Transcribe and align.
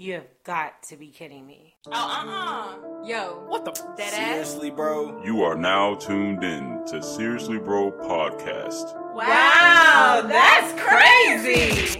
You 0.00 0.12
have 0.12 0.28
got 0.44 0.84
to 0.90 0.96
be 0.96 1.08
kidding 1.08 1.44
me. 1.44 1.74
Oh, 1.88 1.90
uh-uh. 1.92 3.04
Yo. 3.04 3.42
What 3.48 3.64
the? 3.64 3.72
That 3.96 4.12
Seriously, 4.12 4.70
bro? 4.70 5.20
You 5.24 5.42
are 5.42 5.56
now 5.56 5.96
tuned 5.96 6.44
in 6.44 6.84
to 6.86 7.02
Seriously 7.02 7.58
Bro 7.58 7.90
Podcast. 8.02 8.94
Wow, 9.12 10.22
that's 10.24 10.80
crazy. 10.80 11.98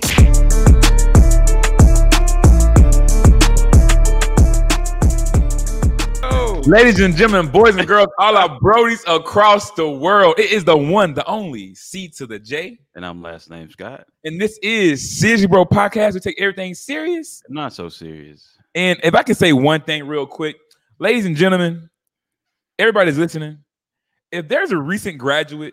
Ladies 6.68 7.00
and 7.00 7.16
gentlemen, 7.16 7.50
boys 7.50 7.76
and 7.76 7.88
girls, 7.88 8.08
all 8.18 8.36
our 8.36 8.60
brodies 8.60 9.02
across 9.06 9.70
the 9.70 9.88
world. 9.88 10.34
It 10.36 10.52
is 10.52 10.64
the 10.64 10.76
one, 10.76 11.14
the 11.14 11.24
only 11.24 11.74
C 11.74 12.08
to 12.08 12.26
the 12.26 12.38
J. 12.38 12.78
And 12.94 13.06
I'm 13.06 13.22
last 13.22 13.48
name 13.48 13.70
Scott. 13.70 14.04
And 14.24 14.38
this 14.38 14.58
is 14.62 15.18
Seriously 15.18 15.46
Bro 15.46 15.64
Podcast. 15.64 16.12
We 16.12 16.20
take 16.20 16.38
everything 16.38 16.74
serious. 16.74 17.42
Not 17.48 17.72
so 17.72 17.88
serious. 17.88 18.58
And 18.74 19.00
if 19.02 19.14
I 19.14 19.22
can 19.22 19.34
say 19.34 19.54
one 19.54 19.80
thing 19.80 20.06
real 20.06 20.26
quick, 20.26 20.56
ladies 20.98 21.24
and 21.24 21.34
gentlemen, 21.36 21.88
everybody's 22.78 23.16
listening. 23.16 23.60
If 24.30 24.46
there's 24.48 24.70
a 24.70 24.76
recent 24.76 25.16
graduate, 25.16 25.72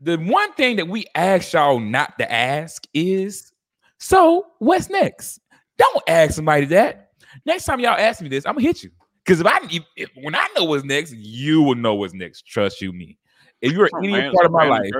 the 0.00 0.18
one 0.18 0.52
thing 0.52 0.76
that 0.76 0.86
we 0.86 1.06
ask 1.14 1.54
y'all 1.54 1.80
not 1.80 2.18
to 2.18 2.30
ask 2.30 2.86
is, 2.92 3.54
so 3.98 4.48
what's 4.58 4.90
next? 4.90 5.40
Don't 5.78 6.02
ask 6.06 6.34
somebody 6.34 6.66
that. 6.66 7.12
Next 7.46 7.64
time 7.64 7.80
y'all 7.80 7.98
ask 7.98 8.20
me 8.20 8.28
this, 8.28 8.44
I'm 8.44 8.56
gonna 8.56 8.66
hit 8.66 8.82
you. 8.82 8.90
Because 9.24 9.40
if 9.40 9.46
I 9.46 9.58
if, 9.96 10.10
when 10.14 10.34
I 10.34 10.46
know 10.54 10.64
what's 10.64 10.84
next, 10.84 11.14
you 11.14 11.62
will 11.62 11.74
know 11.74 11.94
what's 11.94 12.12
next. 12.12 12.46
Trust 12.46 12.80
you 12.82 12.92
me. 12.92 13.16
If 13.60 13.72
you're 13.72 13.88
Some 13.88 14.04
any 14.04 14.12
random- 14.12 14.34
part 14.34 14.46
of 14.46 14.52
my 14.52 14.66
life, 14.66 14.90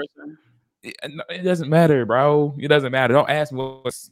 it, 0.82 0.96
eh, 1.02 1.08
eh, 1.08 1.34
it 1.34 1.42
doesn't 1.42 1.68
matter, 1.68 2.06
bro. 2.06 2.54
It 2.58 2.68
doesn't 2.68 2.90
matter. 2.90 3.12
Don't 3.12 3.28
ask 3.28 3.52
me 3.52 3.58
what's 3.58 4.10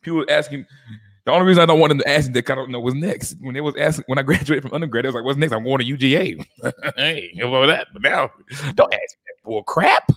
people 0.00 0.24
asking. 0.30 0.66
The 1.24 1.32
only 1.32 1.46
reason 1.46 1.62
I 1.62 1.66
don't 1.66 1.80
want 1.80 1.90
them 1.90 1.98
to 1.98 2.08
ask 2.08 2.28
me 2.28 2.34
that 2.34 2.50
I 2.50 2.54
don't 2.54 2.70
know 2.70 2.80
what's 2.80 2.94
next. 2.94 3.36
When 3.40 3.52
they 3.52 3.60
was 3.60 3.74
asking 3.76 4.04
when 4.06 4.18
I 4.18 4.22
graduated 4.22 4.62
from 4.62 4.72
undergrad, 4.72 5.04
they 5.04 5.08
was 5.08 5.16
like, 5.16 5.24
"What's 5.24 5.38
next?" 5.38 5.52
I'm 5.52 5.64
going 5.64 5.78
to 5.78 5.84
UGA. 5.84 6.46
hey, 6.96 7.30
you 7.34 7.42
know 7.42 7.66
that. 7.66 7.88
But 7.92 8.02
now, 8.02 8.30
don't 8.74 8.94
ask 8.94 9.16
me 9.16 9.24
that 9.26 9.42
bull 9.44 9.62
crap. 9.64 10.10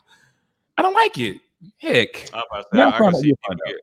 I 0.78 0.82
don't 0.82 0.94
like 0.94 1.18
it. 1.18 1.38
Heck, 1.78 2.34
I, 2.34 2.38
was 2.38 2.66
about 2.72 2.72
to 2.72 2.78
say, 2.78 2.82
I, 2.82 2.88
I 2.88 2.98
can 2.98 3.16
see 3.16 3.24
people 3.24 3.38
find 3.48 3.60
out. 3.60 3.68
get, 3.68 3.82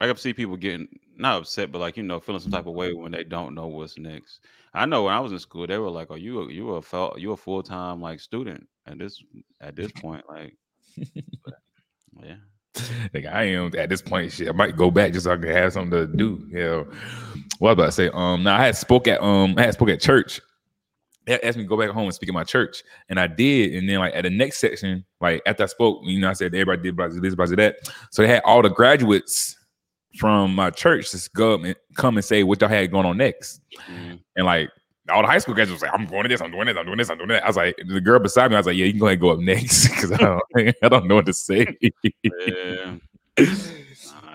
I 0.00 0.06
can 0.08 0.16
see 0.16 0.32
people 0.32 0.56
getting 0.56 0.88
not 1.18 1.40
upset, 1.40 1.72
but 1.72 1.80
like 1.80 1.96
you 1.96 2.02
know, 2.02 2.20
feeling 2.20 2.40
some 2.40 2.52
type 2.52 2.66
of 2.66 2.74
way 2.74 2.94
when 2.94 3.12
they 3.12 3.24
don't 3.24 3.54
know 3.54 3.66
what's 3.66 3.98
next. 3.98 4.40
I 4.72 4.86
know 4.86 5.04
when 5.04 5.14
I 5.14 5.20
was 5.20 5.32
in 5.32 5.38
school, 5.38 5.66
they 5.66 5.78
were 5.78 5.90
like, 5.90 6.08
"Oh, 6.10 6.14
you 6.14 6.42
a, 6.42 6.52
you 6.52 6.70
a 6.74 6.82
fel- 6.82 7.16
you 7.18 7.32
a 7.32 7.36
full 7.36 7.62
time 7.62 8.00
like 8.00 8.20
student 8.20 8.66
at 8.86 8.98
this 8.98 9.22
at 9.60 9.76
this 9.76 9.90
point." 9.92 10.24
Like, 10.28 10.56
but, 11.44 11.54
yeah, 12.22 12.36
like 13.12 13.26
I 13.26 13.44
am 13.44 13.72
at 13.76 13.88
this 13.88 14.02
point. 14.02 14.32
Shit, 14.32 14.48
I 14.48 14.52
might 14.52 14.76
go 14.76 14.90
back 14.90 15.12
just 15.12 15.24
so 15.24 15.32
I 15.32 15.36
can 15.36 15.48
have 15.48 15.72
something 15.72 15.90
to 15.90 16.06
do. 16.06 16.46
You 16.50 16.58
know, 16.58 16.86
what 17.58 17.70
I 17.70 17.72
about 17.72 17.86
to 17.86 17.92
say? 17.92 18.10
Um, 18.10 18.44
now 18.44 18.56
I 18.56 18.66
had 18.66 18.76
spoke 18.76 19.08
at 19.08 19.22
um, 19.22 19.54
I 19.56 19.64
had 19.64 19.74
spoke 19.74 19.90
at 19.90 20.00
church. 20.00 20.40
They 21.26 21.38
asked 21.40 21.58
me 21.58 21.64
to 21.64 21.68
go 21.68 21.76
back 21.76 21.90
home 21.90 22.04
and 22.04 22.14
speak 22.14 22.30
at 22.30 22.34
my 22.34 22.44
church, 22.44 22.82
and 23.08 23.20
I 23.20 23.26
did. 23.26 23.74
And 23.74 23.88
then 23.88 23.98
like 23.98 24.14
at 24.14 24.22
the 24.22 24.30
next 24.30 24.58
section, 24.58 25.04
like 25.20 25.42
after 25.44 25.64
I 25.64 25.66
spoke, 25.66 26.00
you 26.04 26.20
know, 26.20 26.30
I 26.30 26.32
said 26.32 26.54
everybody 26.54 26.90
did 26.90 26.96
this, 27.22 27.34
blah, 27.34 27.46
that. 27.46 27.76
So 28.10 28.22
they 28.22 28.28
had 28.28 28.42
all 28.44 28.62
the 28.62 28.70
graduates 28.70 29.58
from 30.16 30.54
my 30.54 30.70
church 30.70 31.10
to 31.10 31.30
go 31.34 31.54
and 31.54 31.76
come 31.94 32.16
and 32.16 32.24
say 32.24 32.42
what 32.42 32.60
y'all 32.60 32.70
had 32.70 32.90
going 32.90 33.06
on 33.06 33.16
next. 33.16 33.60
Mhm. 33.90 34.20
And 34.36 34.46
like 34.46 34.70
all 35.10 35.22
the 35.22 35.28
high 35.28 35.38
school 35.38 35.54
guys 35.54 35.70
was 35.70 35.82
like, 35.82 35.92
I'm 35.94 36.06
going 36.06 36.22
to 36.24 36.28
this, 36.28 36.40
I'm 36.40 36.50
doing 36.50 36.66
this, 36.66 36.76
I'm 36.76 36.84
doing 36.84 36.98
this, 36.98 37.08
I'm 37.10 37.16
doing 37.18 37.28
that. 37.30 37.44
I 37.44 37.46
was 37.46 37.56
like, 37.56 37.76
the 37.86 38.00
girl 38.00 38.18
beside 38.18 38.50
me, 38.50 38.56
I 38.56 38.60
was 38.60 38.66
like, 38.66 38.76
yeah, 38.76 38.84
you 38.86 38.92
can 38.92 39.00
go 39.00 39.06
ahead 39.06 39.14
and 39.14 39.20
go 39.22 39.30
up 39.30 39.38
next 39.38 39.88
because 39.88 40.12
I 40.12 40.16
don't, 40.16 40.42
I 40.82 40.88
don't 40.88 41.06
know 41.06 41.14
what 41.16 41.26
to 41.26 41.32
say. 41.32 41.76
yeah. 42.22 42.96
Nah, 43.38 43.46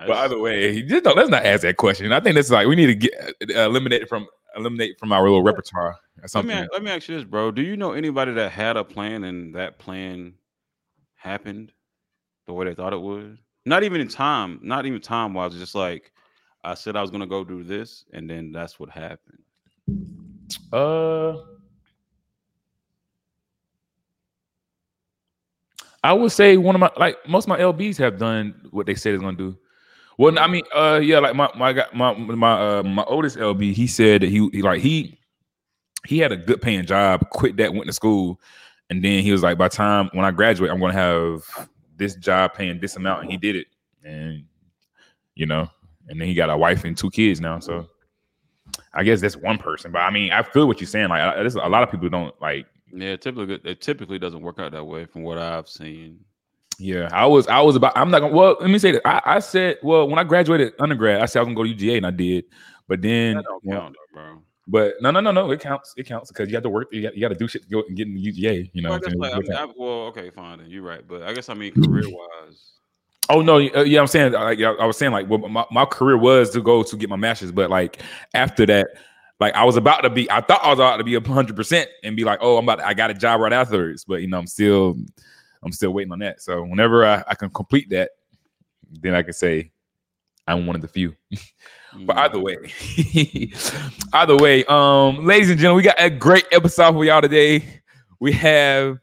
But 0.08 0.26
it's- 0.32 0.40
way, 0.40 0.82
just 0.84 1.04
don't, 1.06 1.16
let's 1.16 1.30
not 1.30 1.46
ask 1.46 1.62
that 1.62 1.78
question. 1.78 2.12
I 2.12 2.20
think 2.20 2.36
that's 2.36 2.50
like 2.52 2.68
we 2.68 2.76
need 2.76 2.88
to 2.88 2.96
get 2.96 3.14
uh, 3.56 3.62
eliminate 3.62 4.10
from 4.10 4.28
eliminate 4.56 5.00
from 5.00 5.12
our 5.12 5.24
little 5.24 5.42
repertoire 5.44 5.92
or 5.92 5.98
let 6.22 6.30
something. 6.30 6.56
me 6.62 6.68
let 6.74 6.84
me 6.84 6.92
ask 6.92 7.08
you 7.08 7.16
this, 7.16 7.24
bro. 7.24 7.52
Do 7.52 7.62
you 7.62 7.78
know 7.78 7.94
anybody 7.94 8.34
that 8.34 8.52
had 8.52 8.76
a 8.78 8.84
plan 8.84 9.24
and 9.24 9.56
that 9.56 9.80
plan 9.80 10.34
happened 11.16 11.72
the 12.48 12.54
way 12.54 12.66
they 12.66 12.74
thought 12.76 12.92
it 12.94 13.02
would? 13.02 13.38
Not 13.66 13.84
even 13.84 14.02
in 14.02 14.08
time, 14.08 14.60
not 14.62 14.86
even 14.86 15.00
time 15.00 15.34
wise. 15.34 15.54
Just 15.54 15.76
like 15.76 16.12
I 16.64 16.74
said, 16.74 16.96
I 16.96 17.02
was 17.02 17.12
gonna 17.12 17.28
go 17.28 17.44
do 17.44 17.64
this, 17.64 18.06
and 18.14 18.30
then 18.30 18.52
that's 18.52 18.80
what 18.80 18.90
happened. 18.90 19.40
Uh, 20.72 21.38
I 26.04 26.12
would 26.12 26.32
say 26.32 26.58
one 26.58 26.76
of 26.76 26.82
my 26.82 26.92
like 26.98 27.18
most 27.28 27.46
of 27.46 27.50
my 27.50 27.60
LBs 27.60 27.98
have 27.98 28.20
done 28.20 28.54
what 28.72 28.86
they 28.86 28.96
said 28.96 29.14
they're 29.14 29.20
gonna 29.20 29.38
do. 29.38 29.58
Well, 30.18 30.38
I 30.38 30.48
mean, 30.48 30.64
uh, 30.76 31.00
yeah, 31.02 31.20
like 31.20 31.36
my 31.36 31.50
my 31.56 31.86
my 31.94 32.14
my 32.14 32.80
uh, 32.80 32.84
my 32.84 33.04
oldest 33.04 33.38
LB, 33.38 33.74
he 33.74 33.88
said 33.88 34.22
that 34.22 34.30
he, 34.30 34.48
he 34.52 34.62
like 34.62 34.82
he 34.82 35.20
he 36.06 36.20
had 36.20 36.32
a 36.32 36.38
good 36.38 36.62
paying 36.62 36.86
job, 36.86 37.30
quit 37.30 37.56
that, 37.58 37.74
went 37.74 37.88
to 37.88 37.94
school, 37.94 38.40
and 38.90 39.04
then 39.04 39.24
he 39.24 39.32
was 39.32 39.42
like, 39.42 39.58
by 39.58 39.70
time 39.70 40.10
when 40.14 40.26
I 40.26 40.32
graduate, 40.32 40.70
I'm 40.70 40.80
gonna 40.80 40.94
have 40.94 41.44
this 41.96 42.16
job 42.16 42.54
paying 42.54 42.80
this 42.80 42.96
amount, 42.96 43.24
and 43.24 43.32
he 43.32 43.38
did 43.38 43.56
it, 43.56 43.68
and 44.04 44.44
you 45.36 45.46
know, 45.46 45.70
and 46.08 46.20
then 46.20 46.28
he 46.28 46.34
got 46.34 46.50
a 46.50 46.58
wife 46.58 46.84
and 46.84 46.98
two 46.98 47.10
kids 47.10 47.40
now, 47.42 47.60
so. 47.60 47.88
I 48.94 49.04
guess 49.04 49.22
that's 49.22 49.36
one 49.36 49.58
person, 49.58 49.92
but 49.92 50.00
I 50.00 50.10
mean, 50.10 50.32
I 50.32 50.42
feel 50.42 50.68
what 50.68 50.80
you're 50.80 50.88
saying. 50.88 51.10
Like, 51.10 51.22
I, 51.22 51.36
there's 51.36 51.56
a 51.56 51.60
lot 51.60 51.84
of 51.84 51.92
people 51.92 52.10
don't 52.10 52.34
like. 52.42 52.66
Yeah, 52.92 53.16
typically 53.18 53.60
it 53.64 53.82
typically 53.82 54.18
doesn't 54.18 54.42
work 54.42 54.60
out 54.60 54.72
that 54.72 54.84
way 54.84 55.06
from 55.06 55.24
what 55.24 55.38
I've 55.38 55.68
seen. 55.68 56.20
Yeah, 56.80 57.10
I 57.12 57.26
was, 57.26 57.48
I 57.48 57.60
was 57.62 57.76
about. 57.76 57.94
I'm 57.96 58.10
not 58.10 58.20
gonna. 58.20 58.34
Well, 58.34 58.58
let 58.60 58.70
me 58.70 58.80
say 58.80 58.94
that. 58.94 59.08
I, 59.08 59.22
I 59.36 59.40
said, 59.40 59.78
well, 59.84 60.08
when 60.08 60.18
I 60.18 60.24
graduated 60.24 60.74
undergrad, 60.80 61.22
I 61.22 61.26
said 61.26 61.40
I 61.40 61.42
was 61.44 61.54
gonna 61.54 61.56
go 61.56 61.64
to 61.64 61.76
UGA, 61.76 61.98
and 61.98 62.06
I 62.06 62.12
did. 62.12 62.46
But 62.88 63.02
then, 63.02 63.36
That 63.36 63.46
don't 63.46 63.64
well, 63.64 63.82
count, 63.82 63.96
though, 63.96 64.22
bro. 64.22 64.42
But 64.68 64.96
no, 65.02 65.12
no, 65.12 65.20
no, 65.20 65.32
no, 65.32 65.52
it 65.52 65.60
counts. 65.60 65.94
It 65.98 66.06
counts 66.06 66.32
because 66.32 66.50
you 66.50 66.56
have 66.56 66.64
to 66.64 66.70
work. 66.70 66.88
You 66.92 67.04
got, 67.04 67.16
you 67.16 67.22
got 67.22 67.30
to 67.30 67.36
do 67.36 67.48
shit 67.48 67.64
to 67.64 67.70
go 67.70 67.84
and 67.88 67.98
get 67.98 68.08
in 68.08 68.16
the 68.16 68.24
UGA. 68.24 68.70
You 68.74 68.82
know. 68.82 68.92
Well, 68.92 69.02
like, 69.18 69.34
I 69.34 69.40
mean, 69.40 69.54
I, 69.54 69.66
well, 69.66 70.08
okay, 70.08 70.30
fine, 70.30 70.60
then 70.60 70.70
you're 70.70 70.84
right, 70.84 71.06
but 71.08 71.24
I 71.24 71.34
guess 71.34 71.50
I 71.50 71.54
mean 71.54 71.74
career 71.84 72.10
wise. 72.10 72.72
Oh 73.30 73.42
no, 73.42 73.56
uh, 73.56 73.84
yeah, 73.84 74.02
I'm 74.02 74.08
saying 74.08 74.34
like 74.34 74.60
I 74.62 74.86
was 74.86 74.98
saying 74.98 75.12
like 75.12 75.30
well, 75.30 75.40
my, 75.48 75.66
my 75.72 75.86
career 75.86 76.18
was 76.18 76.50
to 76.52 76.62
go 76.62 76.84
to 76.84 76.96
get 76.98 77.10
my 77.10 77.16
master's, 77.16 77.52
but 77.52 77.70
like 77.70 78.02
after 78.34 78.66
that, 78.66 78.88
like 79.44 79.56
I 79.56 79.66
was 79.66 79.76
about 79.76 80.02
to 80.02 80.10
be, 80.10 80.32
I 80.32 80.40
thought 80.40 80.64
I 80.64 80.70
was 80.70 80.80
about 80.80 80.98
to 80.98 81.04
be 81.04 81.16
a 81.16 81.22
hundred 81.22 81.58
percent 81.58 81.90
and 82.04 82.16
be 82.16 82.24
like, 82.24 82.40
oh, 82.42 82.58
I'm 82.58 82.64
about, 82.64 82.80
I 82.80 82.94
got 82.94 83.12
a 83.12 83.14
job 83.14 83.42
right 83.42 83.52
afterwards, 83.52 84.06
but 84.06 84.22
you 84.22 84.28
know, 84.28 84.40
I'm 84.40 84.48
still, 84.48 84.96
I'm 85.62 85.74
still 85.74 85.92
waiting 85.92 86.14
on 86.14 86.20
that. 86.20 86.42
So 86.42 86.64
whenever 86.64 87.06
I, 87.06 87.24
I 87.28 87.36
can 87.36 87.50
complete 87.50 87.90
that, 87.90 88.12
then 89.02 89.14
I 89.14 89.22
can 89.22 89.34
say 89.34 89.73
I'm 90.48 90.66
one 90.68 90.76
of 90.76 90.82
the 90.82 90.88
few. 90.88 91.16
But 92.06 92.18
either 92.18 92.40
way, 92.40 92.58
either 94.14 94.36
way, 94.36 94.66
um, 94.66 95.28
ladies 95.28 95.52
and 95.52 95.60
gentlemen, 95.60 95.78
we 95.78 95.84
got 95.84 96.02
a 96.02 96.10
great 96.10 96.46
episode 96.52 96.94
for 96.94 97.06
y'all 97.06 97.22
today. 97.22 97.82
We 98.20 98.32
have 98.32 98.98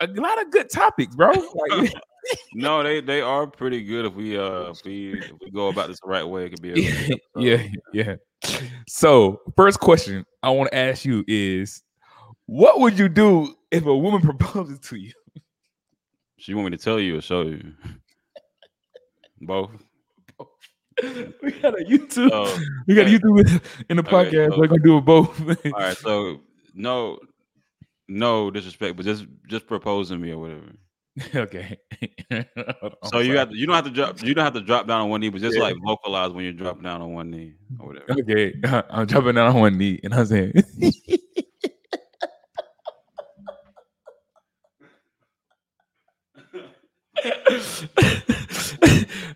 a 0.00 0.06
lot 0.06 0.40
of 0.40 0.50
good 0.50 0.70
topics, 0.70 1.14
bro. 1.14 1.32
Like, 1.32 1.92
no, 2.54 2.82
they 2.82 3.00
they 3.00 3.20
are 3.20 3.46
pretty 3.46 3.82
good 3.82 4.06
if 4.06 4.14
we 4.14 4.38
uh 4.38 4.70
if 4.70 4.84
we 4.84 5.14
if 5.14 5.32
we 5.40 5.50
go 5.50 5.68
about 5.68 5.88
this 5.88 5.98
the 6.00 6.08
right 6.08 6.22
way. 6.22 6.46
It 6.46 6.50
could 6.50 6.62
be 6.62 6.72
a 6.72 7.16
yeah, 7.36 7.66
yeah. 7.92 8.16
So, 8.88 9.40
first 9.56 9.80
question 9.80 10.24
I 10.42 10.50
want 10.50 10.70
to 10.70 10.78
ask 10.78 11.04
you 11.04 11.24
is, 11.26 11.82
what 12.46 12.80
would 12.80 12.98
you 12.98 13.08
do 13.08 13.54
if 13.70 13.84
a 13.84 13.96
woman 13.96 14.20
proposes 14.20 14.78
to 14.80 14.96
you? 14.96 15.12
She 16.36 16.54
want 16.54 16.70
me 16.70 16.76
to 16.76 16.82
tell 16.82 17.00
you 17.00 17.18
or 17.18 17.20
show 17.20 17.42
you? 17.42 17.72
Both. 19.40 19.83
We 21.42 21.50
got 21.60 21.78
a 21.80 21.84
YouTube. 21.84 22.30
Oh, 22.32 22.58
we 22.86 22.94
got 22.94 23.06
a. 23.06 23.10
YouTube 23.10 23.60
in 23.88 23.96
the 23.96 24.02
Okay, 24.02 24.10
podcast. 24.30 24.52
so- 24.52 24.58
We're 24.58 24.66
gonna 24.68 24.82
do 24.82 24.98
it 24.98 25.04
both. 25.04 25.40
All 25.66 25.72
right, 25.72 25.96
so 25.96 26.40
no, 26.74 27.18
no 28.08 28.50
disrespect, 28.50 28.96
but 28.96 29.04
just 29.04 29.26
just 29.48 29.66
proposing 29.66 30.20
me 30.20 30.32
or 30.32 30.38
whatever. 30.38 30.72
okay. 31.36 31.78
So 33.04 33.20
you 33.20 33.36
have 33.38 33.50
to, 33.50 33.56
you 33.56 33.66
don't 33.66 33.76
have 33.76 33.84
to 33.84 33.90
drop 33.90 34.20
you 34.22 34.34
don't 34.34 34.44
have 34.44 34.54
to 34.54 34.60
drop 34.60 34.88
down 34.88 35.00
on 35.02 35.08
one 35.10 35.20
knee, 35.20 35.28
but 35.28 35.40
just 35.40 35.56
Yeah. 35.56 35.62
like 35.62 35.76
vocalize 35.84 36.32
when 36.32 36.44
you 36.44 36.52
drop 36.52 36.82
down 36.82 37.02
on 37.02 37.12
one 37.14 37.30
knee 37.30 37.54
or 37.78 37.86
whatever. 37.88 38.20
Okay, 38.20 38.54
I'm 38.90 39.06
jumping 39.06 39.34
down 39.36 39.54
on 39.54 39.60
one 39.60 39.78
knee 39.78 40.00
and 40.02 40.12
I'm 40.14 40.26
saying, 40.26 40.52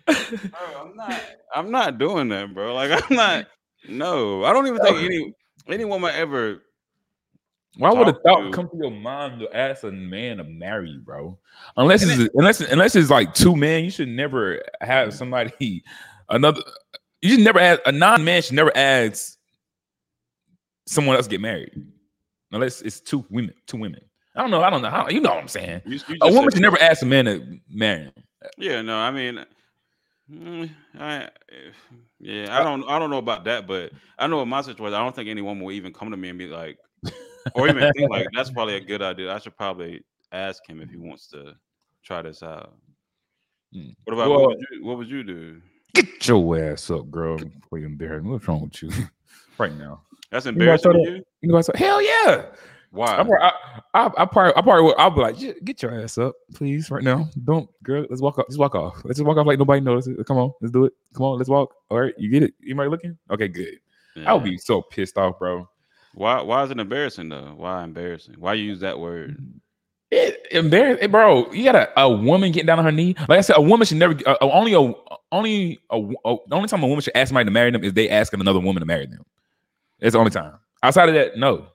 Bro, 0.51 0.81
I'm 0.81 0.95
not 0.95 1.21
I'm 1.53 1.71
not 1.71 1.97
doing 1.97 2.29
that, 2.29 2.53
bro. 2.53 2.73
Like 2.73 2.91
I'm 2.91 3.15
not. 3.15 3.47
No, 3.87 4.43
I 4.43 4.53
don't 4.53 4.67
even 4.67 4.79
think 4.79 4.97
any 4.97 5.33
any 5.67 5.85
woman 5.85 6.11
ever. 6.15 6.63
Why 7.77 7.93
would 7.93 8.07
a 8.07 8.13
thought 8.13 8.41
to- 8.41 8.51
come 8.51 8.69
to 8.69 8.77
your 8.77 8.91
mind 8.91 9.39
to 9.39 9.55
ask 9.55 9.83
a 9.83 9.91
man 9.91 10.37
to 10.37 10.43
marry 10.43 10.89
you, 10.89 10.99
bro? 10.99 11.37
Unless 11.77 12.03
it's 12.03 12.29
unless 12.33 12.59
unless 12.61 12.95
it's 12.95 13.09
like 13.09 13.33
two 13.33 13.55
men, 13.55 13.83
you 13.83 13.91
should 13.91 14.09
never 14.09 14.61
have 14.81 15.09
mm. 15.09 15.13
somebody 15.13 15.83
another. 16.29 16.61
You 17.21 17.31
should 17.31 17.43
never 17.43 17.59
ask 17.59 17.81
a 17.85 17.91
non-man 17.91 18.41
should 18.41 18.55
never 18.55 18.75
ask 18.75 19.37
someone 20.87 21.15
else 21.15 21.27
to 21.27 21.31
get 21.31 21.41
married, 21.41 21.71
unless 22.51 22.81
it's 22.81 22.99
two 22.99 23.25
women. 23.29 23.53
Two 23.67 23.77
women. 23.77 24.01
I 24.35 24.41
don't 24.41 24.51
know. 24.51 24.61
I 24.61 24.69
don't 24.69 24.81
know 24.81 24.89
how. 24.89 25.07
You 25.09 25.21
know 25.21 25.29
what 25.31 25.39
I'm 25.39 25.47
saying? 25.47 25.81
You, 25.85 25.99
you 26.07 26.17
A 26.21 26.31
woman 26.31 26.51
should 26.51 26.61
never 26.61 26.79
ask 26.79 27.01
a 27.01 27.05
man 27.05 27.25
to 27.25 27.59
marry 27.69 28.03
him. 28.03 28.13
Yeah, 28.57 28.81
no, 28.81 28.97
I 28.97 29.11
mean, 29.11 29.45
Mm, 30.31 30.69
I, 30.99 31.29
yeah, 32.19 32.57
I 32.59 32.63
don't, 32.63 32.83
I 32.87 32.99
don't 32.99 33.09
know 33.09 33.17
about 33.17 33.45
that, 33.45 33.65
but 33.65 33.91
I 34.17 34.27
know 34.27 34.41
in 34.41 34.49
my 34.49 34.61
situation, 34.61 34.93
I 34.93 34.99
don't 35.03 35.15
think 35.15 35.27
any 35.29 35.41
woman 35.41 35.63
will 35.63 35.71
even 35.71 35.91
come 35.91 36.11
to 36.11 36.17
me 36.17 36.29
and 36.29 36.37
be 36.37 36.47
like, 36.47 36.77
or 37.55 37.67
even 37.67 37.91
think 37.93 38.11
like 38.11 38.27
that's 38.35 38.51
probably 38.51 38.75
a 38.75 38.79
good 38.79 39.01
idea. 39.01 39.33
I 39.33 39.39
should 39.39 39.57
probably 39.57 40.03
ask 40.31 40.67
him 40.67 40.81
if 40.81 40.89
he 40.89 40.97
wants 40.97 41.27
to 41.29 41.55
try 42.03 42.21
this 42.21 42.43
out. 42.43 42.75
Mm. 43.75 43.95
What 44.03 44.13
about 44.13 44.29
Well- 44.29 44.39
what, 44.41 44.49
would 44.49 44.65
you, 44.71 44.85
what 44.85 44.97
would 44.97 45.09
you 45.09 45.23
do? 45.23 45.61
Get 45.95 46.27
your 46.27 46.59
ass 46.63 46.91
up, 46.91 47.09
girl. 47.09 47.37
Before 47.37 47.79
you 47.79 47.87
embarrass. 47.87 48.23
What's 48.23 48.47
wrong 48.47 48.61
with 48.61 48.81
you 48.83 48.91
right 49.57 49.73
now? 49.75 50.01
That's 50.29 50.45
know, 50.45 50.49
I 50.49 50.53
embarrassing 50.53 50.91
to 50.93 50.99
it- 50.99 51.09
you. 51.09 51.23
You 51.41 51.49
know? 51.51 51.61
Hell 51.73 52.01
yeah. 52.01 52.45
Why? 52.91 53.05
I, 53.13 53.15
probably- 53.23 53.35
I, 53.41 53.51
I, 53.93 54.05
I 54.17 54.25
probably, 54.25 54.53
I 54.55 54.61
probably, 54.61 54.81
would, 54.83 54.95
I'll 54.97 55.09
be 55.11 55.21
like, 55.21 55.63
get 55.63 55.81
your 55.83 56.01
ass 56.01 56.17
up, 56.17 56.35
please, 56.55 56.89
right 56.89 57.03
now. 57.03 57.29
Don't, 57.43 57.69
girl. 57.83 58.05
Let's 58.09 58.21
walk 58.21 58.39
off. 58.39 58.45
Let's 58.49 58.57
walk 58.57 58.75
off. 58.75 58.95
Let's 59.03 59.17
just 59.19 59.27
walk 59.27 59.37
off 59.37 59.45
like 59.45 59.59
nobody 59.59 59.81
notices. 59.81 60.17
Come 60.25 60.37
on, 60.37 60.51
let's 60.61 60.71
do 60.71 60.85
it. 60.85 60.93
Come 61.15 61.25
on, 61.25 61.37
let's 61.37 61.49
walk. 61.49 61.75
All 61.89 61.99
right, 61.99 62.13
you 62.17 62.29
get 62.29 62.43
it. 62.43 62.53
You 62.59 62.75
might 62.75 62.89
looking? 62.89 63.17
Okay, 63.31 63.47
good. 63.47 63.79
I 64.25 64.33
would 64.33 64.43
be 64.43 64.57
so 64.57 64.81
pissed 64.81 65.17
off, 65.17 65.39
bro. 65.39 65.69
Why? 66.13 66.41
Why 66.41 66.63
is 66.63 66.71
it 66.71 66.79
embarrassing 66.79 67.29
though? 67.29 67.53
Why 67.55 67.83
embarrassing? 67.83 68.35
Why 68.37 68.55
you 68.55 68.63
use 68.65 68.79
that 68.81 68.99
word? 68.99 69.37
It 70.11 70.47
embarrassing, 70.51 71.11
bro. 71.11 71.51
You 71.51 71.63
got 71.63 71.75
a, 71.75 71.99
a 72.01 72.09
woman 72.09 72.51
getting 72.51 72.65
down 72.65 72.79
on 72.79 72.85
her 72.85 72.91
knee. 72.91 73.15
Like 73.29 73.37
I 73.37 73.41
said, 73.41 73.57
a 73.57 73.61
woman 73.61 73.85
should 73.85 73.97
never. 73.97 74.15
Uh, 74.25 74.35
only 74.41 74.73
a 74.73 74.91
only 75.31 75.79
a, 75.91 75.97
a 75.99 76.35
the 76.47 76.55
only 76.55 76.67
time 76.67 76.81
a 76.83 76.87
woman 76.87 77.01
should 77.01 77.15
ask 77.15 77.29
somebody 77.29 77.45
to 77.45 77.51
marry 77.51 77.69
them 77.71 77.83
is 77.83 77.93
they 77.93 78.09
asking 78.09 78.41
another 78.41 78.59
woman 78.59 78.81
to 78.81 78.85
marry 78.87 79.05
them. 79.05 79.23
It's 79.99 80.13
the 80.13 80.19
only 80.19 80.31
time. 80.31 80.55
Outside 80.81 81.09
of 81.09 81.15
that, 81.15 81.37
no. 81.37 81.67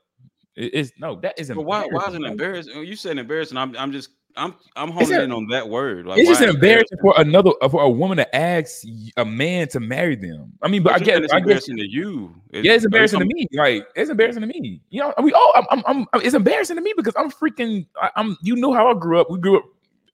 It- 0.57 0.75
it's 0.75 0.93
no. 0.99 1.17
That 1.21 1.39
isn't. 1.39 1.55
But 1.55 1.63
why? 1.63 1.87
Why 1.87 2.07
is 2.09 2.15
it 2.15 2.23
embarrassing? 2.23 2.85
You 2.85 2.97
said 2.97 3.19
embarrassing. 3.19 3.57
I'm. 3.57 3.77
I'm 3.77 3.93
just. 3.93 4.11
I'm. 4.37 4.55
I'm 4.75 4.91
It's 4.91 5.09
honing 5.11 5.17
a- 5.17 5.25
in 5.25 5.33
on 5.33 5.47
that 5.49 5.69
word. 5.69 6.07
Like, 6.07 6.19
It's 6.19 6.29
just 6.29 6.43
embarrassing 6.43 6.99
for 7.01 7.15
another 7.19 7.53
uh, 7.63 7.69
for 7.69 7.83
a 7.83 7.89
woman 7.89 8.17
to 8.17 8.37
ask 8.37 8.83
a 9.17 9.25
man 9.25 9.69
to 9.69 9.81
marry 9.81 10.17
them. 10.17 10.53
I 10.61 10.69
mean, 10.69 10.83
but, 10.83 10.93
But 10.93 11.03
I 11.03 11.05
get, 11.05 11.23
it's 11.23 11.33
I 11.33 11.39
guess, 11.39 11.45
embarrassing 11.69 11.77
to 11.77 11.89
you. 11.89 12.35
yeah, 12.53 12.73
it's 12.73 12.85
embarrassing 12.85 13.21
to 13.21 13.27
me. 13.27 13.47
Like, 13.53 13.87
it's 13.95 14.11
embarrassing 14.11 14.41
to 14.41 14.49
me. 14.49 14.81
You 14.91 15.03
know, 15.03 15.15
we 15.23 15.33
all, 15.33 15.53
I'm, 15.55 15.67
I'm, 15.71 16.07
I'm, 16.13 16.21
it's 16.21 16.35
embarrassing 16.35 16.77
to 16.77 16.83
me 16.83 16.93
because 16.97 17.15
I'm 17.17 17.31
freaking, 17.31 17.87
I, 18.01 18.11
I'm, 18.17 18.37
you 18.43 18.57
know 18.57 18.73
how 18.73 18.89
I 18.89 18.95
grew 18.95 19.21
up. 19.21 19.31
We 19.31 19.39
grew 19.39 19.59
up. 19.59 19.65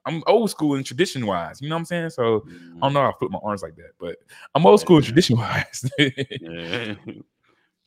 I'm 0.07 0.23
old 0.27 0.51
school 0.51 0.75
and 0.75 0.85
tradition 0.85 1.27
wise. 1.27 1.61
You 1.61 1.69
know 1.69 1.77
what 1.77 1.81
I'm 1.81 1.85
saying? 1.87 2.11
So 2.11 2.23
I 2.23 2.51
mm-hmm. 2.51 2.81
don't 2.81 2.93
know 2.93 3.01
how 3.03 3.11
I 3.11 3.13
flip 3.19 3.31
my 3.31 3.39
arms 3.43 3.63
like 3.63 3.77
that, 3.77 3.93
but 3.99 4.17
I'm 4.55 4.67
old 4.67 4.81
school 4.81 4.97
and 4.97 5.05
tradition 5.05 5.37
wise. 5.39 5.91
Yeah. 5.99 6.95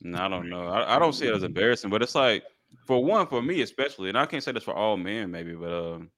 No, 0.03 0.17
I 0.19 0.27
don't 0.27 0.49
know. 0.49 0.67
I, 0.67 0.95
I 0.95 0.99
don't 0.99 1.13
see 1.13 1.27
it 1.27 1.33
as 1.33 1.43
embarrassing, 1.43 1.89
but 1.89 2.01
it's 2.01 2.15
like 2.15 2.43
for 2.85 3.03
one, 3.03 3.27
for 3.27 3.41
me 3.41 3.61
especially, 3.61 4.09
and 4.09 4.17
I 4.17 4.25
can't 4.25 4.43
say 4.43 4.51
this 4.51 4.63
for 4.63 4.73
all 4.75 4.97
men, 4.97 5.31
maybe, 5.31 5.53
but 5.53 5.71
um, 5.71 6.11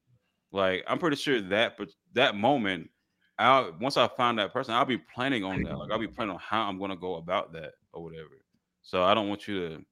like 0.52 0.84
I'm 0.88 1.00
pretty 1.00 1.16
sure 1.18 1.42
that 1.42 1.78
but 1.78 1.90
that 2.14 2.36
moment, 2.36 2.90
I 3.38 3.72
once 3.80 3.98
I 3.98 4.08
find 4.08 4.40
that 4.40 4.54
person, 4.54 4.74
I'll 4.74 4.86
be 4.86 4.98
planning 4.98 5.44
on 5.44 5.64
that. 5.64 5.78
Like 5.78 5.92
I'll 5.92 6.00
be 6.00 6.08
planning 6.08 6.34
on 6.34 6.42
how 6.42 6.64
I'm 6.68 6.80
gonna 6.80 6.96
go 6.96 7.16
about 7.16 7.54
that 7.54 7.74
or 7.94 8.04
whatever. 8.04 8.42
So 8.82 9.04
I 9.04 9.14
don't 9.14 9.30
want 9.30 9.48
you 9.48 9.70
to. 9.70 9.86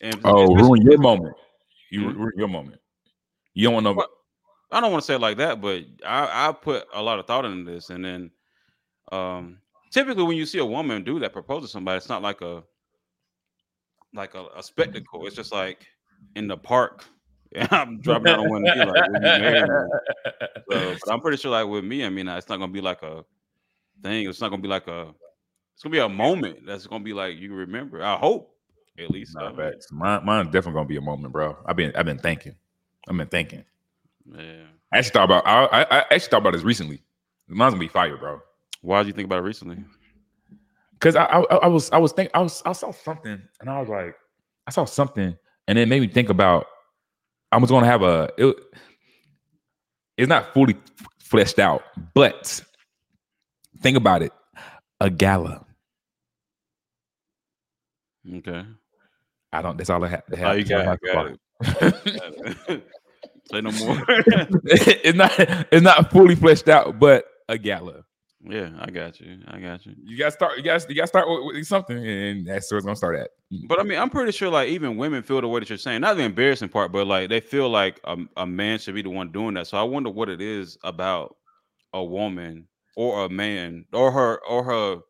And 0.00 0.20
oh, 0.24 0.54
ruin 0.54 0.82
your 0.82 0.98
moment. 0.98 1.34
You 1.90 2.02
Mhm. 2.02 2.16
ruin 2.16 2.32
your 2.36 2.48
moment. 2.48 2.80
You 3.54 3.64
don't 3.64 3.74
want 3.74 3.84
to 3.84 3.90
know. 3.90 3.96
What? 3.96 4.10
I 4.70 4.80
don't 4.80 4.92
want 4.92 5.02
to 5.02 5.06
say 5.06 5.14
it 5.14 5.20
like 5.20 5.38
that, 5.38 5.60
but 5.60 5.84
I, 6.04 6.48
I 6.48 6.52
put 6.52 6.86
a 6.92 7.02
lot 7.02 7.18
of 7.18 7.26
thought 7.26 7.44
into 7.44 7.70
this, 7.70 7.90
and 7.90 8.04
then 8.04 8.30
um, 9.10 9.58
typically 9.90 10.22
when 10.24 10.36
you 10.36 10.46
see 10.46 10.58
a 10.58 10.64
woman 10.64 11.04
do 11.04 11.18
that, 11.20 11.32
propose 11.32 11.62
to 11.62 11.68
somebody, 11.68 11.96
it's 11.96 12.08
not 12.08 12.22
like 12.22 12.40
a 12.42 12.62
like 14.14 14.34
a, 14.34 14.46
a 14.56 14.62
spectacle. 14.62 15.26
It's 15.26 15.36
just 15.36 15.52
like 15.52 15.86
in 16.36 16.48
the 16.48 16.56
park. 16.56 17.04
Yeah, 17.50 17.66
I'm 17.70 17.98
dropping 18.02 18.24
down 18.24 18.40
on 18.40 18.50
one 18.50 18.62
knee, 18.62 18.74
like? 18.74 19.04
So, 19.22 19.88
but 20.68 21.10
I'm 21.10 21.18
pretty 21.22 21.38
sure, 21.38 21.50
like 21.50 21.66
with 21.66 21.82
me, 21.82 22.04
I 22.04 22.10
mean, 22.10 22.28
it's 22.28 22.46
not 22.50 22.58
gonna 22.58 22.70
be 22.70 22.82
like 22.82 23.02
a 23.02 23.24
thing. 24.02 24.28
It's 24.28 24.42
not 24.42 24.50
gonna 24.50 24.60
be 24.60 24.68
like 24.68 24.86
a. 24.86 25.14
It's 25.72 25.82
gonna 25.82 25.94
be 25.94 25.98
a 25.98 26.10
moment 26.10 26.66
that's 26.66 26.86
gonna 26.86 27.02
be 27.02 27.14
like 27.14 27.38
you 27.38 27.54
remember. 27.54 28.04
I 28.04 28.16
hope, 28.18 28.54
at 28.98 29.10
least. 29.10 29.34
Nah, 29.34 29.48
I. 29.58 29.72
Mine, 29.90 30.26
mine's 30.26 30.48
definitely 30.48 30.74
gonna 30.74 30.88
be 30.88 30.98
a 30.98 31.00
moment, 31.00 31.32
bro. 31.32 31.56
I've 31.64 31.76
been, 31.76 31.90
I've 31.96 32.04
been 32.04 32.18
thinking. 32.18 32.54
I've 33.08 33.16
been 33.16 33.28
thinking. 33.28 33.64
yeah. 34.30 34.64
I 34.92 34.98
actually 34.98 35.12
thought 35.12 35.24
about. 35.24 35.46
I, 35.46 35.64
I, 35.64 35.82
I 35.84 35.98
actually 36.00 36.28
thought 36.28 36.42
about 36.42 36.52
this 36.52 36.64
recently. 36.64 37.02
Mine's 37.48 37.72
gonna 37.72 37.80
be 37.80 37.88
fire, 37.88 38.18
bro. 38.18 38.42
Why 38.82 38.98
did 38.98 39.06
you 39.06 39.14
think 39.14 39.24
about 39.24 39.38
it 39.38 39.46
recently? 39.46 39.78
Because 40.98 41.14
I, 41.16 41.24
I, 41.24 41.40
I 41.40 41.66
was, 41.68 41.90
I 41.92 41.98
was 41.98 42.12
thinking, 42.12 42.32
I 42.34 42.40
was, 42.40 42.60
I 42.66 42.72
saw 42.72 42.90
something, 42.90 43.40
and 43.60 43.70
I 43.70 43.78
was 43.80 43.88
like, 43.88 44.16
I 44.66 44.70
saw 44.72 44.84
something, 44.84 45.36
and 45.68 45.78
it 45.78 45.86
made 45.88 46.00
me 46.02 46.08
think 46.08 46.28
about. 46.28 46.66
I 47.52 47.56
was 47.58 47.70
gonna 47.70 47.86
have 47.86 48.02
a. 48.02 48.30
It, 48.36 48.56
it's 50.16 50.28
not 50.28 50.52
fully 50.52 50.76
fleshed 51.20 51.58
out, 51.60 51.82
but 52.14 52.60
think 53.80 53.96
about 53.96 54.22
it. 54.22 54.32
A 55.00 55.08
gala. 55.08 55.64
Okay. 58.34 58.64
I 59.52 59.62
don't. 59.62 59.78
That's 59.78 59.90
all 59.90 60.04
I 60.04 60.08
have. 60.08 60.26
to 60.26 60.34
Oh, 60.34 60.36
have. 60.36 60.58
you 60.58 60.64
That's 60.64 60.86
all 60.86 60.92
I 60.92 61.14
got, 61.14 61.22
to 61.24 61.38
Got 61.62 62.70
it. 62.70 62.84
Say 63.50 63.60
no 63.62 63.70
more. 63.72 64.04
it's 64.64 65.16
not. 65.16 65.32
It's 65.72 65.82
not 65.82 66.10
fully 66.10 66.34
fleshed 66.34 66.68
out, 66.68 66.98
but 66.98 67.24
a 67.48 67.56
gala. 67.56 68.04
Yeah, 68.44 68.70
I 68.78 68.90
got 68.90 69.20
you. 69.20 69.38
I 69.48 69.58
got 69.58 69.84
you. 69.84 69.94
You 70.02 70.16
gotta 70.16 70.30
start. 70.30 70.56
You 70.58 70.62
gotta. 70.62 70.86
You 70.88 70.94
gotta 70.94 71.08
start 71.08 71.28
with, 71.28 71.56
with 71.56 71.66
something, 71.66 71.98
and 72.06 72.46
that's 72.46 72.70
where 72.70 72.78
it's 72.78 72.84
gonna 72.84 72.96
start 72.96 73.16
at. 73.16 73.30
But 73.66 73.80
I 73.80 73.82
mean, 73.82 73.98
I'm 73.98 74.10
pretty 74.10 74.32
sure 74.32 74.48
like 74.48 74.68
even 74.68 74.96
women 74.96 75.22
feel 75.22 75.40
the 75.40 75.48
way 75.48 75.60
that 75.60 75.68
you're 75.68 75.78
saying. 75.78 76.02
Not 76.02 76.16
the 76.16 76.22
embarrassing 76.22 76.68
part, 76.68 76.92
but 76.92 77.06
like 77.06 77.30
they 77.30 77.40
feel 77.40 77.68
like 77.68 78.00
a, 78.04 78.16
a 78.36 78.46
man 78.46 78.78
should 78.78 78.94
be 78.94 79.02
the 79.02 79.10
one 79.10 79.32
doing 79.32 79.54
that. 79.54 79.66
So 79.66 79.76
I 79.76 79.82
wonder 79.82 80.10
what 80.10 80.28
it 80.28 80.40
is 80.40 80.78
about 80.84 81.36
a 81.92 82.04
woman 82.04 82.68
or 82.96 83.24
a 83.24 83.28
man 83.28 83.84
or 83.92 84.12
her 84.12 84.38
or 84.46 84.62
her 84.62 85.00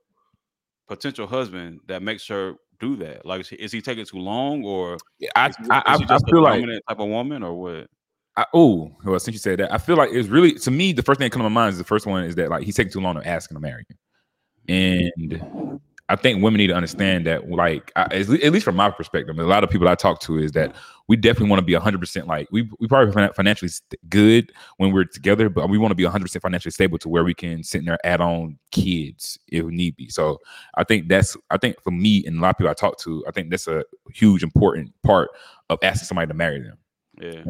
potential 0.89 1.27
husband 1.27 1.81
that 1.87 2.03
makes 2.03 2.27
her 2.29 2.55
do 2.81 2.97
that. 2.97 3.27
Like, 3.27 3.43
is 3.43 3.49
he, 3.49 3.57
is 3.57 3.73
he 3.73 3.83
taking 3.83 4.07
too 4.07 4.19
long, 4.19 4.65
or 4.65 4.97
I, 5.37 5.49
is, 5.49 5.57
I, 5.71 5.83
I, 5.85 5.95
is 5.95 6.03
I 6.03 6.05
just 6.05 6.25
a 6.27 6.31
feel 6.31 6.43
like 6.43 6.65
type 6.89 6.99
of 6.99 7.09
woman, 7.09 7.43
or 7.43 7.55
what? 7.55 7.89
I, 8.39 8.47
oh, 8.55 8.93
well, 9.05 9.19
since 9.19 9.35
you 9.35 9.41
said 9.41 9.59
that, 9.59 9.73
I 9.73 9.79
feel 9.79 9.97
like 9.97 10.11
it's 10.13 10.29
really 10.29 10.53
to 10.53 10.71
me 10.71 10.93
the 10.93 11.03
first 11.03 11.19
thing 11.19 11.27
that 11.27 11.33
comes 11.33 11.41
to 11.41 11.51
my 11.51 11.61
mind 11.61 11.73
is 11.73 11.79
the 11.79 11.83
first 11.83 12.07
one 12.07 12.23
is 12.23 12.37
that 12.37 12.51
like 12.51 12.63
he's 12.63 12.77
taking 12.77 12.93
too 12.93 13.01
long 13.01 13.17
to 13.17 13.27
ask 13.27 13.51
him 13.51 13.57
to 13.57 13.61
marry, 13.61 13.85
and 14.69 15.81
I 16.09 16.15
think 16.15 16.41
women 16.41 16.59
need 16.59 16.69
to 16.69 16.75
understand 16.77 17.27
that 17.27 17.51
like 17.51 17.91
I, 17.97 18.03
at 18.03 18.29
least 18.29 18.65
from 18.65 18.77
my 18.77 18.91
perspective, 18.91 19.37
a 19.37 19.43
lot 19.43 19.65
of 19.65 19.71
people 19.71 19.89
I 19.89 19.97
talk 19.97 20.21
to 20.21 20.39
is 20.39 20.53
that 20.53 20.77
we 21.09 21.17
definitely 21.17 21.51
want 21.51 21.59
to 21.59 21.65
be 21.65 21.75
hundred 21.75 21.99
percent 21.99 22.29
like 22.29 22.47
we 22.53 22.71
we 22.79 22.87
probably 22.87 23.13
financially 23.33 23.73
good 24.09 24.53
when 24.77 24.93
we're 24.93 25.03
together, 25.03 25.49
but 25.49 25.69
we 25.69 25.77
want 25.77 25.91
to 25.91 25.97
be 25.97 26.05
hundred 26.05 26.27
percent 26.27 26.43
financially 26.43 26.71
stable 26.71 26.97
to 26.99 27.09
where 27.09 27.25
we 27.25 27.35
can 27.35 27.65
sit 27.65 27.81
in 27.81 27.87
there 27.87 27.99
add 28.07 28.21
on 28.21 28.57
kids 28.71 29.37
if 29.49 29.65
need 29.65 29.97
be. 29.97 30.11
So 30.11 30.39
I 30.77 30.85
think 30.85 31.09
that's 31.09 31.37
I 31.51 31.59
think 31.59 31.83
for 31.83 31.91
me 31.91 32.25
and 32.25 32.39
a 32.39 32.41
lot 32.41 32.51
of 32.51 32.59
people 32.59 32.71
I 32.71 32.75
talk 32.75 33.01
to, 33.01 33.25
I 33.27 33.33
think 33.33 33.51
that's 33.51 33.67
a 33.67 33.83
huge 34.15 34.45
important 34.45 34.93
part 35.03 35.31
of 35.71 35.81
asking 35.83 36.07
somebody 36.07 36.29
to 36.29 36.35
marry 36.35 36.61
them. 36.61 36.79
Yeah, 37.21 37.43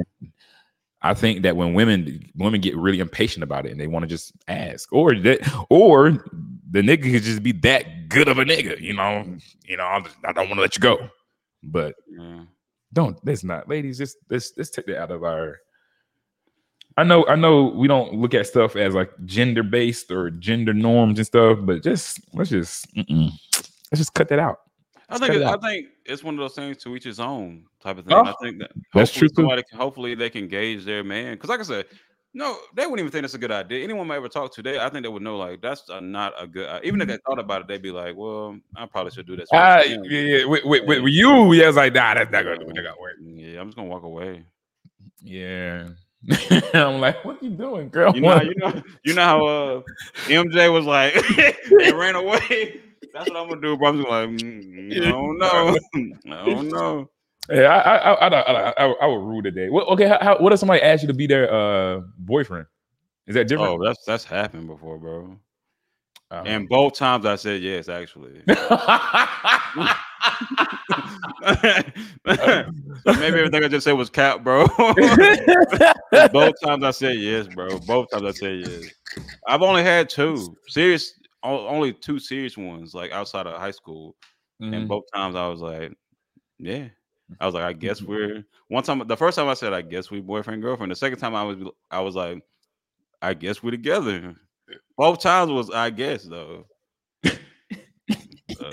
I 1.03 1.15
think 1.15 1.43
that 1.43 1.57
when 1.57 1.75
women 1.75 2.29
women 2.37 2.61
get 2.61 2.77
really 2.77 2.99
impatient 3.01 3.45
about 3.45 3.67
it 3.67 3.73
and 3.73 3.81
they 3.81 3.87
want 3.87 4.03
to 4.03 4.09
just 4.09 4.33
ask, 4.49 4.93
or 4.93 5.15
that, 5.15 5.67
or 5.71 6.11
the 6.71 6.81
nigga 6.83 7.13
could 7.13 7.23
just 7.23 7.43
be 7.43 7.53
that 7.53 8.09
good 8.09 8.29
of 8.29 8.39
a 8.39 8.45
nigga, 8.45 8.81
you 8.81 8.95
know, 8.95 9.25
you 9.65 9.77
know, 9.77 9.85
I'm 9.85 10.05
just- 10.05 10.17
I 10.25 10.33
don't 10.33 10.49
want 10.49 10.57
to 10.57 10.63
let 10.63 10.77
you 10.77 10.81
go, 10.81 11.09
but 11.63 11.95
yeah. 12.11 12.43
don't. 12.93 13.25
That's 13.25 13.45
not, 13.45 13.69
ladies. 13.69 13.99
Just 13.99 14.17
let's 14.29 14.53
let's 14.57 14.71
take 14.71 14.87
that 14.87 15.01
out 15.01 15.11
of 15.11 15.23
our. 15.23 15.59
I 16.97 17.05
know, 17.05 17.25
I 17.29 17.37
know, 17.37 17.67
we 17.67 17.87
don't 17.87 18.15
look 18.15 18.35
at 18.35 18.49
stuff 18.49 18.75
as 18.75 18.93
like 18.93 19.11
gender 19.25 19.63
based 19.63 20.11
or 20.11 20.31
gender 20.31 20.75
norms 20.75 21.21
and 21.21 21.27
stuff, 21.27 21.59
but 21.63 21.81
just 21.85 22.19
let's 22.35 22.51
just 22.51 22.93
mm-mm. 22.97 23.31
let's 23.55 23.99
just 24.01 24.15
cut 24.15 24.29
that 24.31 24.41
out. 24.41 24.59
I 25.09 25.19
think 25.19 25.35
it 25.35 25.43
I 25.43 25.57
think 25.57 25.87
it's 26.05 26.23
one 26.23 26.35
of 26.35 26.41
those 26.41 26.55
things 26.55 26.77
to 26.79 26.95
each 26.97 27.05
his 27.05 27.19
own 27.21 27.65
type 27.83 27.99
of 27.99 28.05
thing. 28.05 28.15
Oh, 28.15 28.25
I 28.25 28.35
think 28.43 28.59
that 28.59 28.71
that's 28.95 29.13
true. 29.13 29.29
Somebody, 29.35 29.63
can- 29.69 29.79
hopefully 29.79 30.15
they 30.15 30.31
can 30.31 30.49
gauge 30.49 30.85
their 30.85 31.03
man 31.05 31.35
because, 31.35 31.49
like 31.51 31.61
I 31.61 31.63
said, 31.65 31.87
no, 32.35 32.57
they 32.77 32.83
wouldn't 32.85 33.01
even 33.01 33.11
think 33.11 33.23
that's 33.23 33.33
a 33.35 33.39
good 33.39 33.51
idea. 33.51 33.83
Anyone 33.83 34.11
I 34.11 34.17
ever 34.17 34.29
talk 34.29 34.53
to, 34.55 34.63
they 34.63 34.79
I 34.79 34.91
think 34.91 35.03
they 35.05 35.09
would 35.09 35.23
know 35.23 35.39
like 35.39 35.63
that's 35.63 35.89
a, 35.89 36.01
not 36.01 36.35
a 36.39 36.47
good. 36.47 36.69
Uh, 36.69 36.81
even 36.85 37.01
if 37.01 37.09
they 37.09 37.17
thought 37.27 37.39
about 37.39 37.63
it, 37.63 37.69
they'd 37.69 37.81
be 37.83 37.91
like, 37.91 38.15
"Well, 38.17 38.59
I 38.77 38.85
probably 38.85 39.13
should 39.13 39.27
do 39.27 39.35
this." 39.35 39.49
Ah, 39.53 39.81
yeah, 39.87 39.97
yeah. 40.05 40.45
With, 40.45 40.65
with, 40.65 40.85
with, 40.87 41.03
with 41.03 41.13
you, 41.15 41.53
yeah, 41.55 41.69
it's 41.69 41.77
like, 41.79 41.95
nah, 41.95 42.13
that's 42.15 42.31
not 42.31 42.45
gonna, 42.45 42.59
that's 42.59 42.69
not 42.75 42.85
gonna 42.85 43.01
work. 43.01 43.15
Yeah, 43.23 43.61
I'm 43.61 43.69
just 43.69 43.77
gonna 43.77 43.89
walk 43.89 44.03
away. 44.03 44.45
Yeah. 45.23 45.89
I'm 46.75 47.01
like, 47.01 47.25
what 47.25 47.43
you 47.43 47.51
doing, 47.51 47.89
girl? 47.89 48.15
You 48.15 48.21
know, 48.21 48.35
how- 48.37 48.43
you 48.45 48.55
know, 48.59 48.83
you 49.05 49.15
know 49.15 49.23
how 49.25 49.47
uh, 49.47 49.83
MJ 50.27 50.71
was 50.73 50.85
like, 50.85 51.15
they 51.79 51.93
ran 51.93 52.15
away. 52.17 52.81
That's 53.13 53.31
what 53.31 53.37
I'm 53.37 53.49
gonna 53.49 53.61
do, 53.61 53.77
bro. 53.77 53.89
I'm 53.89 53.97
just 53.97 54.09
like, 54.09 54.29
mm, 54.29 55.07
I 55.07 55.11
don't 55.11 55.39
know, 55.39 55.79
I 56.35 56.45
don't 56.47 56.69
know. 56.69 57.11
Yeah, 57.51 57.63
I, 57.63 57.97
I, 57.97 58.13
I, 58.13 58.29
I, 58.29 58.71
I, 58.71 58.87
I, 58.87 59.07
would 59.07 59.25
rule 59.25 59.43
today. 59.43 59.71
What, 59.71 59.89
okay, 59.89 60.07
how, 60.07 60.19
how, 60.21 60.39
what 60.39 60.53
if 60.53 60.59
somebody 60.59 60.83
asked 60.83 61.03
you 61.03 61.09
to 61.09 61.15
be 61.15 61.27
their 61.27 61.51
uh, 61.53 62.03
boyfriend? 62.19 62.67
Is 63.27 63.35
that 63.37 63.49
different? 63.49 63.73
Oh, 63.73 63.83
that's 63.83 64.05
that's 64.05 64.25
happened 64.25 64.67
before, 64.67 64.99
bro. 64.99 65.39
Oh. 66.31 66.43
And 66.45 66.69
both 66.69 66.95
times 66.95 67.25
I 67.25 67.37
said 67.37 67.63
yes, 67.63 67.89
actually. 67.89 68.43
Maybe 73.07 73.39
everything 73.39 73.65
I 73.65 73.69
just 73.69 73.85
said 73.85 73.93
was 73.93 74.11
cap, 74.11 74.45
bro. 74.45 74.67
Both 76.33 76.55
times 76.63 76.85
I 76.85 76.91
said 76.91 77.17
yes, 77.17 77.47
bro. 77.47 77.79
Both 77.81 78.11
times 78.11 78.25
I 78.25 78.33
said 78.33 78.61
yes. 78.67 78.91
I've 79.47 79.63
only 79.63 79.83
had 79.83 80.11
two 80.11 80.55
serious, 80.67 81.15
only 81.43 81.93
two 81.93 82.19
serious 82.19 82.57
ones, 82.57 82.95
like 82.95 83.13
outside 83.13 83.47
of 83.47 83.59
high 83.61 83.71
school, 83.71 84.17
Mhm. 84.61 84.75
and 84.75 84.89
both 84.89 85.05
times 85.15 85.37
I 85.37 85.47
was 85.49 85.61
like, 85.61 85.93
yeah. 86.59 86.89
I 87.41 87.47
was 87.47 87.55
like, 87.55 87.65
I 87.65 87.75
guess 87.75 88.01
we're 88.03 88.43
one 88.69 88.83
time. 88.83 89.03
The 89.07 89.17
first 89.17 89.37
time 89.37 89.49
I 89.49 89.55
said, 89.55 89.73
I 89.75 89.83
guess 89.83 90.11
we 90.11 90.21
boyfriend 90.21 90.63
girlfriend. 90.63 90.91
The 90.91 90.97
second 90.97 91.19
time 91.19 91.35
I 91.35 91.43
was, 91.45 91.59
I 91.91 92.01
was 92.01 92.15
like, 92.15 92.43
I 93.21 93.35
guess 93.35 93.63
we're 93.63 93.71
together. 93.71 94.35
Both 94.97 95.21
times 95.21 95.51
was 95.51 95.71
I 95.71 95.91
guess 95.91 96.25
though. 96.25 96.67
Uh, 97.25 97.31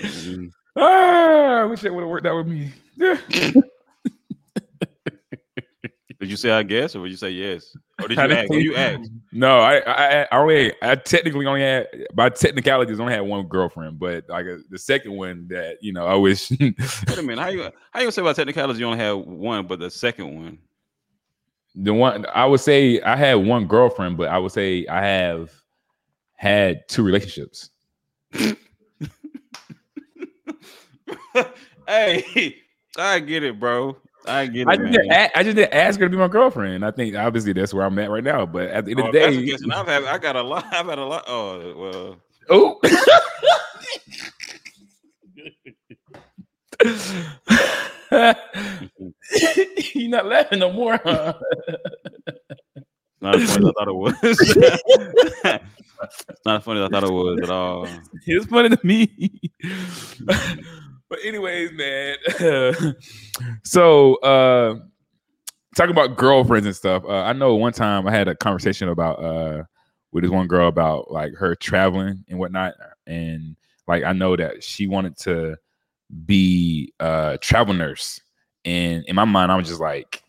mm. 0.00 0.50
Ah, 0.78 1.60
I 1.62 1.64
wish 1.64 1.80
that 1.80 1.94
would 1.94 2.02
have 2.02 2.10
worked 2.10 2.26
out 2.26 2.36
with 2.36 2.48
me. 2.48 2.70
Did 6.18 6.30
you 6.30 6.36
say 6.36 6.50
I 6.50 6.62
guess 6.62 6.94
or 6.94 7.00
would 7.00 7.10
you 7.10 7.16
say 7.16 7.30
yes? 7.30 7.74
Or 8.00 8.08
did 8.08 8.18
you 8.18 8.24
ask? 8.24 8.50
Or 8.50 8.58
you 8.58 8.74
say- 8.74 8.94
asked? 8.94 9.10
No, 9.32 9.58
I, 9.58 9.78
I, 9.78 10.22
I 10.30 10.38
only, 10.38 10.72
I 10.82 10.94
technically 10.96 11.46
only 11.46 11.60
had, 11.62 11.88
by 12.14 12.28
technicalities, 12.30 13.00
only 13.00 13.12
had 13.14 13.20
one 13.20 13.46
girlfriend, 13.48 13.98
but 13.98 14.24
like 14.28 14.46
uh, 14.46 14.58
the 14.70 14.78
second 14.78 15.12
one 15.12 15.46
that 15.48 15.78
you 15.82 15.92
know, 15.92 16.06
I 16.06 16.14
wish. 16.14 16.50
Wait 16.60 16.78
a 17.18 17.22
minute. 17.22 17.38
How 17.42 17.48
you 17.48 17.62
how 17.62 18.00
you 18.00 18.04
gonna 18.06 18.12
say 18.12 18.22
about 18.22 18.36
technicalities? 18.36 18.78
You 18.80 18.86
only 18.86 18.98
had 18.98 19.12
one, 19.12 19.66
but 19.66 19.78
the 19.78 19.90
second 19.90 20.34
one. 20.34 20.58
the 21.74 21.92
one 21.92 22.24
I 22.34 22.46
would 22.46 22.60
say 22.60 23.00
I 23.02 23.16
had 23.16 23.34
one 23.34 23.66
girlfriend, 23.66 24.16
but 24.16 24.28
I 24.28 24.38
would 24.38 24.52
say 24.52 24.86
I 24.86 25.04
have 25.04 25.50
had 26.34 26.88
two 26.88 27.02
relationships. 27.02 27.70
hey, 31.86 32.56
I 32.96 33.18
get 33.20 33.42
it, 33.42 33.58
bro. 33.60 33.96
I 34.26 34.46
get 34.46 34.62
it. 34.62 34.68
I 34.68 34.76
just, 34.76 34.92
didn't, 34.92 35.12
a- 35.12 35.38
I 35.38 35.42
just 35.42 35.56
didn't 35.56 35.74
ask 35.74 35.98
her 36.00 36.06
to 36.06 36.10
be 36.10 36.16
my 36.16 36.28
girlfriend. 36.28 36.84
I 36.84 36.90
think 36.90 37.14
obviously 37.16 37.52
that's 37.52 37.72
where 37.74 37.84
I'm 37.86 37.98
at 37.98 38.10
right 38.10 38.24
now. 38.24 38.46
But 38.46 38.70
at 38.70 38.84
the 38.84 38.92
end 38.92 39.00
Oh, 39.00 39.06
of 39.06 39.12
the 39.12 39.18
day, 39.18 39.56
I've 39.72 39.86
had 39.86 40.04
I 40.04 40.18
got 40.18 40.36
a 40.36 40.42
lot. 40.42 40.64
I've 40.72 40.86
had 40.86 40.98
a 40.98 41.04
lot. 41.04 41.24
Oh 41.26 41.74
well. 41.76 42.16
oh. 42.50 42.80
You're 49.94 50.08
not 50.10 50.26
laughing 50.26 50.58
no 50.60 50.72
more, 50.72 50.98
huh? 51.02 51.34
Not 53.20 53.34
as 53.36 53.54
funny 53.56 53.68
as 53.68 53.70
I 53.70 53.72
thought 53.72 53.88
it 53.88 53.94
was. 53.94 54.14
it's 54.22 54.56
not 56.44 56.56
as 56.56 56.64
funny 56.64 56.80
as 56.80 56.86
I 56.86 56.88
thought 56.90 57.04
it 57.04 57.10
was 57.12 57.40
at 57.42 57.50
all. 57.50 57.86
it's 58.26 58.46
funny 58.46 58.68
to 58.70 58.78
me. 58.84 59.40
But 61.08 61.18
anyways, 61.24 61.72
man. 61.72 62.16
so 63.64 64.16
uh 64.16 64.76
talking 65.76 65.92
about 65.92 66.16
girlfriends 66.16 66.66
and 66.66 66.74
stuff. 66.74 67.04
Uh, 67.04 67.22
I 67.22 67.32
know 67.32 67.54
one 67.54 67.72
time 67.72 68.06
I 68.08 68.12
had 68.12 68.28
a 68.28 68.34
conversation 68.34 68.88
about 68.88 69.22
uh 69.22 69.64
with 70.12 70.24
this 70.24 70.30
one 70.30 70.46
girl 70.46 70.68
about 70.68 71.10
like 71.10 71.34
her 71.34 71.54
traveling 71.54 72.24
and 72.28 72.38
whatnot. 72.38 72.74
And 73.06 73.56
like 73.86 74.04
I 74.04 74.12
know 74.12 74.36
that 74.36 74.64
she 74.64 74.86
wanted 74.86 75.16
to 75.18 75.56
be 76.24 76.92
a 77.00 77.38
travel 77.40 77.74
nurse. 77.74 78.20
And 78.64 79.04
in 79.04 79.14
my 79.14 79.24
mind, 79.24 79.52
I 79.52 79.56
was 79.56 79.68
just 79.68 79.80
like, 79.80 80.22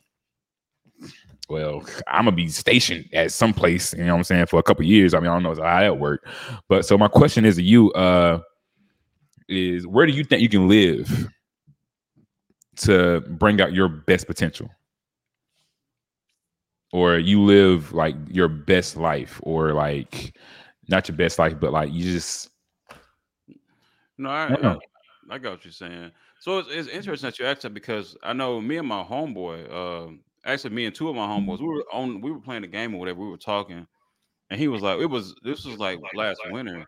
well, 1.50 1.84
I'm 2.08 2.26
gonna 2.26 2.36
be 2.36 2.50
stationed 2.50 3.10
at 3.14 3.32
some 3.32 3.54
place, 3.54 3.94
you 3.94 4.04
know 4.04 4.14
what 4.14 4.20
I'm 4.20 4.24
saying, 4.26 4.46
for 4.48 4.60
a 4.60 4.64
couple 4.64 4.86
years. 4.86 5.14
I 5.14 5.20
mean, 5.20 5.30
I 5.30 5.40
don't 5.40 5.44
know 5.44 5.64
how 5.64 5.80
that 5.80 5.98
work. 5.98 6.28
But 6.68 6.86
so 6.86 6.98
my 6.98 7.08
question 7.08 7.46
is 7.46 7.56
to 7.56 7.64
you, 7.64 7.92
uh, 7.94 8.42
is 9.48 9.88
where 9.88 10.06
do 10.06 10.14
you 10.14 10.24
think 10.24 10.42
you 10.42 10.50
can 10.50 10.68
live 10.68 11.30
to 12.78 13.22
bring 13.22 13.62
out 13.62 13.74
your 13.74 13.88
best 13.88 14.28
potential? 14.28 14.70
Or 16.94 17.18
you 17.18 17.42
live 17.42 17.92
like 17.94 18.16
your 18.30 18.48
best 18.48 18.96
life, 18.96 19.40
or 19.44 19.74
like 19.74 20.36
not 20.88 21.08
your 21.08 21.18
best 21.18 21.38
life, 21.38 21.60
but 21.60 21.74
like 21.74 21.92
you 21.92 22.04
just 22.04 22.50
No, 24.18 24.30
I, 24.30 24.54
Uh-uh. 24.54 24.80
I, 25.30 25.36
I 25.36 25.38
got 25.38 25.52
what 25.52 25.66
you're 25.66 25.72
saying. 25.72 26.12
So 26.40 26.60
it's, 26.60 26.70
it's 26.72 26.88
interesting 26.88 27.28
that 27.28 27.40
you 27.40 27.46
asked 27.46 27.64
that 27.64 27.74
because 27.74 28.16
I 28.24 28.34
know 28.34 28.62
me 28.62 28.78
and 28.78 28.88
my 28.88 29.04
homeboy, 29.04 29.72
uh, 29.72 30.14
actually 30.46 30.76
me 30.76 30.86
and 30.86 30.96
two 30.96 31.10
of 31.10 31.16
my 31.16 31.26
homeboys, 31.26 31.60
we 31.60 31.68
were 31.68 31.84
on, 31.92 32.22
we 32.22 32.32
were 32.32 32.40
playing 32.40 32.64
a 32.64 32.68
game 32.68 32.94
or 32.96 33.00
whatever. 33.00 33.20
We 33.20 33.30
were 33.30 33.38
talking, 33.38 33.86
and 34.50 34.60
he 34.60 34.68
was 34.68 34.82
like, 34.82 35.00
"It 35.00 35.08
was 35.08 35.36
this 35.44 35.66
was 35.66 35.78
like 35.78 36.00
last 36.14 36.40
winter," 36.52 36.86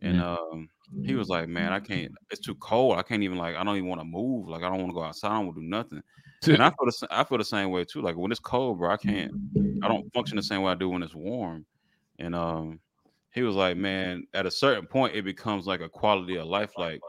and 0.00 0.20
um, 0.20 0.68
he 1.04 1.14
was 1.14 1.28
like, 1.28 1.48
"Man, 1.48 1.72
I 1.72 1.80
can't. 1.80 2.12
It's 2.30 2.40
too 2.40 2.54
cold. 2.56 2.98
I 2.98 3.02
can't 3.02 3.22
even 3.22 3.38
like. 3.38 3.56
I 3.56 3.64
don't 3.64 3.76
even 3.76 3.88
want 3.88 4.00
to 4.00 4.06
move. 4.06 4.48
Like 4.48 4.62
I 4.62 4.68
don't 4.68 4.78
want 4.78 4.90
to 4.90 4.94
go 4.94 5.04
outside. 5.04 5.30
I 5.30 5.34
don't 5.34 5.46
want 5.46 5.56
to 5.56 5.62
do 5.62 5.68
nothing." 5.68 6.02
And 6.46 6.62
I 6.62 6.70
feel 6.78 6.86
the 6.86 7.08
I 7.10 7.24
feel 7.24 7.38
the 7.38 7.44
same 7.44 7.70
way 7.70 7.84
too. 7.84 8.02
Like 8.02 8.16
when 8.16 8.30
it's 8.30 8.40
cold, 8.40 8.78
bro, 8.78 8.90
I 8.90 8.96
can't. 8.96 9.32
I 9.82 9.88
don't 9.88 10.12
function 10.12 10.36
the 10.36 10.42
same 10.42 10.62
way 10.62 10.72
I 10.72 10.74
do 10.74 10.88
when 10.88 11.02
it's 11.02 11.14
warm. 11.14 11.64
And 12.18 12.34
um, 12.34 12.80
he 13.32 13.42
was 13.42 13.54
like, 13.54 13.76
man, 13.76 14.26
at 14.34 14.46
a 14.46 14.50
certain 14.50 14.86
point, 14.86 15.14
it 15.14 15.22
becomes 15.22 15.66
like 15.66 15.80
a 15.80 15.88
quality 15.88 16.36
of 16.36 16.46
life. 16.46 16.72
Like 16.76 17.00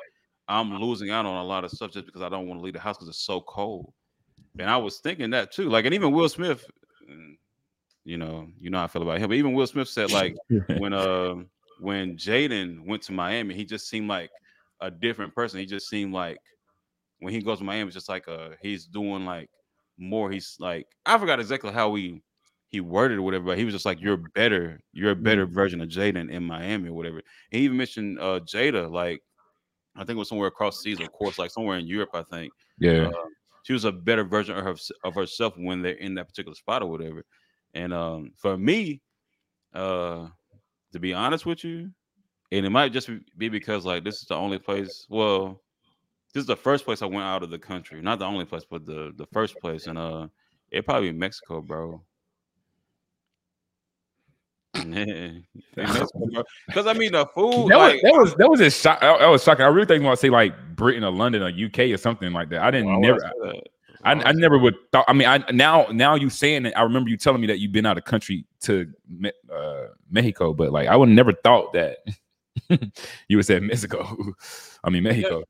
I'm 0.48 0.74
losing 0.76 1.10
out 1.12 1.26
on 1.26 1.36
a 1.36 1.44
lot 1.44 1.64
of 1.64 1.72
stuff 1.72 1.92
just 1.92 2.06
because 2.06 2.22
I 2.22 2.30
don't 2.30 2.48
want 2.48 2.60
to 2.60 2.64
leave 2.64 2.74
the 2.74 2.80
house 2.80 2.98
because 2.98 3.10
it's 3.10 3.26
so 3.26 3.42
cold. 3.42 3.94
And 4.60 4.70
I 4.70 4.78
was 4.78 5.00
thinking 5.00 5.30
that 5.32 5.52
too. 5.52 5.70
Like, 5.70 5.86
and 5.86 5.94
even 5.94 6.12
Will 6.12 6.30
Smith, 6.30 6.66
mm, 7.10 7.36
you 8.04 8.18
know, 8.18 8.48
you 8.60 8.70
know 8.70 8.80
how 8.80 8.84
I 8.84 8.88
feel 8.88 9.02
about 9.02 9.20
him. 9.20 9.30
But 9.30 9.38
even 9.38 9.54
Will 9.54 9.68
Smith 9.68 9.88
said 9.88 10.12
like 10.12 10.36
when 10.78 10.94
uh 10.94 11.36
when 11.82 12.16
Jaden 12.16 12.86
went 12.86 13.02
to 13.04 13.12
Miami, 13.12 13.56
he 13.56 13.66
just 13.66 13.90
seemed 13.90 14.08
like 14.08 14.30
a 14.82 14.92
different 14.92 15.34
person. 15.36 15.60
He 15.60 15.66
just 15.66 15.90
seemed 15.90 16.14
like 16.14 16.38
when 17.20 17.34
he 17.34 17.42
goes 17.42 17.60
to 17.60 17.64
Miami, 17.64 17.88
it's 17.88 17.96
just 17.96 18.10
like 18.10 18.28
uh 18.28 18.52
he's 18.62 18.86
doing 18.86 19.26
like 19.26 19.50
more. 19.98 20.32
He's 20.32 20.58
like 20.60 20.88
I 21.06 21.18
forgot 21.18 21.40
exactly 21.40 21.72
how 21.72 21.96
he 21.96 22.22
he 22.70 22.82
worded 22.82 23.18
or 23.18 23.24
whatever, 23.24 23.46
but 23.46 23.58
he 23.58 23.66
was 23.66 23.74
just 23.74 23.86
like, 23.86 24.00
You're 24.02 24.18
better, 24.36 24.80
you're 24.94 25.12
a 25.12 25.16
better 25.16 25.46
version 25.46 25.82
of 25.82 25.90
Jaden 25.90 26.32
in 26.32 26.44
Miami 26.44 26.90
or 26.90 26.94
whatever. 26.94 27.22
He 27.52 27.60
even 27.60 27.78
mentioned 27.78 28.20
uh 28.20 28.40
Jada, 28.42 28.90
like 28.92 29.22
I 29.96 30.00
think 30.00 30.12
it 30.12 30.20
was 30.20 30.30
somewhere 30.30 30.48
across 30.48 30.78
the 30.78 30.84
seas, 30.96 31.00
of 31.02 31.12
course, 31.12 31.38
like 31.38 31.52
somewhere 31.52 31.78
in 31.78 31.88
Europe, 31.88 32.12
I 32.14 32.24
think. 32.24 32.54
yeah. 32.78 33.08
Uh, 33.08 33.26
she 33.64 33.74
was 33.74 33.86
a 33.86 33.92
better 33.92 34.24
version 34.24 34.58
of, 34.58 34.64
her, 34.64 34.76
of 35.04 35.16
herself 35.16 35.54
when 35.58 35.82
they're 35.82 35.94
in 35.94 36.16
that 36.16 36.28
particular 36.28 36.56
spot 36.56 36.82
or 36.82 36.90
whatever. 36.90 37.24
And 37.74 37.94
um, 37.94 38.32
for 38.38 38.58
me, 38.58 39.02
uh, 39.74 40.30
to 40.94 41.00
be 41.00 41.14
honest 41.14 41.46
with 41.46 41.64
you, 41.64 41.92
and 42.52 42.66
it 42.66 42.70
might 42.70 42.94
just 42.94 43.10
be 43.38 43.50
because 43.50 43.86
like 43.86 44.04
this 44.04 44.16
is 44.16 44.26
the 44.28 44.36
only 44.36 44.60
place. 44.60 45.06
Well, 45.10 45.62
this 46.34 46.42
is 46.42 46.48
the 46.48 46.56
first 46.56 46.86
place 46.86 47.02
I 47.02 47.06
went 47.06 47.24
out 47.24 47.44
of 47.44 47.50
the 47.50 47.60
country, 47.60 48.02
not 48.02 48.20
the 48.20 48.26
only 48.26 48.46
place, 48.46 48.66
but 48.70 48.86
the 48.86 49.14
the 49.16 49.26
first 49.28 49.58
place, 49.60 49.88
and 49.88 49.98
uh, 49.98 50.28
it 50.72 50.86
probably 50.86 51.12
Mexico, 51.12 51.62
bro. 51.62 52.02
Because 55.76 56.88
I 56.88 56.94
mean 56.94 57.12
the 57.12 57.26
food, 57.36 57.70
That 57.70 57.78
was 57.78 58.02
that 58.02 58.14
was 58.14 58.36
that 58.36 58.50
was 58.50 58.60
a 58.62 58.70
shock. 58.70 59.02
That, 59.02 59.28
was 59.28 59.44
shocking. 59.44 59.66
I 59.66 59.68
really 59.68 59.86
think 59.86 60.04
want 60.04 60.18
to 60.18 60.22
say 60.22 60.30
like 60.30 60.54
Britain 60.76 61.04
or 61.04 61.12
London 61.12 61.44
or 61.44 61.48
UK 61.50 61.92
or 61.92 61.98
something 61.98 62.32
like 62.32 62.50
that. 62.50 62.62
I 62.62 62.72
didn't 62.72 62.88
would 62.88 63.02
never. 63.02 63.20
that? 63.20 63.64
I, 64.04 64.14
I 64.14 64.32
never 64.34 64.58
would 64.58 64.76
thought. 64.92 65.06
I 65.08 65.14
mean, 65.14 65.28
I 65.28 65.44
now 65.52 65.88
now 65.92 66.16
you 66.16 66.30
saying 66.30 66.66
it. 66.66 66.74
I 66.76 66.84
remember 66.84 67.10
you 67.10 67.18
telling 67.18 67.42
me 67.42 67.48
that 67.48 67.60
you've 67.60 67.72
been 67.72 67.86
out 67.86 67.98
of 67.98 68.06
country 68.06 68.46
to 68.62 68.92
uh, 69.54 69.88
Mexico, 70.10 70.54
but 70.54 70.72
like 70.72 70.88
I 70.88 70.96
would 70.96 71.10
never 71.10 71.34
thought 71.34 71.74
that 71.74 71.98
you 73.28 73.38
would 73.38 73.46
say 73.46 73.60
Mexico. 73.60 74.34
I 74.84 74.90
mean 74.90 75.04
Mexico. 75.04 75.44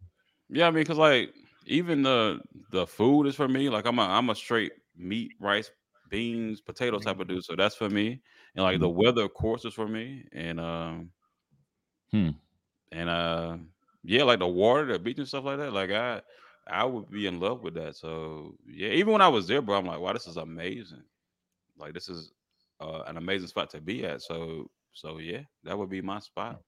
Yeah, 0.49 0.67
I 0.67 0.71
mean, 0.71 0.85
cause 0.85 0.97
like 0.97 1.33
even 1.65 2.03
the 2.03 2.41
the 2.71 2.85
food 2.85 3.27
is 3.27 3.35
for 3.35 3.47
me. 3.47 3.69
Like 3.69 3.85
I'm 3.85 3.99
a 3.99 4.03
I'm 4.03 4.29
a 4.29 4.35
straight 4.35 4.73
meat, 4.97 5.31
rice, 5.39 5.71
beans, 6.09 6.61
potato 6.61 6.99
type 6.99 7.19
of 7.19 7.27
dude. 7.27 7.43
So 7.43 7.55
that's 7.55 7.75
for 7.75 7.89
me. 7.89 8.21
And 8.55 8.63
like 8.63 8.79
the 8.79 8.89
weather, 8.89 9.23
of 9.23 9.33
course, 9.33 9.65
is 9.65 9.73
for 9.73 9.87
me. 9.87 10.25
And 10.33 10.59
um, 10.59 11.11
Hmm. 12.11 12.29
and 12.91 13.09
uh, 13.09 13.57
yeah, 14.03 14.23
like 14.23 14.39
the 14.39 14.47
water, 14.47 14.85
the 14.91 14.99
beach 14.99 15.17
and 15.17 15.27
stuff 15.27 15.45
like 15.45 15.57
that. 15.57 15.71
Like 15.71 15.91
I 15.91 16.21
I 16.67 16.85
would 16.85 17.09
be 17.09 17.27
in 17.27 17.39
love 17.39 17.63
with 17.63 17.73
that. 17.75 17.95
So 17.95 18.55
yeah, 18.67 18.89
even 18.89 19.13
when 19.13 19.21
I 19.21 19.27
was 19.27 19.47
there, 19.47 19.61
bro, 19.61 19.77
I'm 19.77 19.85
like, 19.85 19.99
wow, 19.99 20.13
this 20.13 20.27
is 20.27 20.37
amazing. 20.37 21.03
Like 21.77 21.93
this 21.93 22.09
is 22.09 22.31
uh, 22.79 23.03
an 23.07 23.17
amazing 23.17 23.47
spot 23.47 23.69
to 23.71 23.81
be 23.81 24.05
at. 24.05 24.21
So 24.21 24.69
so 24.93 25.17
yeah, 25.17 25.41
that 25.63 25.77
would 25.77 25.89
be 25.89 26.01
my 26.01 26.19
spot. 26.19 26.61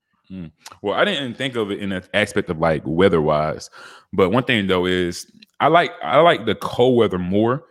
Well, 0.82 0.94
I 0.94 1.04
didn't 1.04 1.34
think 1.34 1.54
of 1.56 1.70
it 1.70 1.80
in 1.80 1.92
an 1.92 2.02
aspect 2.14 2.48
of 2.48 2.58
like 2.58 2.82
weather 2.86 3.20
wise, 3.20 3.68
but 4.12 4.30
one 4.30 4.44
thing 4.44 4.66
though 4.66 4.86
is 4.86 5.30
I 5.60 5.68
like 5.68 5.92
I 6.02 6.20
like 6.20 6.46
the 6.46 6.54
cold 6.54 6.96
weather 6.96 7.18
more. 7.18 7.64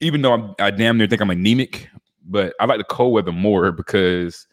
Even 0.00 0.22
though 0.22 0.32
I'm, 0.32 0.54
I 0.60 0.70
damn 0.70 0.96
near 0.96 1.08
think 1.08 1.20
I'm 1.20 1.30
anemic, 1.30 1.88
but 2.24 2.54
I 2.60 2.66
like 2.66 2.78
the 2.78 2.84
cold 2.84 3.12
weather 3.12 3.32
more 3.32 3.72
because 3.72 4.46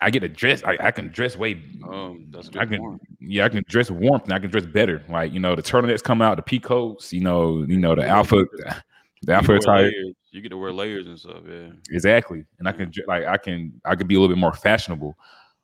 I 0.00 0.10
get 0.10 0.20
to 0.20 0.28
dress. 0.28 0.62
I, 0.64 0.76
I 0.80 0.90
can 0.90 1.08
dress 1.08 1.36
way. 1.36 1.62
Um, 1.88 2.26
that's 2.30 2.48
a 2.48 2.60
I 2.60 2.64
good 2.66 2.80
can, 2.80 3.00
yeah, 3.20 3.44
I 3.46 3.48
can 3.48 3.64
dress 3.66 3.90
warmth 3.90 4.24
and 4.24 4.32
I 4.32 4.38
can 4.38 4.50
dress 4.50 4.66
better. 4.66 5.02
Like 5.08 5.32
you 5.32 5.40
know, 5.40 5.54
the 5.54 5.62
turtlenecks 5.62 6.02
come 6.02 6.20
out, 6.20 6.36
the 6.36 6.42
peacoats, 6.42 7.12
you 7.12 7.20
know, 7.20 7.64
you 7.66 7.78
know, 7.78 7.94
the 7.94 8.06
alpha, 8.06 8.44
the 8.54 8.74
You 9.26 9.32
alpha 9.32 9.56
attire. 9.56 9.90
You 10.30 10.42
get 10.42 10.50
to 10.50 10.58
wear 10.58 10.72
layers 10.72 11.06
and 11.06 11.18
stuff. 11.18 11.42
Yeah. 11.48 11.68
Exactly. 11.90 12.44
And 12.58 12.68
I 12.68 12.72
can 12.72 12.92
like 13.06 13.24
I 13.24 13.38
can 13.38 13.80
I 13.86 13.96
could 13.96 14.06
be 14.06 14.16
a 14.16 14.20
little 14.20 14.34
bit 14.34 14.40
more 14.40 14.52
fashionable. 14.52 15.16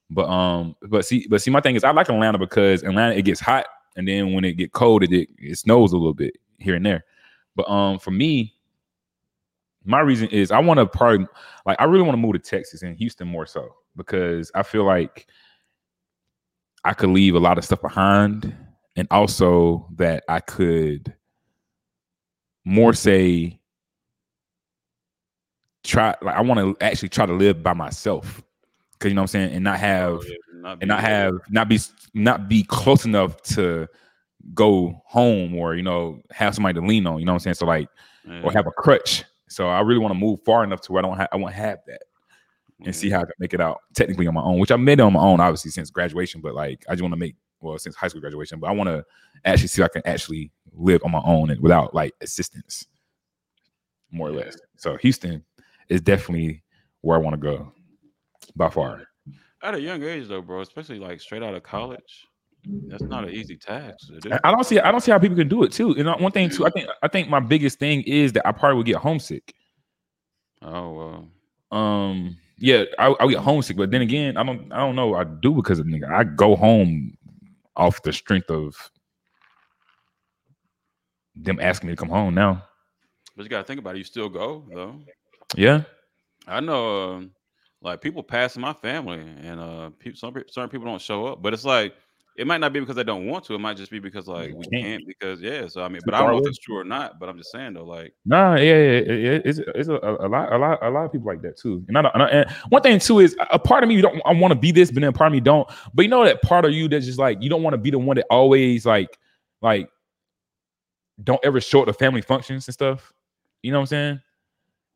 But 0.09 0.29
um 0.31 0.77
but 0.89 1.05
see 1.05 1.27
but 1.29 1.43
see 1.43 1.51
my 1.51 1.61
thing 1.61 1.77
is 1.77 1.85
I 1.85 1.91
like 1.91 2.09
Atlanta 2.09 2.39
because 2.39 2.83
Atlanta 2.83 3.15
it 3.15 3.23
gets 3.23 3.41
hot 3.41 3.67
and 3.97 4.09
then 4.09 4.33
when 4.33 4.45
it 4.45 4.53
get 4.53 4.73
cold, 4.73 5.03
it 5.03 5.29
it 5.39 5.59
snows 5.59 5.93
a 5.93 5.97
little 5.97 6.15
bit 6.15 6.37
here 6.59 6.75
and 6.75 6.85
there. 6.85 7.05
But 7.55 7.69
um, 7.69 7.99
for 7.99 8.11
me, 8.11 8.55
my 9.85 10.01
reason 10.01 10.29
is 10.29 10.51
I 10.51 10.59
want 10.59 10.79
to 10.79 10.87
probably 10.87 11.27
like 11.67 11.81
I 11.81 11.85
really 11.85 12.03
want 12.03 12.15
to 12.15 12.19
move 12.19 12.35
to 12.35 12.39
Texas 12.39 12.83
and 12.83 12.97
Houston 12.97 13.29
more 13.29 13.47
so 13.47 13.75
because 13.97 14.51
I 14.55 14.63
feel 14.63 14.85
like 14.85 15.27
I 16.85 16.95
could 16.95 17.11
leave 17.11 17.35
a 17.35 17.41
lot 17.41 17.59
of 17.59 17.65
stuff 17.65 17.81
behind, 17.81 18.55
and 18.97 19.09
also 19.11 19.89
that 19.97 20.25
I 20.29 20.41
could 20.41 21.15
more 22.65 22.93
say 22.93 23.61
try 25.85 26.15
like 26.23 26.37
I 26.37 26.41
want 26.41 26.61
to 26.61 26.85
actually 26.85 27.09
try 27.09 27.27
to 27.27 27.33
live 27.33 27.63
by 27.63 27.73
myself 27.73 28.43
because 28.93 29.11
you 29.11 29.15
know 29.15 29.23
what 29.23 29.35
I'm 29.35 29.49
saying 29.49 29.53
and 29.53 29.65
not 29.65 29.81
have 29.81 30.13
Oh, 30.13 30.23
yeah, 30.27 30.37
not 30.55 30.79
and 30.81 30.89
not 30.89 31.01
have 31.01 31.33
not 31.51 31.69
be 31.69 31.81
not 32.15 32.49
be 32.49 32.63
close 32.63 33.05
enough 33.05 33.43
to 33.43 33.89
go 34.55 35.03
home 35.07 35.55
or 35.57 35.75
you 35.75 35.83
know 35.83 36.21
have 36.31 36.55
somebody 36.55 36.79
to 36.81 36.87
lean 36.87 37.07
on 37.07 37.19
you 37.19 37.25
know 37.25 37.33
what 37.33 37.37
I'm 37.37 37.41
saying 37.41 37.55
so 37.55 37.67
like 37.67 37.89
yeah, 38.27 38.43
or 38.43 38.53
have 38.53 38.67
a 38.67 38.73
crutch 38.73 39.25
so 39.53 39.69
I 39.69 39.81
really 39.81 40.01
want 40.01 40.13
to 40.13 40.19
move 40.19 40.41
far 40.45 40.65
enough 40.65 40.81
to 40.83 40.93
where 40.93 41.05
I 41.05 41.09
don't 41.09 41.17
have 41.17 41.29
I 41.33 41.37
won't 41.37 41.55
have 41.55 41.79
that 41.87 42.03
and 42.85 42.95
see 42.95 43.09
mm. 43.09 43.13
how 43.13 43.21
I 43.21 43.25
can 43.25 43.35
make 43.39 43.55
it 43.55 43.61
out 43.61 43.79
technically 43.95 44.27
on 44.27 44.35
my 44.35 44.43
own 44.43 44.59
which 44.59 44.71
I 44.71 44.77
made 44.77 44.99
it 44.99 45.03
on 45.03 45.13
my 45.13 45.21
own 45.21 45.41
obviously 45.41 45.71
since 45.71 45.91
graduation 45.91 46.41
but 46.41 46.55
like 46.55 46.85
I 46.89 46.93
just 46.93 47.03
want 47.03 47.13
to 47.13 47.19
make 47.19 47.37
well 47.61 47.79
since 47.79 47.95
high 47.95 48.09
school 48.09 48.21
graduation 48.21 48.59
but 48.59 48.69
I 48.69 48.73
want 48.73 48.89
to 48.89 49.05
actually 49.45 49.69
see 49.69 49.83
if 49.83 49.87
I 49.87 49.93
can 49.93 50.03
actually 50.07 50.51
live 50.73 51.03
on 51.05 51.13
my 51.13 51.23
own 51.25 51.51
and 51.51 51.61
without 51.61 51.95
like 51.95 52.13
assistance 52.21 52.87
more 54.13 54.29
or 54.29 54.33
less. 54.33 54.57
So 54.77 54.97
Houston 54.99 55.45
is 55.89 56.01
definitely 56.01 56.63
where 57.01 57.17
I 57.17 57.21
want 57.21 57.35
to 57.35 57.41
go 57.41 57.73
by 58.55 58.71
far. 58.71 59.03
At 59.63 59.75
a 59.75 59.81
young 59.81 60.03
age, 60.03 60.29
though, 60.29 60.43
bro, 60.43 60.61
especially 60.61 60.99
like 60.99 61.21
straight 61.21 61.43
out 61.43 61.55
of 61.55 61.63
college, 61.63 62.27
that's 62.65 63.03
not 63.03 63.25
an 63.25 63.31
easy 63.31 63.57
task. 63.57 64.09
do. 64.21 64.31
I- 64.45 64.51
don't 64.51 64.65
see. 64.65 64.79
I 64.79 64.91
don't 64.93 65.01
see 65.01 65.11
how 65.11 65.19
people 65.19 65.37
can 65.37 65.49
do 65.49 65.63
it 65.65 65.73
too. 65.73 65.93
And 65.99 66.09
uh, 66.09 66.17
one 66.17 66.33
thing 66.33 66.49
too, 66.51 66.65
I 66.67 66.71
think. 66.71 66.89
I 67.03 67.09
think 67.09 67.29
my 67.29 67.41
biggest 67.41 67.79
thing 67.79 68.03
is 68.03 68.33
that 68.35 68.47
I 68.47 68.53
probably 68.53 68.77
would 68.77 68.87
get 68.87 68.97
homesick. 68.97 69.55
Oh 70.63 71.29
well, 71.73 71.77
Um, 71.79 72.37
yeah, 72.59 72.85
I, 72.99 73.15
I 73.19 73.27
get 73.27 73.39
homesick. 73.39 73.77
But 73.77 73.91
then 73.91 74.03
again, 74.03 74.37
I 74.37 74.45
don't. 74.45 74.73
I 74.73 74.79
don't 74.79 74.95
know. 74.95 75.15
I 75.15 75.25
do 75.25 75.53
because 75.55 75.79
of 75.81 75.87
nigga. 75.87 76.09
I 76.13 76.23
go 76.25 76.55
home 76.55 77.17
off 77.77 78.03
the 78.03 78.13
strength 78.13 78.51
of 78.51 78.77
them 81.35 81.59
asking 81.61 81.89
me 81.89 81.95
to 81.95 81.97
come 81.97 82.09
home. 82.09 82.35
Now, 82.35 82.63
but 83.37 83.43
you 83.43 83.49
gotta 83.49 83.65
think 83.65 83.81
about 83.81 83.97
it. 83.97 83.99
You 83.99 84.05
still 84.05 84.29
go 84.29 84.65
though. 84.73 85.01
yeah, 85.57 85.83
I 86.47 86.61
know, 86.61 87.13
um, 87.15 87.31
like 87.81 88.01
people 88.01 88.23
pass 88.23 88.55
in 88.55 88.63
my 88.63 88.73
family, 88.75 89.21
and 89.21 89.59
uh, 89.59 89.91
people, 89.99 90.17
some 90.17 90.35
certain 90.49 90.69
people 90.71 90.87
don't 90.87 91.01
show 91.01 91.27
up. 91.27 91.43
But 91.43 91.55
it's 91.55 91.65
like 91.65 91.95
it 92.37 92.47
might 92.47 92.59
not 92.59 92.73
be 92.73 92.81
because 92.81 92.97
they 92.97 93.05
don't 93.05 93.27
want 93.27 93.45
to. 93.45 93.55
It 93.55 93.59
might 93.59 93.77
just 93.77 93.91
be 93.91 93.99
because 93.99 94.27
like 94.27 94.55
we 94.55 94.65
can't. 94.67 94.85
can't. 94.85 95.07
Because 95.07 95.41
yeah. 95.41 95.67
So 95.67 95.83
I 95.83 95.89
mean, 95.89 96.01
but 96.05 96.15
I 96.15 96.21
don't 96.21 96.33
know 96.33 96.39
if 96.39 96.47
it's 96.47 96.59
true 96.59 96.79
or 96.79 96.85
not. 96.85 97.21
But 97.21 97.29
I'm 97.29 97.37
just 97.37 97.53
saying 97.53 97.75
though, 97.75 97.85
like 97.85 98.15
nah, 98.25 98.55
yeah, 98.55 98.63
yeah, 98.63 99.13
yeah, 99.13 99.39
it's 99.45 99.59
it's 99.59 99.89
a, 99.89 99.97
a 99.97 100.29
lot, 100.29 100.53
a 100.53 100.57
lot, 100.57 100.79
a 100.83 100.91
lot 100.91 101.05
of 101.05 101.13
people 101.13 101.27
like 101.27 101.43
that 101.43 101.59
too. 101.59 101.85
And 101.89 101.99
I 101.99 102.03
don't. 102.03 102.15
And, 102.15 102.23
I, 102.23 102.27
and 102.29 102.51
one 102.71 102.83
thing 102.83 102.99
too 102.99 103.19
is 103.19 103.37
a 103.51 103.59
part 103.59 103.83
of 103.83 103.89
me 103.89 103.97
you 103.97 104.03
don't. 104.03 104.23
I 104.25 104.33
want 104.33 104.53
to 104.53 104.59
be 104.59 104.73
this, 104.73 104.91
but 104.91 105.01
then 105.01 105.11
a 105.11 105.13
part 105.13 105.29
of 105.29 105.33
me 105.35 105.41
don't. 105.41 105.69
But 105.93 106.05
you 106.05 106.09
know 106.09 106.25
that 106.25 106.41
part 106.41 106.65
of 106.65 106.73
you 106.73 106.89
that's 106.89 107.05
just 107.05 107.19
like 107.19 107.43
you 107.43 107.51
don't 107.51 107.63
want 107.63 107.75
to 107.75 107.79
be 107.79 107.91
the 107.91 107.99
one 107.99 108.17
that 108.17 108.27
always 108.31 108.87
like 108.87 109.19
like 109.61 109.91
don't 111.23 111.41
ever 111.45 111.61
show 111.61 111.81
up 111.81 111.87
to 111.87 111.93
family 111.93 112.23
functions 112.23 112.67
and 112.67 112.73
stuff. 112.73 113.13
You 113.63 113.73
know 113.73 113.79
what 113.79 113.83
I'm 113.83 113.87
saying? 113.87 114.21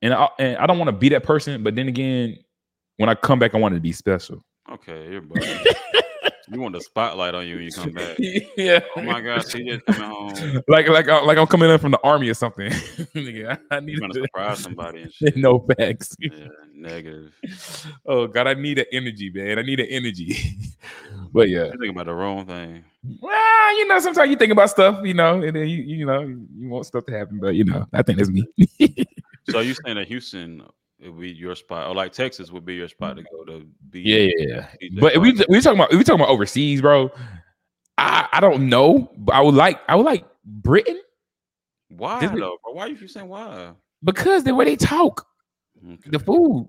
And 0.00 0.14
I 0.14 0.28
and 0.38 0.56
I 0.56 0.66
don't 0.66 0.78
want 0.78 0.88
to 0.88 0.96
be 0.96 1.10
that 1.10 1.22
person, 1.22 1.62
but 1.62 1.74
then 1.74 1.88
again, 1.88 2.38
when 2.96 3.10
I 3.10 3.14
come 3.14 3.38
back, 3.38 3.54
I 3.54 3.58
want 3.58 3.74
to 3.74 3.80
be 3.80 3.92
special. 3.92 4.42
okay, 4.72 5.10
you're. 5.10 5.22
you 6.50 6.60
want 6.60 6.74
the 6.74 6.80
spotlight 6.80 7.34
on 7.34 7.46
you 7.46 7.56
when 7.56 7.64
you 7.64 7.72
come 7.72 7.90
back. 7.92 8.16
yeah. 8.56 8.80
Oh 8.96 9.02
my 9.02 9.20
God, 9.20 9.40
CJ 9.40 9.84
coming 9.86 10.00
home. 10.02 10.62
Like 10.68 10.88
like 10.88 11.08
uh, 11.08 11.24
like 11.24 11.38
I'm 11.38 11.46
coming 11.46 11.70
in 11.70 11.78
from 11.78 11.90
the 11.90 12.00
army 12.04 12.28
or 12.28 12.34
something. 12.34 12.70
Nigga, 13.14 13.58
I 13.70 13.80
need 13.80 13.98
gonna 14.00 14.14
surprise 14.14 14.60
somebody 14.60 15.02
and 15.02 15.12
shit. 15.14 15.36
no 15.36 15.66
facts. 15.76 16.16
Yeah, 16.20 16.30
negative. 16.74 17.32
Oh 18.06 18.26
God, 18.26 18.46
I 18.46 18.54
need 18.54 18.78
an 18.78 18.86
energy, 18.92 19.30
man. 19.30 19.58
I 19.58 19.62
need 19.62 19.80
an 19.80 19.86
energy. 19.86 20.56
but 21.32 21.48
yeah, 21.48 21.64
You're 21.64 21.70
thinking 21.72 21.90
about 21.90 22.06
the 22.06 22.14
wrong 22.14 22.46
thing. 22.46 22.84
well, 23.20 23.78
you 23.78 23.88
know, 23.88 23.98
sometimes 23.98 24.30
you 24.30 24.36
think 24.36 24.52
about 24.52 24.70
stuff, 24.70 25.00
you 25.04 25.14
know, 25.14 25.42
and 25.42 25.56
then 25.56 25.68
you 25.68 25.82
you 25.82 26.06
know 26.06 26.20
you 26.20 26.68
want 26.68 26.86
stuff 26.86 27.04
to 27.06 27.12
happen, 27.18 27.38
but 27.40 27.54
you 27.54 27.64
know, 27.64 27.86
I 27.92 28.02
think 28.02 28.18
that's 28.18 28.30
me. 28.30 28.44
So 29.48 29.60
you 29.60 29.74
saying 29.74 29.96
that 29.96 30.08
Houston 30.08 30.62
would 31.00 31.20
be 31.20 31.30
your 31.30 31.54
spot, 31.54 31.88
or 31.88 31.94
like 31.94 32.12
Texas 32.12 32.50
would 32.50 32.64
be 32.64 32.74
your 32.74 32.88
spot 32.88 33.16
to 33.16 33.22
go 33.22 33.44
to 33.44 33.66
be? 33.90 34.00
yeah, 34.00 34.30
yeah, 34.38 34.66
yeah. 34.80 35.00
But 35.00 35.14
if 35.14 35.22
we 35.22 35.32
we 35.48 35.60
talking 35.60 35.78
about 35.78 35.92
if 35.92 35.98
we 35.98 36.04
talking 36.04 36.20
about 36.20 36.30
overseas, 36.30 36.80
bro. 36.80 37.10
I 37.98 38.28
I 38.32 38.40
don't 38.40 38.68
know, 38.68 39.10
but 39.16 39.34
I 39.34 39.40
would 39.40 39.54
like 39.54 39.80
I 39.88 39.96
would 39.96 40.04
like 40.06 40.24
Britain 40.44 41.00
why 41.88 42.20
Did 42.20 42.34
we- 42.34 42.40
though? 42.40 42.58
Bro? 42.62 42.72
Why 42.74 42.86
you 42.86 42.96
keep 42.96 43.10
saying 43.10 43.28
why? 43.28 43.72
because 44.04 44.44
the 44.44 44.54
way 44.54 44.64
they 44.66 44.76
talk, 44.76 45.26
Okay. 45.84 46.10
the 46.10 46.18
food, 46.18 46.68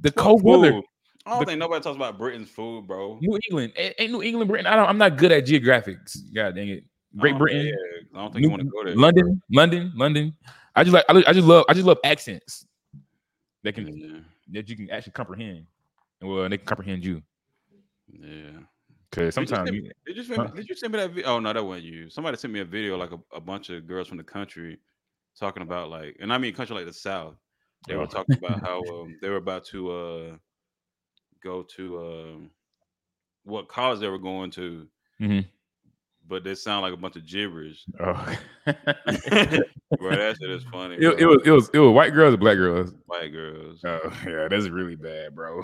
the 0.00 0.08
What 0.10 0.16
cold 0.16 0.42
weather. 0.42 0.82
I 1.26 1.30
don't 1.30 1.40
The- 1.40 1.46
think 1.46 1.58
nobody 1.60 1.82
talks 1.82 1.96
about 1.96 2.18
Britain's 2.18 2.50
food, 2.50 2.86
bro. 2.86 3.18
New 3.20 3.38
England, 3.48 3.72
ain't 3.76 4.10
New 4.10 4.22
England, 4.22 4.48
Britain. 4.48 4.66
I 4.66 4.74
don't. 4.76 4.88
I'm 4.88 4.98
not 4.98 5.16
good 5.16 5.32
at 5.32 5.46
geographics. 5.46 6.16
God 6.34 6.54
dang 6.56 6.68
it. 6.68 6.84
Great 7.16 7.36
Britain, 7.38 7.66
yeah, 7.66 7.72
I 8.14 8.22
don't 8.22 8.32
think 8.32 8.42
New- 8.42 8.48
you 8.48 8.50
want 8.50 8.62
to 8.62 8.68
go 8.68 8.84
there. 8.84 8.96
London, 8.96 9.40
London, 9.50 9.92
London. 9.96 10.36
I 10.76 10.84
just 10.84 10.94
like. 10.94 11.04
I, 11.08 11.22
I 11.26 11.32
just 11.32 11.46
love. 11.46 11.64
I 11.68 11.74
just 11.74 11.86
love 11.86 11.98
accents 12.04 12.66
that 13.62 13.74
can 13.74 13.86
Yeah, 13.86 14.20
that 14.52 14.68
you 14.68 14.76
can 14.76 14.90
actually 14.90 15.12
comprehend. 15.12 15.66
Well, 16.20 16.44
and 16.44 16.52
they 16.52 16.58
can 16.58 16.66
comprehend 16.66 17.04
you 17.04 17.22
yeah. 18.08 18.60
Did 19.12 19.24
you 19.24 19.30
sometimes 19.32 19.70
send- 19.70 19.76
you, 19.76 19.92
Did 20.06 20.16
you 20.16 20.24
send, 20.24 20.42
Huh? 20.42 20.50
me, 20.52 20.56
did 20.56 20.68
you 20.68 20.74
send 20.74 20.92
me 20.92 20.98
that 21.00 21.10
video? 21.10 21.30
Oh 21.30 21.40
no, 21.40 21.52
that 21.52 21.64
wasn't 21.64 21.86
you. 21.86 22.10
Somebody 22.10 22.36
sent 22.36 22.52
me 22.52 22.60
a 22.60 22.64
video 22.64 22.96
like 22.96 23.12
a, 23.12 23.18
a 23.34 23.40
bunch 23.40 23.70
of 23.70 23.86
girls 23.86 24.08
from 24.08 24.18
the 24.18 24.24
country 24.24 24.78
talking 25.38 25.62
about 25.62 25.90
like, 25.90 26.16
and 26.20 26.32
I 26.32 26.38
mean 26.38 26.54
country 26.54 26.76
like 26.76 26.86
the 26.86 26.92
South. 26.92 27.36
They 27.86 27.96
were 27.96 28.06
talking 28.06 28.36
about 28.38 28.60
how 28.64 28.80
um, 29.02 29.18
they 29.22 29.28
were 29.30 29.36
about 29.36 29.64
to 29.66 29.90
uh, 29.92 30.36
go 31.42 31.62
to 31.62 31.98
um, 32.00 32.50
what 33.44 33.68
college 33.68 34.00
they 34.00 34.08
were 34.08 34.18
going 34.18 34.50
to, 34.52 34.88
Mhm. 35.20 35.46
but 36.26 36.44
they 36.44 36.54
sound 36.54 36.82
like 36.82 36.92
a 36.94 36.96
bunch 36.96 37.16
of 37.16 37.26
gibberish. 37.26 37.86
oh. 37.98 38.38
Bro, 39.98 40.10
that 40.10 40.36
shit 40.40 40.50
is 40.50 40.62
funny. 40.70 40.94
it, 40.96 41.20
it 41.20 41.26
was 41.26 41.38
it 41.44 41.50
was 41.50 41.68
it 41.74 41.78
was 41.80 41.90
white 41.92 42.14
girls 42.14 42.34
or 42.34 42.36
black 42.36 42.56
girls. 42.56 42.92
white 43.06 43.32
girls. 43.32 43.80
Oh 43.84 44.12
yeah, 44.26 44.46
that's 44.48 44.68
really 44.68 44.94
bad, 44.94 45.34
bro. 45.34 45.62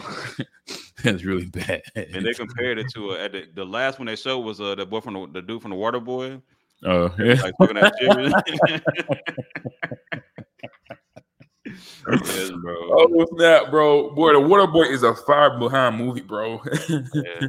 that's 1.04 1.22
really 1.24 1.46
bad. 1.46 1.82
and 1.94 2.26
they 2.26 2.34
compared 2.34 2.78
it 2.78 2.88
to 2.94 3.12
uh, 3.12 3.16
at 3.16 3.32
the, 3.32 3.44
the 3.54 3.64
last 3.64 4.00
one 4.00 4.06
they 4.06 4.16
showed 4.16 4.40
was 4.40 4.60
uh, 4.60 4.74
the 4.74 4.84
boy 4.84 5.00
from 5.00 5.14
the, 5.14 5.28
the 5.34 5.42
dude 5.42 5.62
from 5.62 5.70
the 5.70 5.76
Water 5.76 6.00
Boy, 6.00 6.40
Oh 6.84 7.14
yeah. 7.18 7.40
like 7.42 7.54
talking 12.04 12.18
that 12.18 12.26
gibberish. 12.28 12.38
yes, 12.38 12.50
bro. 12.62 12.74
Oh 12.90 13.26
snap, 13.36 13.70
bro! 13.70 14.10
Boy, 14.10 14.32
the 14.32 14.38
Waterboy 14.38 14.90
is 14.90 15.02
a 15.02 15.14
fire 15.14 15.58
behind 15.58 15.96
movie, 15.96 16.20
bro. 16.22 16.60
Yeah. 16.88 17.00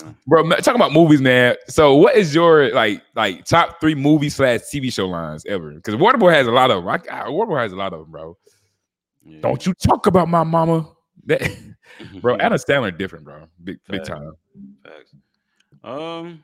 Yeah. 0.00 0.12
bro, 0.26 0.48
talking 0.50 0.74
about 0.76 0.92
movies, 0.92 1.20
man. 1.20 1.56
So, 1.68 1.94
what 1.94 2.14
is 2.14 2.34
your 2.34 2.70
like 2.72 3.02
like 3.16 3.44
top 3.46 3.80
three 3.80 3.94
movie 3.94 4.28
slash 4.28 4.60
TV 4.60 4.92
show 4.92 5.08
lines 5.08 5.44
ever? 5.46 5.72
Because 5.72 5.94
Waterboy 5.94 6.32
has 6.32 6.46
a 6.46 6.50
lot 6.50 6.70
of 6.70 6.84
them. 6.84 6.88
I, 6.88 6.94
I, 7.10 7.28
Waterboy 7.28 7.62
has 7.62 7.72
a 7.72 7.76
lot 7.76 7.92
of 7.92 8.00
them, 8.00 8.10
bro. 8.10 8.36
Yeah. 9.24 9.40
Don't 9.40 9.64
you 9.66 9.72
talk 9.74 10.06
about 10.06 10.28
my 10.28 10.44
mama? 10.44 10.88
That, 11.26 11.42
bro, 12.22 12.36
Adam 12.38 12.58
Sandler 12.58 12.96
different, 12.96 13.24
bro. 13.24 13.46
Big 13.64 13.78
big 13.88 14.04
time. 14.04 14.32
Facts. 14.84 15.14
Um. 15.84 16.42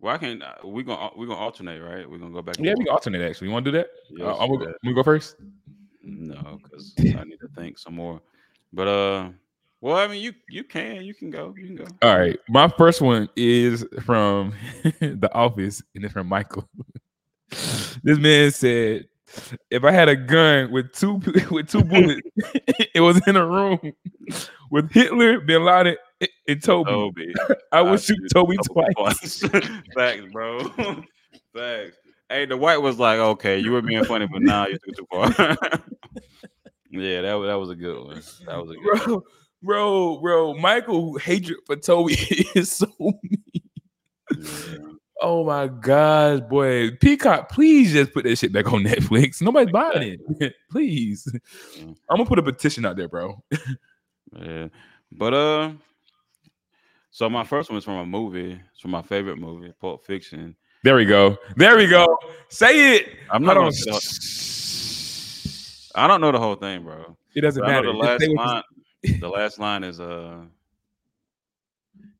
Well, 0.00 0.14
I 0.14 0.18
can. 0.18 0.42
Uh, 0.42 0.54
we 0.64 0.82
gonna 0.82 1.10
we 1.16 1.26
gonna 1.26 1.38
alternate, 1.38 1.80
right? 1.80 2.08
We're 2.08 2.18
gonna 2.18 2.32
go 2.32 2.42
back. 2.42 2.56
Yeah, 2.58 2.74
we 2.76 2.84
can 2.84 2.92
alternate. 2.92 3.22
Actually, 3.22 3.48
you 3.48 3.52
want 3.52 3.64
to 3.66 3.72
do 3.72 3.78
that? 3.78 3.86
Yeah, 4.10 4.24
Uh, 4.24 4.28
let's 4.28 4.40
I'm 4.40 4.48
do 4.48 4.58
gonna, 4.58 4.64
that. 4.66 4.76
I'm 4.82 4.90
gonna 4.90 4.94
go 4.96 5.02
first. 5.02 5.36
No, 6.04 6.58
because 6.62 6.94
I 6.98 7.24
need 7.24 7.40
to 7.40 7.48
think 7.56 7.78
some 7.78 7.94
more. 7.94 8.20
But 8.72 8.88
uh, 8.88 9.28
well, 9.80 9.96
I 9.96 10.06
mean, 10.06 10.22
you 10.22 10.32
you 10.48 10.64
can 10.64 11.04
you 11.04 11.14
can 11.14 11.30
go 11.30 11.54
you 11.56 11.66
can 11.66 11.76
go. 11.76 11.86
All 12.02 12.18
right, 12.18 12.38
my 12.48 12.68
first 12.68 13.00
one 13.00 13.28
is 13.36 13.84
from 14.04 14.54
The 15.00 15.30
Office, 15.32 15.82
and 15.94 16.04
it's 16.04 16.12
from 16.12 16.26
Michael. 16.28 16.68
this 18.02 18.18
man 18.18 18.50
said, 18.50 19.06
"If 19.70 19.84
I 19.84 19.92
had 19.92 20.08
a 20.08 20.16
gun 20.16 20.70
with 20.72 20.92
two 20.92 21.14
with 21.50 21.68
two 21.68 21.84
bullets, 21.84 22.20
it 22.94 23.00
was 23.00 23.20
in 23.26 23.36
a 23.36 23.46
room 23.46 23.78
with 24.70 24.90
Hitler, 24.90 25.40
Bin 25.40 25.64
Laden, 25.64 25.96
and- 26.48 26.62
Toby. 26.62 26.90
Toby, 26.90 27.34
I 27.72 27.82
would 27.82 28.00
shoot 28.00 28.16
shoot 28.16 28.30
Toby 28.32 28.56
Toby 28.56 28.92
twice." 28.96 29.38
Facts, 29.94 30.22
bro. 30.32 30.60
Facts. 31.54 31.96
Hey, 32.34 32.46
the 32.46 32.56
white 32.56 32.82
was 32.82 32.98
like, 32.98 33.20
okay, 33.20 33.60
you 33.60 33.70
were 33.70 33.80
being 33.80 34.04
funny, 34.04 34.26
but 34.26 34.42
now 34.42 34.66
you 34.66 34.72
took 34.72 34.88
it 34.88 34.96
too 34.96 35.06
far. 35.08 35.28
yeah, 36.90 37.20
that 37.20 37.34
was 37.34 37.46
that 37.46 37.54
was 37.54 37.70
a 37.70 37.76
good 37.76 38.04
one. 38.04 38.22
That 38.46 38.60
was 38.60 38.70
a 38.72 38.74
good. 38.74 39.06
one. 39.06 39.22
bro, 39.62 40.16
bro, 40.16 40.20
bro. 40.20 40.54
Michael 40.54 41.16
hatred 41.16 41.58
for 41.64 41.76
Toby 41.76 42.14
is 42.56 42.72
so 42.72 42.88
Yeah. 42.98 44.78
Oh 45.22 45.44
my 45.44 45.68
gosh, 45.68 46.40
boy. 46.50 46.90
Peacock, 47.00 47.52
please 47.52 47.92
just 47.92 48.12
put 48.12 48.24
that 48.24 48.36
shit 48.36 48.52
back 48.52 48.72
on 48.72 48.82
Netflix. 48.82 49.40
Nobody's 49.40 49.70
buying 49.70 50.18
it. 50.40 50.54
please. 50.72 51.28
Yeah. 51.76 51.84
I'm 52.10 52.16
gonna 52.16 52.26
put 52.26 52.40
a 52.40 52.42
petition 52.42 52.84
out 52.84 52.96
there, 52.96 53.08
bro. 53.08 53.40
Yeah. 54.36 54.70
But 55.12 55.34
uh 55.34 55.72
So 57.12 57.30
my 57.30 57.44
first 57.44 57.70
one 57.70 57.78
is 57.78 57.84
from 57.84 57.98
a 57.98 58.04
movie. 58.04 58.60
It's 58.72 58.80
from 58.80 58.90
my 58.90 59.02
favorite 59.02 59.38
movie, 59.38 59.72
Pulp 59.80 60.04
Fiction. 60.04 60.56
There 60.84 60.96
we 60.96 61.06
go. 61.06 61.38
There 61.56 61.78
we 61.78 61.86
go. 61.86 62.18
Say 62.50 62.96
it. 62.96 63.08
I'm 63.30 63.42
not 63.42 63.54
gonna 63.54 63.68
on. 63.68 63.72
say- 63.72 63.90
I 65.94 66.06
don't 66.06 66.20
know 66.20 66.30
the 66.30 66.38
whole 66.38 66.56
thing, 66.56 66.82
bro. 66.82 67.16
It 67.34 67.40
doesn't 67.40 67.62
But 67.62 67.68
matter. 67.70 67.86
the 67.90 67.96
last 67.96 68.28
line. 68.28 68.62
The 69.20 69.28
last 69.28 69.58
line 69.58 69.82
is 69.82 69.98
uh. 69.98 70.42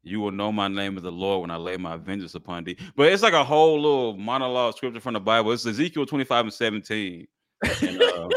You 0.03 0.20
will 0.20 0.31
know 0.31 0.50
my 0.50 0.68
name 0.68 0.96
is 0.96 1.03
the 1.03 1.12
Lord 1.12 1.42
when 1.42 1.50
I 1.50 1.57
lay 1.57 1.77
my 1.77 1.98
vengeance 1.98 2.35
upon 2.35 2.64
thee. 2.64 2.77
But 2.96 3.12
it's 3.12 3.22
like 3.22 3.33
a 3.35 3.44
whole 3.44 3.77
little 3.81 4.16
monologue 4.16 4.77
scripture 4.77 5.00
from 5.00 5.12
the 5.14 5.20
Bible. 5.20 5.53
It's 5.53 5.66
Ezekiel 5.66 6.07
25 6.07 6.44
and 6.46 6.53
17. 6.53 7.27
And, 7.83 8.03
uh, 8.03 8.29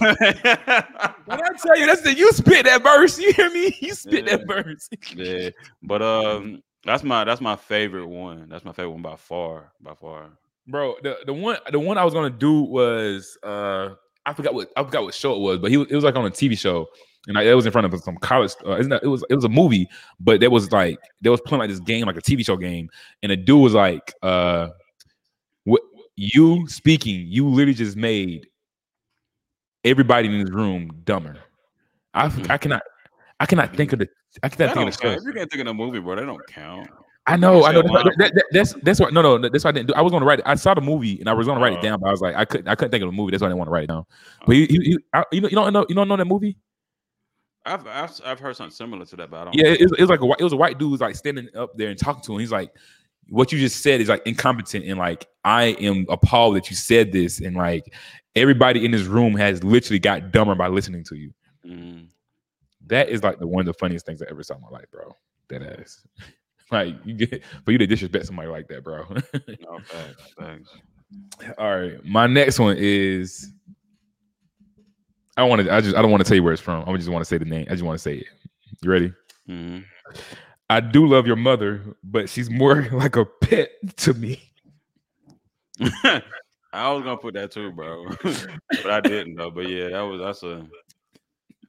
What 1.26 1.40
I 1.42 1.48
tell 1.62 1.76
you, 1.78 1.86
that's 1.86 2.02
the 2.02 2.14
you 2.16 2.30
spit 2.32 2.64
that 2.64 2.82
verse. 2.82 3.18
You 3.20 3.32
hear 3.32 3.50
me? 3.50 3.76
You 3.80 3.94
spit 3.94 4.26
that 4.26 4.46
verse. 4.48 4.88
yeah, 5.14 5.50
but 5.82 6.00
um, 6.02 6.62
that's 6.84 7.02
my 7.02 7.24
that's 7.24 7.40
my 7.40 7.56
favorite 7.56 8.06
one. 8.06 8.48
That's 8.48 8.64
my 8.64 8.72
favorite 8.72 8.92
one 8.92 9.02
by 9.02 9.16
far, 9.16 9.72
by 9.80 9.94
far. 9.94 10.30
Bro, 10.66 10.96
the, 11.02 11.18
the 11.26 11.32
one 11.32 11.56
the 11.70 11.80
one 11.80 11.98
I 11.98 12.04
was 12.04 12.14
gonna 12.14 12.30
do 12.30 12.62
was 12.62 13.36
uh 13.42 13.90
I 14.26 14.34
forgot 14.34 14.54
what 14.54 14.70
I 14.76 14.84
forgot 14.84 15.02
what 15.02 15.14
show 15.14 15.34
it 15.34 15.40
was, 15.40 15.58
but 15.58 15.70
he 15.70 15.76
was, 15.76 15.88
it 15.90 15.94
was 15.94 16.04
like 16.04 16.14
on 16.16 16.24
a 16.26 16.30
TV 16.30 16.56
show, 16.58 16.86
and 17.26 17.34
like, 17.36 17.46
it 17.46 17.54
was 17.54 17.66
in 17.66 17.72
front 17.72 17.92
of 17.92 18.00
some 18.00 18.16
college. 18.16 18.52
Uh, 18.64 18.72
it 18.76 19.06
was 19.06 19.24
it 19.28 19.34
was 19.34 19.44
a 19.44 19.48
movie, 19.48 19.88
but 20.18 20.40
there 20.40 20.50
was 20.50 20.70
like 20.72 20.98
there 21.20 21.32
was 21.32 21.40
playing 21.40 21.60
like 21.60 21.70
this 21.70 21.80
game, 21.80 22.06
like 22.06 22.16
a 22.16 22.22
TV 22.22 22.44
show 22.44 22.56
game, 22.56 22.88
and 23.22 23.32
the 23.32 23.36
dude 23.36 23.60
was 23.60 23.74
like, 23.74 24.14
uh, 24.22 24.68
what 25.64 25.82
you 26.16 26.66
speaking, 26.68 27.26
you 27.26 27.48
literally 27.48 27.74
just 27.74 27.96
made 27.96 28.46
everybody 29.84 30.28
in 30.28 30.44
this 30.44 30.50
room 30.50 30.90
dumber. 31.04 31.36
I 32.14 32.26
I 32.48 32.58
cannot 32.58 32.82
I 33.38 33.46
cannot 33.46 33.74
think 33.74 33.92
of 33.92 33.98
the 34.00 34.08
I 34.42 34.48
That 34.48 34.74
think 34.74 34.88
of 34.90 34.96
the 35.00 35.22
you 35.24 35.32
can't 35.32 35.50
think 35.50 35.60
of 35.60 35.66
the 35.66 35.74
movie, 35.74 35.98
bro, 36.00 36.16
they 36.16 36.24
don't 36.24 36.46
count. 36.46 36.88
I 37.26 37.36
know, 37.36 37.64
I 37.64 37.72
know. 37.72 37.82
That's, 37.82 38.16
that, 38.16 38.34
that- 38.34 38.44
that's 38.52 38.72
that's 38.82 38.98
what 39.00 39.12
no, 39.12 39.22
no. 39.22 39.38
That's 39.38 39.62
what 39.64 39.70
I 39.70 39.72
didn't 39.72 39.88
do. 39.88 39.94
I 39.94 40.00
was 40.02 40.10
going 40.10 40.20
to 40.22 40.26
write 40.26 40.38
it. 40.40 40.44
I 40.46 40.54
saw 40.54 40.74
the 40.74 40.80
movie 40.80 41.18
and 41.20 41.28
I 41.28 41.32
was 41.32 41.46
going 41.46 41.58
to 41.58 41.62
write 41.62 41.74
it 41.74 41.78
Oh. 41.78 41.82
down, 41.82 42.00
but 42.00 42.08
I 42.08 42.10
was 42.10 42.20
like, 42.20 42.34
I 42.34 42.44
couldn't. 42.44 42.66
I 42.68 42.74
couldn't 42.74 42.90
think 42.92 43.02
of 43.04 43.08
the 43.08 43.12
movie. 43.16 43.30
That's 43.32 43.42
why 43.42 43.46
I 43.46 43.50
didn't 43.50 43.58
want 43.58 43.68
to 43.68 43.72
write 43.72 43.84
it 43.84 43.88
down. 43.88 44.04
But 44.46 44.56
you, 44.56 44.66
you, 44.70 44.80
you, 44.82 44.98
I, 45.12 45.24
you 45.30 45.40
know, 45.42 45.48
you 45.48 45.54
don't 45.54 45.72
know, 45.72 45.86
you 45.88 45.94
don't 45.94 46.08
know 46.08 46.16
that 46.16 46.24
movie? 46.24 46.56
I've 47.66 47.86
I've, 47.86 48.20
I've 48.24 48.40
heard 48.40 48.56
something 48.56 48.74
similar 48.74 49.04
to 49.04 49.16
that, 49.16 49.30
but 49.30 49.36
I 49.36 49.44
don't. 49.44 49.54
Yeah, 49.54 49.66
it, 49.66 49.82
was- 49.82 49.92
it 49.92 50.00
was 50.00 50.10
like 50.10 50.20
a 50.22 50.24
it 50.40 50.44
was 50.44 50.52
a 50.52 50.56
white 50.56 50.78
dude 50.78 50.90
was 50.92 51.00
like 51.00 51.14
standing 51.14 51.48
up 51.56 51.76
there 51.76 51.90
and 51.90 51.98
talking 51.98 52.22
to 52.22 52.32
him. 52.34 52.40
He's 52.40 52.50
like, 52.52 52.72
what 53.28 53.52
you 53.52 53.58
just 53.58 53.82
said 53.82 54.00
is 54.00 54.08
like 54.08 54.22
incompetent 54.26 54.86
and 54.86 54.98
like 54.98 55.26
I 55.44 55.64
am 55.80 56.06
appalled 56.08 56.56
that 56.56 56.70
you 56.70 56.76
said 56.76 57.12
this 57.12 57.40
and 57.40 57.54
like 57.54 57.92
everybody 58.34 58.84
in 58.84 58.90
this 58.92 59.02
room 59.02 59.34
has 59.34 59.62
literally 59.62 59.98
got 59.98 60.32
dumber 60.32 60.54
by 60.54 60.68
listening 60.68 61.04
to 61.04 61.16
you. 61.16 61.32
Mhm. 61.66 62.06
That 62.90 63.08
is 63.08 63.22
like 63.22 63.38
the 63.38 63.46
one 63.46 63.60
of 63.60 63.66
the 63.66 63.78
funniest 63.78 64.04
things 64.04 64.20
I 64.20 64.26
ever 64.30 64.42
saw 64.42 64.56
in 64.56 64.60
my 64.60 64.68
life, 64.68 64.90
bro. 64.90 65.16
That 65.48 65.62
ass. 65.62 66.06
Like 66.72 66.94
you 67.04 67.14
get 67.14 67.42
for 67.64 67.72
you 67.72 67.78
to 67.78 67.86
disrespect 67.88 68.26
somebody 68.26 68.48
like 68.48 68.68
that, 68.68 68.84
bro. 68.84 69.00
No 69.60 69.80
facts, 69.80 70.32
facts. 70.38 70.70
All 71.58 71.76
right, 71.76 72.04
my 72.04 72.28
next 72.28 72.60
one 72.60 72.76
is. 72.78 73.50
I 75.36 75.42
want 75.42 75.62
to. 75.64 75.74
I 75.74 75.80
just. 75.80 75.96
I 75.96 76.00
don't 76.02 76.12
want 76.12 76.22
to 76.22 76.28
tell 76.28 76.36
you 76.36 76.44
where 76.44 76.52
it's 76.52 76.62
from. 76.62 76.88
I 76.88 76.96
just 76.96 77.08
want 77.08 77.22
to 77.22 77.28
say 77.28 77.38
the 77.38 77.44
name. 77.44 77.66
I 77.68 77.72
just 77.72 77.82
want 77.82 77.98
to 77.98 78.02
say 78.02 78.18
it. 78.18 78.26
You 78.82 78.88
ready? 78.92 79.12
Mhm. 79.48 79.84
I 80.68 80.78
do 80.78 81.08
love 81.08 81.26
your 81.26 81.34
mother, 81.34 81.82
but 82.04 82.28
she's 82.28 82.48
more 82.48 82.88
like 82.92 83.16
a 83.16 83.24
pet 83.24 83.70
to 83.96 84.14
me. 84.14 84.40
I 85.80 86.92
was 86.92 87.02
gonna 87.02 87.16
put 87.16 87.34
that 87.34 87.50
too, 87.50 87.72
bro, 87.72 88.06
but 88.22 88.86
I 88.90 89.00
didn't 89.00 89.34
though. 89.34 89.50
But 89.50 89.68
yeah, 89.68 89.88
that 89.88 90.02
was 90.02 90.20
that's 90.20 90.44
a. 90.44 90.64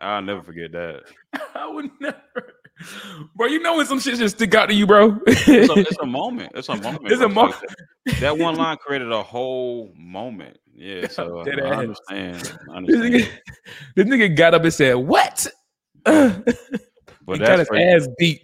I'll 0.01 0.21
never 0.21 0.41
forget 0.41 0.71
that. 0.71 1.03
I 1.55 1.67
would 1.67 1.89
never, 1.99 2.53
bro. 3.35 3.47
You 3.47 3.59
know 3.59 3.77
when 3.77 3.85
some 3.85 3.99
shit 3.99 4.17
just 4.17 4.35
stick 4.35 4.53
out 4.55 4.67
to 4.69 4.75
you, 4.75 4.87
bro. 4.87 5.19
It's 5.27 5.47
a, 5.69 5.73
it's 5.79 5.97
a 5.99 6.05
moment. 6.07 6.51
It's 6.55 6.69
a 6.69 6.75
moment. 6.75 7.11
It's 7.11 7.21
a 7.21 7.29
moment. 7.29 7.63
That, 8.19 8.37
one 8.37 8.55
line 8.55 8.77
created 8.77 9.11
a 9.11 9.21
whole 9.21 9.93
moment. 9.95 10.57
Yeah, 10.73 11.07
so 11.09 11.43
Dead 11.43 11.59
I 11.59 11.75
understand. 11.83 12.57
I 12.73 12.81
this, 12.81 12.95
nigga, 12.97 13.27
this 13.95 14.07
nigga 14.07 14.35
got 14.35 14.55
up 14.55 14.63
and 14.63 14.73
said, 14.73 14.95
"What?" 14.95 15.47
But 17.23 17.33
he 17.33 17.45
got 17.45 17.57
that's 17.57 17.59
his 17.59 17.67
crazy. 17.69 17.85
ass 17.85 18.07
beat. 18.17 18.41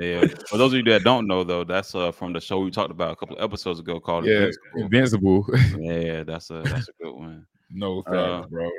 Yeah. 0.00 0.26
For 0.48 0.56
those 0.56 0.72
of 0.72 0.78
you 0.78 0.82
that 0.84 1.04
don't 1.04 1.26
know, 1.26 1.44
though, 1.44 1.62
that's 1.64 1.94
uh, 1.94 2.10
from 2.10 2.32
the 2.32 2.40
show 2.40 2.60
we 2.60 2.70
talked 2.70 2.90
about 2.90 3.12
a 3.12 3.16
couple 3.16 3.36
of 3.36 3.44
episodes 3.44 3.78
ago 3.80 4.00
called 4.00 4.24
yeah, 4.24 4.48
Invincible. 4.74 5.44
invincible. 5.52 5.80
Yeah, 5.80 6.22
that's 6.24 6.48
a 6.50 6.62
that's 6.64 6.88
a 6.88 6.92
good 7.02 7.12
one. 7.12 7.46
no 7.70 8.00
Uh, 8.06 8.46
bro. 8.46 8.70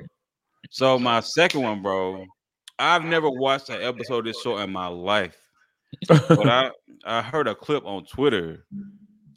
So 0.69 0.99
my 0.99 1.19
second 1.19 1.62
one, 1.62 1.82
bro, 1.82 2.25
I've 2.80 3.06
never 3.06 3.30
watched 3.30 3.69
an 3.69 3.82
episode 3.82 4.19
of 4.19 4.25
this 4.25 4.41
show 4.41 4.58
in 4.58 4.71
my 4.71 4.88
life, 4.88 5.38
but 6.08 6.47
I 6.47 6.71
I 7.06 7.21
heard 7.21 7.47
a 7.47 7.56
clip 7.56 7.86
on 7.86 8.06
Twitter, 8.06 8.65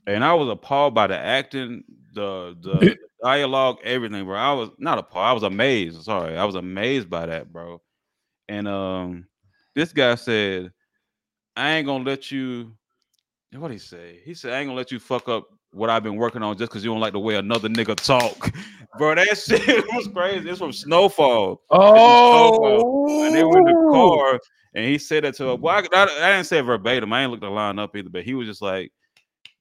and 0.07 0.25
I 0.25 0.33
was 0.35 0.49
appalled 0.49 0.95
by 0.95 1.07
the 1.07 1.19
acting, 1.19 1.85
the 2.15 2.57
the 2.63 2.97
dialogue, 3.23 3.79
everything, 3.85 4.25
bro. 4.25 4.37
I 4.37 4.53
was 4.53 4.71
not 4.79 4.99
appalled. 4.99 5.27
I 5.27 5.33
was 5.33 5.43
amazed. 5.43 6.03
Sorry, 6.03 6.37
I 6.37 6.45
was 6.45 6.55
amazed 6.55 7.11
by 7.11 7.27
that, 7.27 7.53
bro. 7.53 7.81
And 8.49 8.67
um, 8.67 9.27
this 9.75 9.93
guy 9.93 10.15
said, 10.15 10.73
"I 11.57 11.73
ain't 11.73 11.87
gonna 11.87 12.05
let 12.05 12.31
you." 12.31 12.73
What 13.53 13.71
he 13.71 13.79
say? 13.79 14.21
He 14.25 14.35
said, 14.35 14.53
"I 14.53 14.61
ain't 14.61 14.69
gonna 14.69 14.77
let 14.77 14.93
you 14.93 14.99
fuck 14.99 15.29
up 15.29 15.49
what 15.79 15.91
I've 15.91 16.03
been 16.03 16.17
working 16.17 16.43
on 16.43 16.57
just 16.59 16.71
because 16.71 16.85
you 16.85 16.91
don't 16.91 17.01
like 17.01 17.13
the 17.13 17.21
way 17.21 17.37
another 17.37 17.69
nigga 17.69 17.95
talk." 17.97 18.55
Bro, 18.99 19.15
that 19.17 19.39
shit 19.39 19.85
was 19.95 20.09
crazy. 20.09 20.49
It's 20.49 20.59
from 20.59 20.73
Snowfall. 20.73 21.63
oh, 21.71 23.27
And 23.27 23.35
they 23.35 23.45
were 23.45 23.59
in 23.59 23.65
the 23.65 23.89
car, 23.93 24.41
and 24.75 24.85
he 24.85 24.99
said 24.99 25.25
that 25.25 25.35
to 25.37 25.49
her. 25.49 25.57
Well, 25.57 25.77
I, 25.77 25.97
I, 25.97 26.03
I 26.03 26.33
didn't 26.33 26.47
say 26.47 26.59
it 26.59 26.63
verbatim. 26.63 27.13
I 27.13 27.23
ain't 27.23 27.31
looked 27.31 27.43
the 27.43 27.51
line 27.51 27.79
up 27.79 27.95
either, 27.95 28.11
but 28.11 28.25
he 28.25 28.35
was 28.35 28.49
just 28.49 28.63
like, 28.63 28.93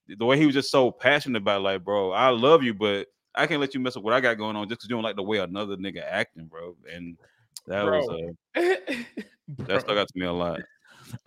the 0.08 0.24
way 0.24 0.38
he 0.38 0.46
was 0.46 0.54
just 0.54 0.70
so 0.70 0.90
passionate 0.90 1.42
about, 1.42 1.60
it, 1.60 1.64
like, 1.64 1.84
bro, 1.84 2.12
I 2.12 2.30
love 2.30 2.62
you, 2.62 2.74
but 2.74 3.06
I 3.34 3.46
can't 3.46 3.60
let 3.60 3.74
you 3.74 3.80
mess 3.80 3.96
up 3.96 4.02
what 4.02 4.14
I 4.14 4.20
got 4.20 4.38
going 4.38 4.56
on 4.56 4.68
just 4.68 4.80
because 4.80 4.90
you 4.90 4.96
don't 4.96 5.04
like 5.04 5.16
the 5.16 5.22
way 5.22 5.38
another 5.38 5.76
nigga 5.76 6.02
acting, 6.04 6.46
bro. 6.46 6.74
And 6.92 7.16
that 7.66 7.84
was 7.84 8.08
uh, 8.08 8.60
that 9.58 9.80
stuck 9.82 9.96
out 9.96 10.08
to 10.08 10.18
me 10.18 10.26
a 10.26 10.32
lot. 10.32 10.60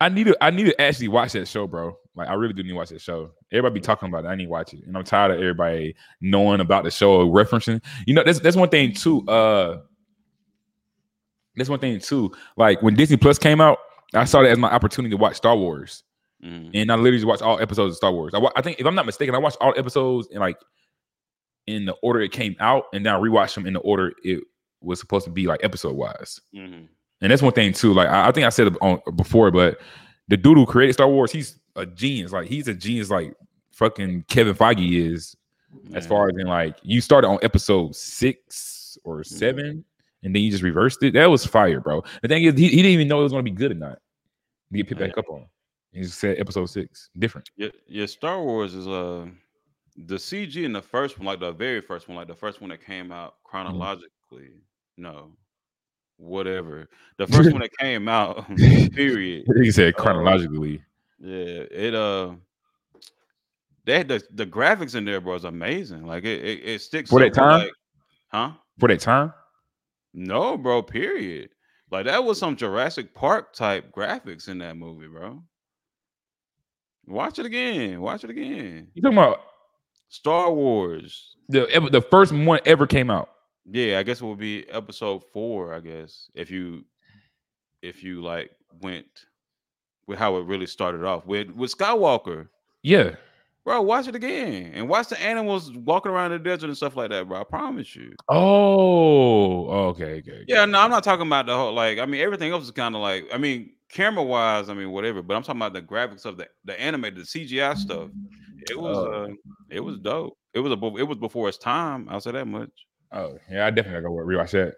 I 0.00 0.08
need 0.08 0.24
to 0.24 0.36
I 0.40 0.50
need 0.50 0.64
to 0.64 0.80
actually 0.80 1.08
watch 1.08 1.32
that 1.32 1.48
show, 1.48 1.66
bro. 1.66 1.96
Like 2.14 2.28
I 2.28 2.34
really 2.34 2.52
do 2.52 2.62
need 2.62 2.70
to 2.70 2.74
watch 2.76 2.90
that 2.90 3.00
show. 3.00 3.30
Everybody 3.50 3.74
be 3.74 3.80
talking 3.80 4.08
about 4.08 4.24
it. 4.24 4.28
I 4.28 4.34
need 4.34 4.44
to 4.44 4.50
watch 4.50 4.74
it. 4.74 4.84
And 4.86 4.96
I'm 4.96 5.04
tired 5.04 5.30
of 5.32 5.38
everybody 5.38 5.94
knowing 6.20 6.60
about 6.60 6.84
the 6.84 6.90
show 6.90 7.20
or 7.20 7.24
referencing. 7.26 7.82
You 8.06 8.14
know, 8.14 8.22
that's 8.24 8.40
that's 8.40 8.56
one 8.56 8.68
thing 8.68 8.92
too. 8.92 9.26
Uh 9.28 9.78
that's 11.56 11.68
one 11.68 11.78
thing 11.78 11.98
too. 12.00 12.32
Like 12.56 12.82
when 12.82 12.94
Disney 12.94 13.16
Plus 13.16 13.38
came 13.38 13.60
out, 13.60 13.78
I 14.14 14.24
saw 14.24 14.42
that 14.42 14.50
as 14.50 14.58
my 14.58 14.70
opportunity 14.72 15.10
to 15.14 15.20
watch 15.20 15.36
Star 15.36 15.56
Wars. 15.56 16.02
Mhm. 16.44 16.70
And 16.74 16.90
I 16.90 16.96
literally 16.96 17.24
watched 17.24 17.42
all 17.42 17.60
episodes 17.60 17.92
of 17.92 17.96
Star 17.96 18.12
Wars. 18.12 18.32
I, 18.34 18.40
I 18.56 18.62
think 18.62 18.80
if 18.80 18.86
I'm 18.86 18.94
not 18.94 19.06
mistaken, 19.06 19.34
I 19.34 19.38
watched 19.38 19.58
all 19.60 19.72
episodes 19.76 20.28
in 20.30 20.40
like 20.40 20.56
in 21.66 21.84
the 21.84 21.92
order 22.02 22.20
it 22.20 22.32
came 22.32 22.56
out, 22.58 22.84
and 22.92 23.06
then 23.06 23.14
I 23.14 23.18
rewatched 23.18 23.54
them 23.54 23.66
in 23.66 23.74
the 23.74 23.80
order 23.80 24.12
it 24.24 24.42
was 24.80 24.98
supposed 24.98 25.24
to 25.26 25.30
be 25.30 25.46
like 25.46 25.60
episode 25.62 25.94
wise. 25.94 26.40
Mhm. 26.54 26.88
And 27.22 27.30
that's 27.30 27.40
one 27.42 27.52
thing 27.52 27.72
too. 27.72 27.94
Like 27.94 28.08
I, 28.08 28.28
I 28.28 28.32
think 28.32 28.44
I 28.46 28.50
said 28.50 28.66
it 28.66 28.74
on 28.82 29.00
before, 29.16 29.50
but 29.50 29.80
the 30.28 30.36
dude 30.36 30.58
who 30.58 30.66
created 30.66 30.92
Star 30.94 31.08
Wars, 31.08 31.32
he's 31.32 31.58
a 31.76 31.86
genius. 31.86 32.32
Like 32.32 32.48
he's 32.48 32.68
a 32.68 32.74
genius, 32.74 33.08
like 33.10 33.34
fucking 33.72 34.24
Kevin 34.28 34.54
Feige 34.54 35.12
is. 35.12 35.36
As 35.94 36.06
far 36.06 36.28
as 36.28 36.36
in 36.36 36.46
like 36.46 36.76
you 36.82 37.00
started 37.00 37.28
on 37.28 37.38
episode 37.42 37.96
six 37.96 38.98
or 39.04 39.20
Mm-hmm. 39.20 39.36
seven, 39.36 39.84
and 40.22 40.34
then 40.34 40.42
you 40.42 40.50
just 40.50 40.62
reversed 40.62 41.02
it. 41.02 41.14
That 41.14 41.30
was 41.30 41.46
fire, 41.46 41.80
bro. 41.80 42.04
The 42.20 42.28
thing 42.28 42.44
is, 42.44 42.58
he, 42.58 42.68
he 42.68 42.76
didn't 42.76 42.90
even 42.92 43.08
know 43.08 43.20
it 43.20 43.22
was 43.24 43.32
to 43.32 43.42
be 43.42 43.50
good 43.50 43.72
or 43.72 43.76
not. 43.76 43.98
Get 44.72 44.86
picked 44.88 45.00
back 45.00 45.16
up 45.16 45.30
on. 45.30 45.46
He 45.92 46.02
just 46.02 46.18
said 46.18 46.38
episode 46.38 46.66
six, 46.66 47.08
different. 47.18 47.50
Yeah, 47.56 47.68
yeah, 47.86 48.06
Star 48.06 48.42
Wars 48.42 48.74
is 48.74 48.86
uh 48.86 49.26
the 49.96 50.16
CG 50.16 50.62
in 50.62 50.72
the 50.72 50.82
first 50.82 51.18
one, 51.18 51.26
like 51.26 51.40
the 51.40 51.52
very 51.52 51.80
first 51.80 52.08
one, 52.08 52.16
like 52.16 52.28
the 52.28 52.34
first 52.34 52.60
one 52.60 52.70
that 52.70 52.84
came 52.84 53.10
out 53.12 53.36
chronologically. 53.44 54.50
No, 54.98 55.32
whatever. 56.22 56.88
The 57.18 57.26
first 57.26 57.50
one 57.52 57.60
that 57.60 57.76
came 57.78 58.08
out, 58.08 58.46
period. 58.56 59.44
He 59.56 59.70
said 59.70 59.94
Uh, 59.94 60.00
chronologically. 60.02 60.82
Yeah, 61.18 61.64
it 61.70 61.94
uh 61.94 62.34
they 63.84 63.98
had 63.98 64.08
the, 64.08 64.22
the 64.32 64.46
graphics 64.46 64.94
in 64.94 65.04
there, 65.04 65.20
bro, 65.20 65.34
is 65.34 65.44
amazing. 65.44 66.06
Like 66.06 66.24
it 66.24 66.44
it, 66.44 66.64
it 66.64 66.80
sticks 66.82 67.10
For 67.10 67.20
that 67.20 67.34
time? 67.34 67.60
like, 67.60 67.72
huh? 68.28 68.52
For 68.78 68.88
that 68.88 69.00
time, 69.00 69.32
No, 70.14 70.56
bro, 70.56 70.82
period. 70.82 71.50
Like 71.90 72.06
that 72.06 72.24
was 72.24 72.38
some 72.38 72.56
Jurassic 72.56 73.12
Park 73.14 73.52
type 73.52 73.92
graphics 73.94 74.48
in 74.48 74.58
that 74.58 74.76
movie, 74.76 75.08
bro. 75.08 75.42
Watch 77.06 77.38
it 77.38 77.46
again. 77.46 78.00
Watch 78.00 78.24
it 78.24 78.30
again. 78.30 78.88
you 78.94 79.02
talking 79.02 79.18
about 79.18 79.40
Star 80.08 80.52
Wars. 80.52 81.36
the 81.48 81.68
ever- 81.70 81.90
the 81.90 82.00
first 82.02 82.32
one 82.32 82.60
ever 82.64 82.86
came 82.86 83.10
out. 83.10 83.28
Yeah, 83.70 83.98
I 83.98 84.02
guess 84.02 84.20
it 84.20 84.24
would 84.24 84.38
be 84.38 84.68
episode 84.70 85.22
four. 85.32 85.72
I 85.74 85.80
guess 85.80 86.28
if 86.34 86.50
you 86.50 86.84
if 87.82 88.02
you 88.02 88.22
like 88.22 88.50
went 88.80 89.06
with 90.06 90.18
how 90.18 90.36
it 90.36 90.46
really 90.46 90.66
started 90.66 91.04
off 91.04 91.26
with 91.26 91.50
with 91.50 91.76
Skywalker, 91.76 92.48
Yeah, 92.82 93.14
bro. 93.64 93.80
Watch 93.82 94.08
it 94.08 94.14
again 94.16 94.72
and 94.74 94.88
watch 94.88 95.08
the 95.08 95.20
animals 95.22 95.70
walking 95.72 96.10
around 96.10 96.32
the 96.32 96.38
desert 96.40 96.66
and 96.66 96.76
stuff 96.76 96.96
like 96.96 97.10
that, 97.10 97.28
bro. 97.28 97.40
I 97.40 97.44
promise 97.44 97.94
you. 97.94 98.12
Oh, 98.28 99.68
okay, 99.90 100.04
okay. 100.18 100.32
okay. 100.32 100.44
Yeah, 100.48 100.64
no, 100.64 100.80
I'm 100.80 100.90
not 100.90 101.04
talking 101.04 101.26
about 101.26 101.46
the 101.46 101.54
whole 101.56 101.72
like. 101.72 101.98
I 101.98 102.06
mean, 102.06 102.20
everything 102.20 102.50
else 102.52 102.64
is 102.64 102.70
kind 102.72 102.94
of 102.96 103.00
like. 103.00 103.26
I 103.32 103.38
mean, 103.38 103.70
camera 103.88 104.24
wise, 104.24 104.68
I 104.68 104.74
mean, 104.74 104.90
whatever. 104.90 105.22
But 105.22 105.36
I'm 105.36 105.42
talking 105.42 105.60
about 105.60 105.72
the 105.74 105.82
graphics 105.82 106.24
of 106.24 106.36
the 106.36 106.48
the 106.64 106.78
animated, 106.80 107.20
the 107.20 107.22
CGI 107.22 107.76
stuff. 107.76 108.10
It 108.68 108.78
was 108.78 108.96
Oh. 108.96 109.12
uh, 109.24 109.28
it 109.70 109.80
was 109.80 109.98
dope. 109.98 110.36
It 110.54 110.60
was 110.60 110.72
a 110.72 110.76
it 110.98 111.04
was 111.04 111.18
before 111.18 111.48
its 111.48 111.58
time. 111.58 112.08
I'll 112.10 112.20
say 112.20 112.32
that 112.32 112.46
much. 112.46 112.70
Oh 113.12 113.38
yeah, 113.50 113.66
I 113.66 113.70
definitely 113.70 114.00
gotta 114.02 114.14
go 114.14 114.20
rewatch 114.24 114.50
that. 114.52 114.74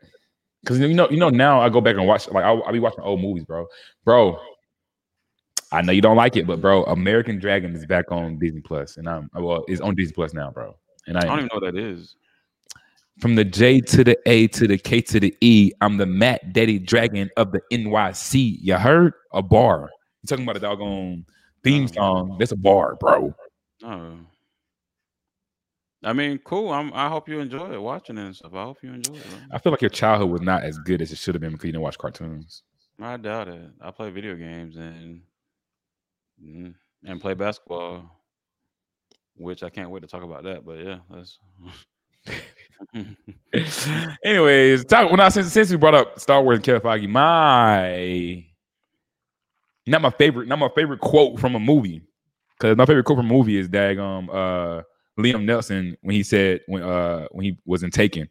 Cause 0.66 0.78
you 0.78 0.94
know, 0.94 1.08
you 1.10 1.18
know, 1.18 1.28
now 1.28 1.60
I 1.60 1.68
go 1.68 1.80
back 1.80 1.96
and 1.96 2.06
watch 2.06 2.28
like 2.30 2.44
I'll, 2.44 2.62
I'll 2.64 2.72
be 2.72 2.78
watching 2.80 3.00
old 3.00 3.20
movies, 3.20 3.44
bro. 3.44 3.66
Bro, 4.04 4.38
I 5.72 5.82
know 5.82 5.92
you 5.92 6.00
don't 6.00 6.16
like 6.16 6.36
it, 6.36 6.46
but 6.46 6.60
bro, 6.60 6.84
American 6.84 7.38
Dragon 7.38 7.74
is 7.74 7.84
back 7.86 8.10
on 8.10 8.38
Disney 8.38 8.60
Plus, 8.60 8.96
and 8.96 9.08
I'm 9.08 9.28
well, 9.34 9.64
it's 9.68 9.80
on 9.80 9.94
Disney 9.94 10.12
Plus 10.14 10.32
now, 10.32 10.50
bro. 10.50 10.74
And 11.06 11.18
I 11.18 11.20
don't 11.22 11.38
even 11.40 11.48
know 11.52 11.60
what 11.60 11.72
that 11.74 11.76
is. 11.78 12.16
from 13.20 13.34
the 13.34 13.44
J 13.44 13.80
to 13.82 14.04
the 14.04 14.16
A 14.26 14.46
to 14.48 14.66
the 14.66 14.78
K 14.78 15.00
to 15.02 15.20
the 15.20 15.36
E, 15.42 15.70
I'm 15.82 15.96
the 15.98 16.06
Matt 16.06 16.52
Daddy 16.54 16.78
Dragon 16.78 17.28
of 17.36 17.52
the 17.52 17.60
NYC. 17.70 18.58
You 18.60 18.74
heard 18.76 19.12
a 19.32 19.42
bar? 19.42 19.90
You 20.22 20.26
talking 20.28 20.44
about 20.44 20.56
a 20.56 20.60
doggone 20.60 21.26
theme 21.62 21.84
Oh. 21.84 21.92
song? 21.92 22.36
That's 22.38 22.52
a 22.52 22.56
bar, 22.56 22.96
bro. 22.96 23.34
Oh. 23.82 24.16
I 26.04 26.12
mean, 26.12 26.38
cool. 26.44 26.70
I'm. 26.70 26.92
I 26.92 27.08
hope 27.08 27.28
you 27.28 27.40
enjoy 27.40 27.72
it, 27.72 27.80
watching 27.80 28.18
it 28.18 28.26
and 28.26 28.36
stuff. 28.36 28.54
I 28.54 28.64
hope 28.64 28.78
you 28.82 28.92
enjoy 28.92 29.14
it. 29.14 29.26
bro. 29.28 29.38
I 29.52 29.58
feel 29.58 29.72
like 29.72 29.82
your 29.82 29.88
childhood 29.90 30.30
was 30.30 30.42
not 30.42 30.62
as 30.62 30.78
good 30.78 31.00
as 31.00 31.10
it 31.12 31.18
should 31.18 31.34
have 31.34 31.40
been 31.40 31.52
because 31.52 31.64
you 31.66 31.72
didn't 31.72 31.82
watch 31.82 31.98
cartoons. 31.98 32.62
I 33.00 33.16
doubt 33.16 33.48
it. 33.48 33.70
I 33.80 33.90
play 33.90 34.10
video 34.10 34.36
games 34.36 34.76
and 34.76 35.22
mm, 36.42 36.74
and 37.04 37.20
play 37.20 37.34
basketball, 37.34 38.04
which 39.36 39.62
I 39.62 39.70
can't 39.70 39.90
wait 39.90 40.00
to 40.00 40.06
talk 40.06 40.22
about 40.22 40.44
that. 40.44 40.64
But 40.64 40.84
yeah, 40.84 40.98
that's. 41.10 41.38
Anyways, 44.24 44.84
talk 44.86 45.10
when 45.10 45.20
I 45.20 45.28
since, 45.28 45.52
since 45.52 45.70
we 45.70 45.76
brought 45.76 45.94
up 45.94 46.18
Star 46.18 46.42
Wars 46.42 46.56
and 46.56 46.64
Kevin 46.64 46.82
Feige, 46.82 47.08
my 47.08 48.44
not 49.86 50.02
my 50.02 50.10
favorite, 50.10 50.48
not 50.48 50.58
my 50.58 50.70
favorite 50.74 51.00
quote 51.00 51.38
from 51.38 51.54
a 51.54 51.60
movie. 51.60 52.02
Because 52.58 52.76
my 52.76 52.86
favorite 52.86 53.04
quote 53.04 53.18
from 53.18 53.26
a 53.26 53.32
movie 53.32 53.56
is 53.58 53.68
daggum 53.68 54.28
uh 54.32 54.82
Liam 55.18 55.44
Neeson 55.44 55.96
when 56.02 56.14
he 56.14 56.22
said 56.22 56.60
when 56.66 56.82
uh 56.82 57.26
when 57.30 57.44
he 57.44 57.58
was 57.64 57.82
in 57.82 57.90
Taken. 57.90 58.28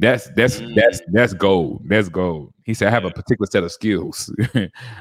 That's 0.00 0.30
that's 0.36 0.62
that's 0.76 1.00
that's 1.12 1.34
gold. 1.34 1.82
That's 1.86 2.08
gold. 2.08 2.52
He 2.62 2.72
said, 2.72 2.88
I 2.88 2.90
have 2.92 3.04
a 3.04 3.10
particular 3.10 3.48
set 3.50 3.64
of 3.64 3.72
skills. 3.72 4.32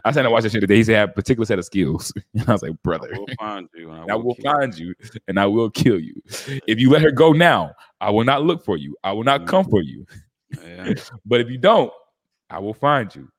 I 0.06 0.12
said 0.12 0.26
I 0.26 0.30
watched 0.30 0.44
that 0.44 0.54
shit 0.54 0.62
today. 0.62 0.78
He 0.78 0.84
said, 0.86 0.96
I 0.96 1.00
have 1.02 1.10
a 1.10 1.14
particular 1.14 1.46
set 1.46 1.60
of 1.60 1.66
skills. 1.66 2.12
And 2.34 2.50
I 2.50 2.54
was 2.54 2.64
like, 2.64 2.82
brother. 2.82 3.14
I 3.14 3.20
will 3.20 3.28
find 3.38 3.70
you. 3.76 3.92
And 3.92 4.12
I 4.12 4.16
will 4.16 4.34
kill 4.34 4.46
you. 4.46 4.52
find 4.52 4.78
you 4.80 4.96
and 5.28 5.40
I 5.40 5.46
will 5.46 5.70
kill 5.70 6.00
you. 6.00 6.20
If 6.66 6.80
you 6.80 6.90
let 6.90 7.04
her 7.04 7.12
go 7.12 7.32
now, 7.32 7.74
I 8.02 8.10
will 8.10 8.24
not 8.24 8.44
look 8.44 8.64
for 8.64 8.78
you. 8.78 8.96
I 9.04 9.12
will 9.12 9.24
not 9.24 9.46
come 9.46 9.66
for 9.66 9.84
you. 9.84 10.08
Yeah, 10.64 10.94
But 11.26 11.42
if 11.42 11.50
you 11.50 11.58
don't, 11.60 11.92
I 12.50 12.58
will 12.60 12.74
find 12.74 13.14
you 13.14 13.30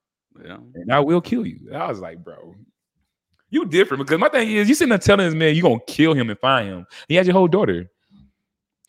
yeah. 0.44 0.58
and 0.74 0.92
I 0.92 1.00
will 1.00 1.20
kill 1.20 1.46
you. 1.46 1.58
I 1.74 1.88
was 1.88 2.00
like, 2.00 2.22
bro, 2.22 2.54
you 3.50 3.64
different 3.64 4.04
because 4.04 4.20
my 4.20 4.28
thing 4.28 4.50
is 4.50 4.68
you 4.68 4.74
sitting 4.74 4.90
there 4.90 4.98
telling 4.98 5.26
this 5.26 5.34
man 5.34 5.54
you 5.54 5.62
gonna 5.62 5.78
kill 5.86 6.14
him 6.14 6.30
and 6.30 6.38
find 6.38 6.68
him. 6.68 6.86
He 7.08 7.14
has 7.16 7.26
your 7.26 7.34
whole 7.34 7.48
daughter. 7.48 7.90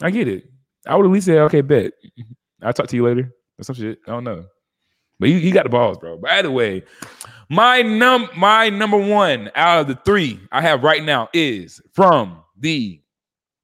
I 0.01 0.11
get 0.11 0.27
it. 0.27 0.45
I 0.85 0.95
would 0.95 1.05
at 1.05 1.11
least 1.11 1.25
say, 1.25 1.39
okay, 1.39 1.61
bet. 1.61 1.93
I'll 2.61 2.73
talk 2.73 2.87
to 2.87 2.95
you 2.95 3.05
later 3.05 3.33
or 3.57 3.63
some 3.63 3.75
shit. 3.75 3.99
I 4.07 4.11
don't 4.11 4.23
know. 4.23 4.45
But 5.19 5.29
you, 5.29 5.51
got 5.51 5.63
the 5.63 5.69
balls, 5.69 5.97
bro. 5.97 6.17
By 6.17 6.41
the 6.41 6.51
way, 6.51 6.83
my 7.49 7.81
num 7.81 8.29
my 8.37 8.69
number 8.69 8.97
one 8.97 9.51
out 9.55 9.81
of 9.81 9.87
the 9.87 9.99
three 10.05 10.39
I 10.51 10.61
have 10.61 10.83
right 10.83 11.03
now 11.03 11.27
is 11.33 11.81
from 11.93 12.41
the 12.57 13.01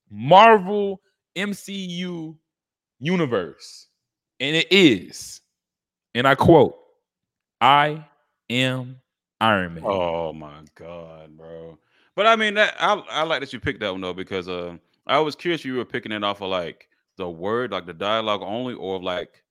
Marvel 0.09 1.01
MCU 1.37 2.35
universe. 2.99 3.87
And 4.41 4.55
it 4.55 4.67
is, 4.69 5.39
and 6.13 6.27
I 6.27 6.35
quote, 6.35 6.75
I 7.61 8.05
am 8.49 8.97
Iron 9.41 9.75
Man. 9.75 9.83
Oh 9.85 10.33
my 10.33 10.61
god, 10.75 11.35
bro. 11.37 11.77
But 12.15 12.27
I 12.27 12.35
mean 12.35 12.53
that 12.55 12.75
I 12.79 12.93
I 12.93 13.23
like 13.23 13.41
that 13.41 13.51
you 13.53 13.59
picked 13.59 13.81
that 13.81 13.91
one 13.91 14.01
though 14.01 14.13
because 14.13 14.47
uh 14.47 14.77
I 15.07 15.19
was 15.19 15.35
curious 15.35 15.61
if 15.61 15.65
you 15.65 15.75
were 15.75 15.85
picking 15.85 16.11
it 16.11 16.23
off 16.23 16.41
of 16.41 16.49
like 16.49 16.87
the 17.17 17.29
word, 17.29 17.71
like 17.71 17.85
the 17.85 17.93
dialogue 17.93 18.41
only, 18.43 18.73
or 18.73 19.01
like 19.01 19.43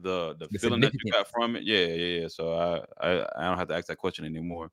the 0.00 0.34
the, 0.38 0.48
The 0.50 0.58
feeling 0.58 0.80
that 0.80 0.94
you 0.94 1.12
got 1.12 1.28
from 1.30 1.56
it. 1.56 1.64
Yeah, 1.64 1.86
yeah, 1.86 2.20
yeah. 2.22 2.28
So 2.28 2.54
I 2.54 3.06
I, 3.06 3.26
I 3.36 3.48
don't 3.48 3.58
have 3.58 3.68
to 3.68 3.74
ask 3.74 3.86
that 3.88 3.98
question 3.98 4.24
anymore. 4.24 4.70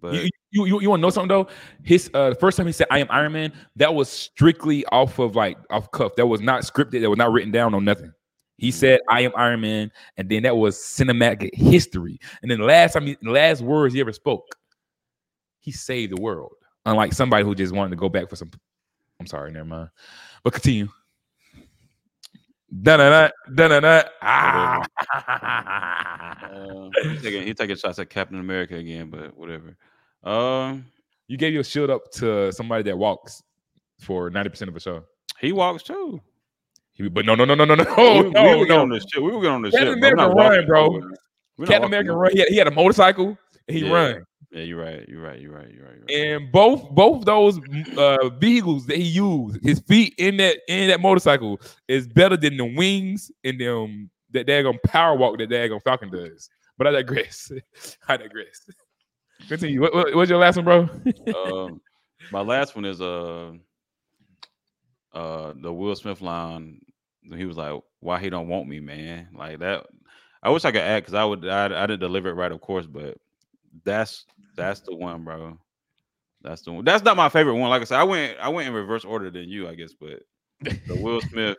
But 0.00 0.14
You, 0.14 0.30
you, 0.50 0.64
you, 0.66 0.80
you 0.82 0.90
want 0.90 1.00
to 1.00 1.02
know 1.02 1.10
something 1.10 1.28
though? 1.28 1.48
His 1.84 2.10
uh, 2.12 2.30
the 2.30 2.34
first 2.34 2.56
time 2.56 2.66
he 2.66 2.72
said 2.72 2.88
"I 2.90 2.98
am 2.98 3.06
Iron 3.10 3.32
Man," 3.32 3.52
that 3.76 3.94
was 3.94 4.08
strictly 4.08 4.84
off 4.86 5.18
of 5.18 5.36
like 5.36 5.58
off 5.70 5.90
cuff. 5.92 6.16
That 6.16 6.26
was 6.26 6.40
not 6.40 6.62
scripted. 6.62 7.00
That 7.02 7.10
was 7.10 7.18
not 7.18 7.32
written 7.32 7.52
down 7.52 7.74
on 7.74 7.84
nothing. 7.84 8.12
He 8.58 8.68
Mhm. 8.68 8.74
said 8.74 9.00
"I 9.08 9.22
am 9.22 9.32
Iron 9.36 9.60
Man," 9.60 9.90
and 10.16 10.28
then 10.28 10.42
that 10.44 10.56
was 10.56 10.76
cinematic 10.78 11.54
history. 11.54 12.18
And 12.42 12.50
then 12.50 12.58
the 12.60 12.64
last 12.66 12.92
time, 12.92 13.06
he, 13.06 13.16
the 13.20 13.30
last 13.30 13.60
words 13.62 13.94
he 13.94 14.00
ever 14.00 14.12
spoke, 14.12 14.46
he 15.60 15.72
saved 15.72 16.12
the 16.16 16.20
world. 16.20 16.52
Unlike 16.86 17.12
somebody 17.12 17.44
who 17.44 17.54
just 17.54 17.72
wanted 17.74 17.90
to 17.90 17.96
go 17.96 18.08
back 18.08 18.28
for 18.28 18.36
some. 18.36 18.50
I'm 19.20 19.26
sorry, 19.26 19.52
never 19.52 19.64
mind. 19.64 19.88
But 20.44 20.52
continue. 20.54 20.88
Da 22.82 22.96
da 22.96 23.28
da 23.54 23.68
da 23.68 23.80
da. 23.80 24.02
Ah. 24.22 24.82
uh, 26.44 26.90
he 27.02 27.18
taking 27.18 27.42
he 27.46 27.54
taking 27.54 27.76
shots 27.76 27.98
at 27.98 28.08
Captain 28.10 28.38
America 28.40 28.76
again, 28.76 29.10
but 29.10 29.36
whatever. 29.36 29.76
Um 30.24 30.86
You 31.28 31.36
gave 31.36 31.52
your 31.52 31.64
shield 31.64 31.90
up 31.90 32.10
to 32.12 32.50
somebody 32.52 32.82
that 32.84 32.96
walks 32.98 33.42
for 34.00 34.30
90% 34.30 34.68
of 34.68 34.76
a 34.76 34.80
show. 34.80 35.04
he 35.38 35.52
walks 35.52 35.82
too. 35.82 36.20
He- 36.94 37.08
but 37.08 37.24
no, 37.24 37.34
no, 37.34 37.44
no, 37.44 37.54
no, 37.54 37.64
no, 37.64 37.74
no, 37.74 37.84
we, 37.96 38.22
we 38.22 38.30
no, 38.30 38.58
were 38.58 38.66
getting 38.66 38.80
on 38.82 38.88
this 38.90 39.04
shit. 39.12 39.22
We 39.22 39.30
were 39.32 39.40
getting 39.40 39.54
on 39.56 39.62
this 39.62 39.72
Captain 39.72 39.94
shit. 39.94 40.00
but 40.00 40.12
America 40.12 40.34
run, 40.34 40.66
bro. 40.66 40.86
nowhere. 40.86 41.00
We're 41.58 41.64
not 41.66 41.68
Captain 41.68 41.84
America 41.86 42.12
run. 42.16 42.32
He 42.32 42.38
had, 42.40 42.48
he 42.48 42.56
had 42.56 42.66
a 42.66 42.70
motorcycle 42.72 43.38
and 43.68 43.76
he 43.76 43.84
Yeah. 43.86 43.92
run. 43.92 44.24
Yeah, 44.50 44.62
you're 44.64 44.78
right. 44.82 45.08
You're 45.08 45.22
right. 45.22 45.40
You're 45.40 45.52
right. 45.52 45.70
You're 45.72 45.86
right. 45.86 45.96
You're 45.96 46.06
right. 46.06 46.10
And 46.10 46.52
both 46.52 46.90
both 46.90 47.24
those 47.24 47.58
uh 47.96 48.28
vehicles 48.38 48.84
that 48.86 48.98
he 48.98 49.04
used, 49.04 49.64
his 49.64 49.80
feet 49.80 50.14
in 50.18 50.36
that 50.36 50.58
in 50.68 50.88
that 50.88 51.00
motorcycle 51.00 51.58
is 51.88 52.06
better 52.06 52.36
than 52.36 52.58
the 52.58 52.66
wings 52.66 53.30
and 53.44 53.58
them 53.58 54.10
that 54.32 54.46
daggone 54.46 54.76
power 54.82 55.16
walk 55.16 55.38
that 55.38 55.48
daggone 55.48 55.82
Falcon 55.82 56.10
does. 56.10 56.50
But 56.76 56.86
I 56.86 56.90
digress. 56.90 57.50
I 58.08 58.18
digress. 58.18 58.60
Continue. 59.48 59.80
What, 59.80 59.94
what, 59.94 60.14
what's 60.14 60.28
your 60.30 60.38
last 60.38 60.56
one, 60.56 60.64
bro? 60.66 60.88
um, 61.34 61.80
my 62.30 62.40
last 62.42 62.74
one 62.76 62.84
is 62.84 63.00
uh, 63.00 63.52
uh, 65.14 65.52
the 65.56 65.72
Will 65.72 65.94
Smith 65.96 66.20
line. 66.20 66.80
He 67.34 67.44
was 67.44 67.56
like, 67.56 67.80
"Why 68.00 68.18
he 68.18 68.30
don't 68.30 68.48
want 68.48 68.68
me, 68.68 68.80
man?" 68.80 69.28
Like 69.34 69.60
that. 69.60 69.86
I 70.42 70.50
wish 70.50 70.64
I 70.64 70.72
could 70.72 70.80
add 70.80 71.02
because 71.02 71.14
I 71.14 71.24
would. 71.24 71.46
I, 71.46 71.66
I 71.66 71.86
didn't 71.86 72.00
deliver 72.00 72.28
it 72.28 72.34
right, 72.34 72.52
of 72.52 72.60
course, 72.60 72.86
but 72.86 73.16
that's 73.84 74.24
that's 74.56 74.80
the 74.80 74.94
one, 74.94 75.24
bro. 75.24 75.58
That's 76.42 76.62
the 76.62 76.72
one. 76.72 76.84
That's 76.84 77.04
not 77.04 77.16
my 77.16 77.28
favorite 77.28 77.54
one. 77.54 77.70
Like 77.70 77.82
I 77.82 77.84
said, 77.84 78.00
I 78.00 78.04
went 78.04 78.38
I 78.40 78.48
went 78.48 78.68
in 78.68 78.74
reverse 78.74 79.04
order 79.04 79.30
than 79.30 79.48
you, 79.48 79.68
I 79.68 79.74
guess. 79.74 79.92
But 79.92 80.22
the 80.60 80.96
Will 81.00 81.20
Smith, 81.30 81.58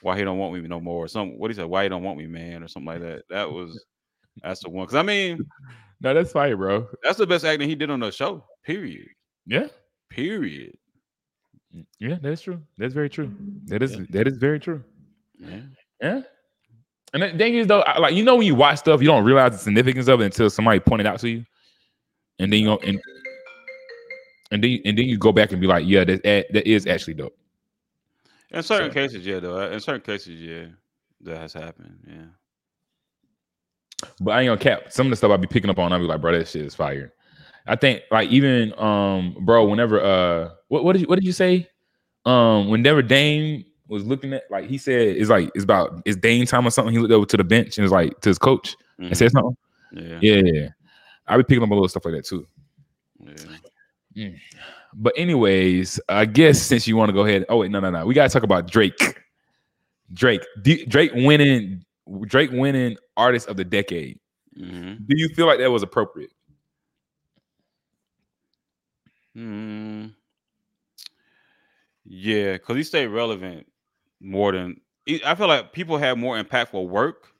why 0.00 0.16
he 0.16 0.24
don't 0.24 0.38
want 0.38 0.54
me 0.54 0.60
no 0.60 0.80
more? 0.80 1.04
Or 1.04 1.08
some 1.08 1.38
what 1.38 1.50
he 1.50 1.54
said, 1.54 1.66
why 1.66 1.82
he 1.82 1.88
don't 1.88 2.02
want 2.02 2.18
me, 2.18 2.26
man, 2.26 2.62
or 2.62 2.68
something 2.68 2.86
like 2.86 3.00
that. 3.00 3.24
That 3.28 3.50
was 3.50 3.84
that's 4.42 4.62
the 4.62 4.70
one. 4.70 4.86
Because 4.86 4.96
I 4.96 5.02
mean, 5.02 5.38
no, 6.00 6.14
that's 6.14 6.32
fire, 6.32 6.56
bro. 6.56 6.88
that's 7.02 7.18
the 7.18 7.26
best 7.26 7.44
acting 7.44 7.68
he 7.68 7.74
did 7.74 7.90
on 7.90 8.00
the 8.00 8.10
show. 8.10 8.44
Period. 8.64 9.08
Yeah. 9.46 9.68
Period. 10.08 10.76
Yeah, 11.98 12.16
that 12.20 12.32
is 12.32 12.40
true. 12.42 12.60
That's 12.78 12.94
very 12.94 13.08
true. 13.08 13.32
That 13.66 13.82
is 13.82 13.96
that 14.08 14.26
is 14.28 14.36
very 14.36 14.60
true. 14.60 14.82
Yeah. 15.38 15.60
Yeah. 16.00 16.20
And 17.14 17.22
the 17.22 17.30
thing 17.36 17.54
is, 17.54 17.66
though, 17.66 17.80
I- 17.82 17.98
like 17.98 18.14
you 18.14 18.24
know, 18.24 18.36
when 18.36 18.46
you 18.46 18.54
watch 18.54 18.78
stuff, 18.78 19.00
you 19.00 19.06
don't 19.08 19.24
realize 19.24 19.52
the 19.52 19.58
significance 19.58 20.08
of 20.08 20.20
it 20.20 20.26
until 20.26 20.50
somebody 20.50 20.80
pointed 20.80 21.06
out 21.06 21.20
to 21.20 21.28
you, 21.28 21.44
and 22.38 22.52
then 22.52 22.60
you 22.60 22.66
go 22.66 22.76
and 22.78 23.00
and 24.50 24.62
then 24.62 24.80
and 24.84 24.98
then 24.98 25.06
you 25.06 25.16
go 25.18 25.32
back 25.32 25.52
and 25.52 25.60
be 25.60 25.66
like, 25.66 25.84
yeah, 25.86 26.04
that 26.04 26.22
that 26.22 26.68
is 26.68 26.86
actually 26.86 27.14
dope. 27.14 27.36
In 28.50 28.62
certain 28.62 28.90
So- 28.90 28.94
cases, 28.94 29.24
yeah, 29.26 29.40
though. 29.40 29.60
In 29.70 29.80
certain 29.80 30.02
cases, 30.02 30.40
yeah, 30.40 30.66
that 31.22 31.38
has 31.38 31.52
happened. 31.54 31.98
Yeah. 32.06 32.24
But 34.20 34.32
I 34.32 34.40
ain't 34.42 34.48
gonna 34.48 34.60
cap. 34.60 34.92
Some 34.92 35.06
of 35.06 35.10
the 35.10 35.16
stuff 35.16 35.30
I 35.30 35.36
be 35.36 35.46
picking 35.46 35.70
up 35.70 35.78
on, 35.78 35.92
I 35.92 35.98
be 35.98 36.04
like, 36.04 36.20
bro, 36.20 36.32
that 36.36 36.48
shit 36.48 36.62
is 36.66 36.74
fire. 36.74 37.12
I 37.66 37.76
think 37.76 38.02
like 38.10 38.28
even 38.30 38.72
um, 38.78 39.36
bro, 39.40 39.64
whenever 39.64 40.00
uh, 40.02 40.50
what 40.68 40.84
what 40.84 40.92
did 40.94 41.02
you 41.02 41.08
what 41.08 41.16
did 41.16 41.24
you 41.24 41.32
say? 41.32 41.68
Um, 42.24 42.68
whenever 42.68 43.02
Dame 43.02 43.64
was 43.88 44.04
looking 44.06 44.32
at 44.32 44.44
like 44.50 44.68
he 44.68 44.78
said 44.78 45.16
it's 45.16 45.28
like 45.30 45.50
it's 45.54 45.64
about 45.64 46.02
it's 46.04 46.16
Dame 46.16 46.46
time 46.46 46.66
or 46.66 46.70
something. 46.70 46.92
He 46.92 46.98
looked 47.00 47.12
over 47.12 47.26
to 47.26 47.36
the 47.36 47.44
bench 47.44 47.78
and 47.78 47.82
was 47.84 47.92
like 47.92 48.18
to 48.20 48.28
his 48.30 48.38
coach 48.38 48.76
and 48.98 49.10
Mhm. 49.10 49.16
said 49.16 49.30
something. 49.32 49.56
Yeah. 49.92 50.18
Yeah, 50.22 50.68
I 51.26 51.36
be 51.36 51.42
picking 51.44 51.62
up 51.62 51.70
a 51.70 51.74
little 51.74 51.88
stuff 51.88 52.04
like 52.04 52.14
that 52.14 52.24
too. 52.24 52.46
yeah. 54.14 54.30
But 54.94 55.14
anyways, 55.16 56.00
I 56.08 56.24
guess 56.26 56.60
since 56.60 56.86
you 56.86 56.96
want 56.96 57.08
to 57.08 57.12
go 57.12 57.24
ahead, 57.24 57.44
oh 57.48 57.58
wait, 57.58 57.70
no, 57.70 57.80
no, 57.80 57.90
no, 57.90 58.04
we 58.06 58.14
gotta 58.14 58.28
talk 58.28 58.42
about 58.42 58.70
Drake. 58.70 59.18
Drake, 60.12 60.42
D- 60.62 60.84
Drake 60.86 61.12
winning, 61.14 61.84
Drake 62.26 62.50
winning 62.52 62.96
artist 63.16 63.48
of 63.48 63.56
the 63.56 63.64
decade. 63.64 64.18
Mhm. 64.58 65.06
Do 65.06 65.14
you 65.16 65.28
feel 65.30 65.46
like 65.46 65.58
that 65.60 65.70
was 65.70 65.82
appropriate? 65.82 66.30
Mm. 69.36 70.14
Yeah, 72.04 72.52
because 72.54 72.76
he 72.76 72.82
stayed 72.82 73.06
relevant 73.06 73.66
more 74.20 74.52
than 74.52 74.80
I 75.24 75.34
feel 75.34 75.48
like 75.48 75.72
people 75.72 75.98
have 75.98 76.18
more 76.18 76.40
impactful 76.42 76.88
work, 76.88 77.32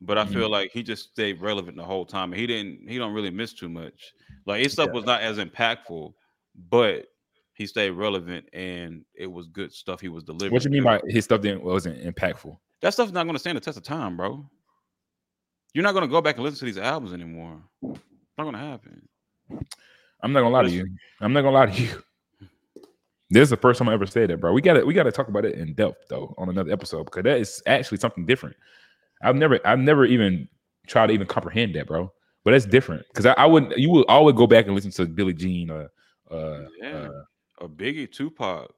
but 0.00 0.18
I 0.18 0.24
Mhm. 0.24 0.32
feel 0.32 0.50
like 0.50 0.70
he 0.72 0.82
just 0.82 1.10
stayed 1.10 1.40
relevant 1.40 1.76
the 1.76 1.84
whole 1.84 2.04
time. 2.04 2.32
He 2.32 2.46
didn't. 2.46 2.88
He 2.88 2.98
don't 2.98 3.14
really 3.14 3.30
miss 3.30 3.52
too 3.54 3.68
much. 3.68 4.12
Like 4.44 4.62
his 4.62 4.72
stuff 4.72 4.88
Yeah. 4.88 4.92
was 4.94 5.04
not 5.04 5.20
as 5.22 5.38
impactful, 5.38 6.14
but 6.54 7.06
he 7.54 7.66
stayed 7.66 7.90
relevant 7.90 8.48
and 8.52 9.04
it 9.14 9.26
was 9.26 9.46
good 9.46 9.72
stuff 9.72 10.00
he 10.00 10.08
was 10.08 10.24
delivering. 10.24 10.52
What 10.52 10.64
you 10.64 10.70
mean 10.70 10.82
by 10.84 11.00
his 11.06 11.24
stuff 11.24 11.40
didn't 11.40 11.62
wasn't 11.62 12.02
impactful? 12.02 12.58
that 12.82 12.92
stuff's 12.92 13.10
not 13.12 13.24
going 13.24 13.34
to 13.34 13.38
stand 13.40 13.56
the 13.56 13.60
test 13.60 13.78
of 13.78 13.82
time, 13.84 14.16
bro? 14.18 14.48
You're 15.72 15.82
not 15.82 15.92
going 15.92 16.02
to 16.04 16.08
go 16.10 16.20
back 16.20 16.36
and 16.36 16.44
listen 16.44 16.58
to 16.60 16.64
these 16.66 16.78
albums 16.78 17.12
anymore. 17.14 17.62
It's 17.82 18.00
not 18.38 18.44
going 18.44 18.52
to 18.52 18.58
happen. 18.58 19.08
I'm 20.22 20.32
not 20.32 20.40
gonna 20.40 20.54
lie 20.54 20.62
to 20.62 20.70
you. 20.70 20.86
I'm 21.20 21.32
not 21.32 21.42
gonna 21.42 21.56
lie 21.56 21.66
to 21.66 21.82
you. 21.82 22.02
This 23.30 23.42
is 23.42 23.50
the 23.50 23.56
first 23.56 23.78
time 23.78 23.88
I 23.88 23.92
ever 23.94 24.06
said 24.06 24.30
that, 24.30 24.40
bro. 24.40 24.52
We 24.52 24.60
got 24.62 24.74
to 24.74 24.84
we 24.84 24.94
got 24.94 25.02
to 25.04 25.12
talk 25.12 25.28
about 25.28 25.44
it 25.44 25.56
in 25.56 25.74
depth 25.74 26.04
though 26.08 26.34
on 26.38 26.48
another 26.48 26.70
episode 26.72 27.04
because 27.04 27.24
that 27.24 27.38
is 27.40 27.60
actually 27.66 27.98
something 27.98 28.24
different. 28.24 28.54
I've 29.22 29.34
never 29.36 29.58
I've 29.64 29.80
never 29.80 30.04
even 30.04 30.48
tried 30.86 31.08
to 31.08 31.12
even 31.12 31.26
comprehend 31.26 31.74
that, 31.74 31.86
bro. 31.88 32.12
But 32.44 32.52
that's 32.52 32.66
different 32.66 33.04
because 33.08 33.26
I, 33.26 33.32
I 33.32 33.46
wouldn't. 33.46 33.76
You 33.76 33.90
would 33.90 34.06
always 34.08 34.36
go 34.36 34.46
back 34.46 34.66
and 34.66 34.74
listen 34.76 34.92
to 34.92 35.06
Billie 35.06 35.34
Jean 35.34 35.70
or 35.70 35.88
uh, 36.30 36.66
Yeah. 36.80 37.08
uh, 37.08 37.10
A 37.62 37.68
Biggie, 37.68 38.10
Tupac, 38.10 38.72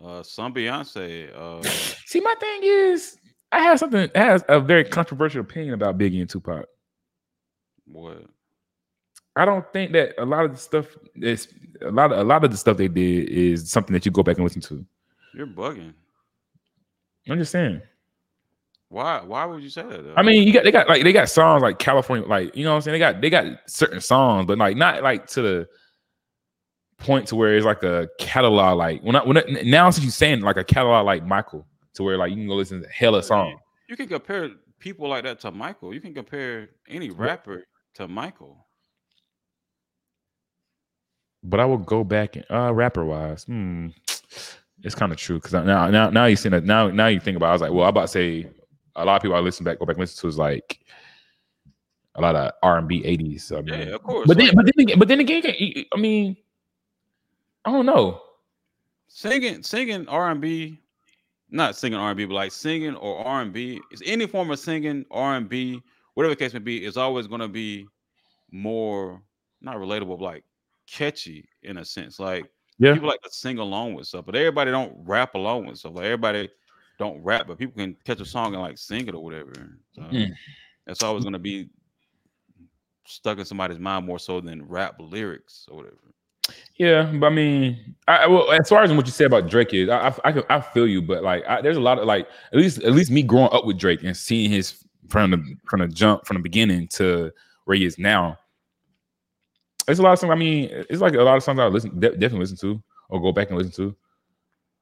uh, 0.00 0.22
some 0.22 0.54
Beyonce. 0.54 1.34
Uh, 1.36 1.62
See, 2.06 2.20
my 2.20 2.36
thing 2.38 2.60
is, 2.62 3.16
I 3.50 3.62
have 3.64 3.80
something. 3.80 4.08
I 4.14 4.18
have 4.18 4.44
a 4.48 4.60
very 4.60 4.84
controversial 4.84 5.40
opinion 5.40 5.74
about 5.74 5.98
Biggie 5.98 6.20
and 6.20 6.30
Tupac. 6.30 6.66
what? 7.86 8.22
I 9.38 9.44
don't 9.44 9.64
think 9.72 9.92
that 9.92 10.14
a 10.18 10.24
lot 10.24 10.44
of 10.44 10.50
the 10.50 10.58
stuff 10.58 10.86
is 11.14 11.48
a 11.80 11.90
lot. 11.90 12.12
Of, 12.12 12.18
a 12.18 12.24
lot 12.24 12.44
of 12.44 12.50
the 12.50 12.56
stuff 12.56 12.76
they 12.76 12.88
did 12.88 13.28
is 13.28 13.70
something 13.70 13.92
that 13.94 14.04
you 14.04 14.10
go 14.10 14.22
back 14.22 14.36
and 14.36 14.44
listen 14.44 14.60
to. 14.62 14.84
You're 15.34 15.46
bugging. 15.46 15.94
I'm 17.28 17.38
just 17.38 17.52
saying. 17.52 17.80
Why? 18.88 19.20
Why 19.20 19.44
would 19.44 19.62
you 19.62 19.70
say 19.70 19.82
that? 19.82 20.02
Though? 20.02 20.14
I 20.16 20.22
mean, 20.22 20.46
you 20.46 20.52
got 20.52 20.64
they 20.64 20.72
got 20.72 20.88
like 20.88 21.04
they 21.04 21.12
got 21.12 21.28
songs 21.28 21.62
like 21.62 21.78
California, 21.78 22.26
like 22.26 22.56
you 22.56 22.64
know 22.64 22.70
what 22.70 22.76
I'm 22.76 22.82
saying. 22.82 22.94
They 22.94 22.98
got 22.98 23.20
they 23.20 23.30
got 23.30 23.46
certain 23.66 24.00
songs, 24.00 24.46
but 24.46 24.58
like 24.58 24.76
not 24.76 25.02
like 25.02 25.26
to 25.28 25.42
the 25.42 25.68
point 26.96 27.28
to 27.28 27.36
where 27.36 27.54
it's 27.56 27.66
like 27.66 27.82
a 27.84 28.08
catalog. 28.18 28.76
Like 28.76 29.02
when 29.02 29.14
I, 29.14 29.24
when 29.24 29.38
I, 29.38 29.42
now 29.64 29.88
since 29.90 30.04
you 30.04 30.10
saying 30.10 30.40
like 30.40 30.56
a 30.56 30.64
catalog 30.64 31.06
like 31.06 31.24
Michael, 31.24 31.64
to 31.94 32.02
where 32.02 32.16
like 32.16 32.30
you 32.30 32.36
can 32.36 32.48
go 32.48 32.54
listen 32.54 32.82
to 32.82 32.88
hella 32.88 33.22
song. 33.22 33.58
you 33.88 33.96
can 33.96 34.08
compare 34.08 34.50
people 34.78 35.08
like 35.08 35.24
that 35.24 35.38
to 35.40 35.50
Michael. 35.50 35.94
You 35.94 36.00
can 36.00 36.14
compare 36.14 36.70
any 36.88 37.10
rapper 37.10 37.64
to 37.94 38.08
Michael. 38.08 38.64
But 41.42 41.60
I 41.60 41.64
will 41.64 41.78
go 41.78 42.04
back 42.04 42.36
and 42.36 42.44
uh 42.50 42.72
rapper 42.74 43.04
wise, 43.04 43.44
hmm, 43.44 43.88
it's 44.82 44.94
kind 44.94 45.12
of 45.12 45.18
true 45.18 45.36
because 45.38 45.52
now 45.52 45.88
now 45.88 46.10
now 46.10 46.26
you 46.26 46.36
see 46.36 46.48
that 46.48 46.64
now 46.64 46.88
now 46.88 47.06
you 47.06 47.20
think 47.20 47.36
about. 47.36 47.46
It, 47.46 47.50
I 47.50 47.52
was 47.52 47.62
like, 47.62 47.72
well, 47.72 47.84
I'm 47.84 47.90
about 47.90 48.02
to 48.02 48.08
say 48.08 48.48
a 48.96 49.04
lot 49.04 49.16
of 49.16 49.22
people 49.22 49.36
I 49.36 49.40
listen 49.40 49.64
back 49.64 49.78
go 49.78 49.86
back 49.86 49.94
and 49.96 50.00
listen 50.00 50.20
to 50.22 50.28
is 50.28 50.38
like 50.38 50.80
a 52.16 52.20
lot 52.20 52.34
of 52.34 52.52
R 52.62 52.78
and 52.78 52.88
B 52.88 53.02
'80s. 53.02 53.56
I 53.56 53.60
mean, 53.62 53.88
Yeah, 53.88 53.94
of 53.94 54.02
course. 54.02 54.26
but 54.26 54.36
then 54.36 54.54
but 54.54 54.66
then 54.66 54.82
again, 54.84 54.98
but 54.98 55.08
then 55.08 55.20
again, 55.20 55.86
I 55.92 55.96
mean, 55.96 56.36
I 57.64 57.70
don't 57.70 57.86
know. 57.86 58.20
singing, 59.06 59.62
singing 59.62 60.08
R 60.08 60.30
and 60.32 60.40
B, 60.40 60.80
not 61.50 61.76
singing 61.76 61.98
R 61.98 62.10
and 62.10 62.16
B, 62.16 62.24
but 62.24 62.34
like 62.34 62.50
singing 62.52 62.96
or 62.96 63.24
R 63.24 63.42
and 63.42 63.52
B 63.52 63.80
is 63.92 64.02
any 64.04 64.26
form 64.26 64.50
of 64.50 64.58
singing 64.58 65.04
R 65.12 65.36
and 65.36 65.48
B, 65.48 65.80
whatever 66.14 66.34
the 66.34 66.38
case 66.38 66.52
may 66.52 66.58
be, 66.58 66.84
is 66.84 66.96
always 66.96 67.28
going 67.28 67.40
to 67.40 67.48
be 67.48 67.86
more 68.50 69.22
not 69.60 69.76
relatable, 69.76 70.18
but 70.18 70.24
like 70.24 70.44
catchy 70.90 71.48
in 71.62 71.78
a 71.78 71.84
sense. 71.84 72.18
Like 72.18 72.50
Yeah. 72.78 72.94
people 72.94 73.08
like 73.08 73.20
to 73.22 73.30
sing 73.30 73.58
along 73.58 73.94
with 73.94 74.06
stuff, 74.06 74.24
but 74.26 74.34
everybody 74.36 74.70
don't 74.70 74.96
rap 75.04 75.34
along 75.34 75.66
with 75.66 75.78
stuff. 75.78 75.94
Like 75.94 76.04
everybody 76.06 76.48
don't 76.98 77.22
rap, 77.22 77.46
but 77.46 77.58
people 77.58 77.74
can 77.76 77.96
catch 78.04 78.20
a 78.20 78.24
song 78.24 78.54
and 78.54 78.62
like 78.62 78.78
sing 78.78 79.06
it 79.08 79.14
or 79.14 79.22
whatever. 79.22 79.52
So 79.94 80.02
Mm. 80.02 80.32
that's 80.86 81.02
always 81.02 81.24
going 81.24 81.32
to 81.34 81.38
be 81.38 81.68
stuck 83.06 83.38
in 83.38 83.44
somebody's 83.44 83.78
mind 83.78 84.06
more 84.06 84.18
so 84.18 84.40
than 84.40 84.66
rap 84.66 84.96
lyrics 84.98 85.66
or 85.70 85.76
whatever. 85.78 85.96
Yeah, 86.76 87.02
but 87.14 87.26
I 87.26 87.30
mean, 87.30 87.94
I 88.06 88.16
I- 88.18 88.26
well, 88.26 88.50
as 88.52 88.68
far 88.68 88.82
as 88.82 88.92
what 88.92 89.04
you 89.06 89.12
said 89.12 89.26
about 89.26 89.50
Drake 89.50 89.74
is, 89.74 89.88
I 89.90 90.08
I, 90.24 90.30
I, 90.30 90.42
I 90.56 90.60
feel 90.60 90.86
you, 90.86 91.02
but 91.02 91.22
like, 91.22 91.44
I, 91.46 91.60
there's 91.60 91.76
a 91.76 91.80
lot 91.80 91.98
of 91.98 92.06
like, 92.06 92.26
at 92.52 92.58
least 92.58 92.82
at 92.82 92.92
least 92.92 93.10
me 93.10 93.22
growing 93.22 93.50
up 93.52 93.66
with 93.66 93.78
Drake 93.78 94.02
and 94.02 94.16
seeing 94.16 94.50
his 94.50 94.82
from 95.08 95.30
the 95.30 95.56
from 95.68 95.80
the 95.80 95.88
jump 95.88 96.24
from 96.26 96.36
the 96.38 96.42
beginning 96.42 96.88
to 96.88 97.30
where 97.64 97.76
he 97.76 97.84
is 97.84 97.98
now. 97.98 98.38
There's 99.88 100.00
a 100.00 100.02
lot 100.02 100.12
of 100.12 100.18
songs. 100.18 100.30
I 100.30 100.34
mean, 100.34 100.68
it's 100.90 101.00
like 101.00 101.14
a 101.14 101.22
lot 101.22 101.38
of 101.38 101.42
songs 101.42 101.58
I 101.58 101.66
listen 101.66 101.98
de- 101.98 102.10
definitely 102.10 102.40
listen 102.40 102.58
to 102.58 102.82
or 103.08 103.22
go 103.22 103.32
back 103.32 103.48
and 103.48 103.56
listen 103.56 103.72
to. 103.72 103.96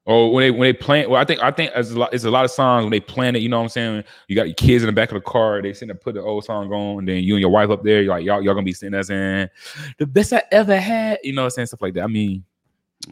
Or 0.03 0.33
when 0.33 0.41
they 0.41 0.51
when 0.51 0.67
they 0.67 0.73
plan, 0.73 1.09
well, 1.09 1.21
I 1.21 1.23
think 1.23 1.41
I 1.41 1.49
think 1.49 1.71
it's 1.73 1.91
a 1.91 1.97
lot. 1.97 2.13
It's 2.13 2.25
a 2.25 2.29
lot 2.29 2.43
of 2.43 2.51
songs 2.51 2.83
when 2.83 2.91
they 2.91 2.99
plan 2.99 3.33
it. 3.33 3.39
You 3.39 3.47
know 3.47 3.55
what 3.55 3.63
I'm 3.63 3.69
saying? 3.69 4.03
You 4.27 4.35
got 4.35 4.47
your 4.47 4.55
kids 4.55 4.83
in 4.83 4.87
the 4.87 4.91
back 4.91 5.11
of 5.11 5.15
the 5.15 5.21
car. 5.21 5.61
They 5.61 5.71
sitting 5.71 5.87
there 5.87 5.95
put 5.95 6.15
the 6.15 6.21
old 6.21 6.43
song 6.43 6.69
on, 6.73 6.99
and 6.99 7.07
then 7.07 7.23
you 7.23 7.35
and 7.35 7.41
your 7.41 7.49
wife 7.49 7.69
up 7.69 7.83
there. 7.83 8.01
You're 8.01 8.15
like 8.15 8.25
y'all 8.25 8.41
y'all 8.41 8.53
gonna 8.53 8.65
be 8.65 8.73
sitting 8.73 8.91
there 8.91 9.03
saying 9.03 9.47
the 9.97 10.05
best 10.05 10.33
I 10.33 10.43
ever 10.51 10.77
had. 10.77 11.19
You 11.23 11.31
know 11.31 11.43
what 11.43 11.45
I'm 11.45 11.51
saying? 11.51 11.67
Stuff 11.67 11.81
like 11.81 11.93
that. 11.93 12.03
I 12.03 12.07
mean, 12.07 12.43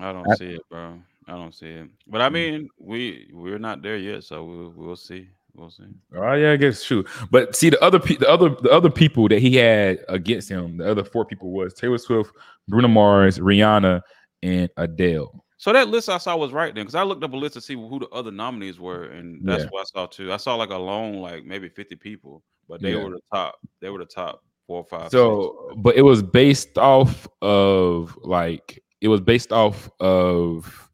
I 0.02 0.12
don't 0.12 0.30
I- 0.30 0.36
see 0.36 0.50
it, 0.52 0.62
bro. 0.70 1.00
I 1.28 1.32
don't 1.32 1.56
see 1.56 1.70
it. 1.70 1.90
But 2.08 2.22
I 2.22 2.28
mm. 2.28 2.34
mean, 2.34 2.70
we 2.78 3.30
we're 3.32 3.58
not 3.58 3.82
there 3.82 3.98
yet, 3.98 4.26
so 4.26 4.44
we'll 4.44 4.74
we'll 4.76 4.96
see. 4.98 5.30
We'll 5.56 5.70
see. 5.70 5.84
Oh 6.16 6.34
yeah, 6.34 6.52
I 6.52 6.58
guess 6.58 6.84
true. 6.84 7.06
But 7.32 7.56
see, 7.56 7.70
the 7.70 7.82
other 7.82 8.00
pe- 8.00 8.18
the 8.18 8.30
other 8.30 8.50
the 8.50 8.70
other 8.72 8.90
people 8.90 9.28
that 9.30 9.40
he 9.40 9.56
had 9.56 10.00
against 10.10 10.50
him, 10.50 10.78
the 10.78 10.90
other 10.92 11.04
four 11.04 11.26
people 11.26 11.52
was 11.52 11.74
Taylor 11.74 11.98
Swift, 11.98 12.32
Bruno 12.68 12.90
Mars, 12.90 13.40
Rihanna, 13.40 14.02
and 14.44 14.70
Adele. 14.78 15.44
So 15.58 15.72
that 15.72 15.88
list 15.88 16.10
I 16.10 16.18
saw 16.18 16.36
was 16.36 16.52
right 16.52 16.76
then, 16.76 16.84
because 16.84 16.96
I 16.96 17.04
looked 17.04 17.24
up 17.24 17.32
a 17.32 17.38
list 17.38 17.54
to 17.54 17.62
see 17.62 17.76
who 17.76 18.00
the 18.00 18.10
other 18.10 18.32
nominees 18.32 18.80
were, 18.80 19.06
and 19.06 19.48
that's 19.48 19.64
Yeah. 19.64 19.70
what 19.72 19.82
I 19.82 19.84
saw 19.86 20.06
too. 20.06 20.34
I 20.34 20.38
saw 20.38 20.56
like 20.56 20.72
a 20.72 20.78
long, 20.78 21.22
like 21.22 21.46
maybe 21.46 21.70
fifty 21.70 21.96
people, 21.96 22.44
but 22.68 22.82
they 22.82 22.94
Yeah. 22.94 23.04
were 23.06 23.12
the 23.12 23.22
top. 23.34 23.56
They 23.80 23.90
were 23.90 24.00
the 24.00 24.06
top 24.06 24.44
four 24.68 24.80
or 24.82 24.86
five. 24.86 25.04
six. 25.04 25.12
So, 25.14 25.72
but 25.78 25.96
it 25.96 26.02
was 26.02 26.22
based 26.22 26.78
off 26.78 27.28
of 27.42 28.18
like 28.24 28.84
it 29.00 29.08
was 29.08 29.22
based 29.22 29.54
off 29.54 29.90
of 30.02 30.90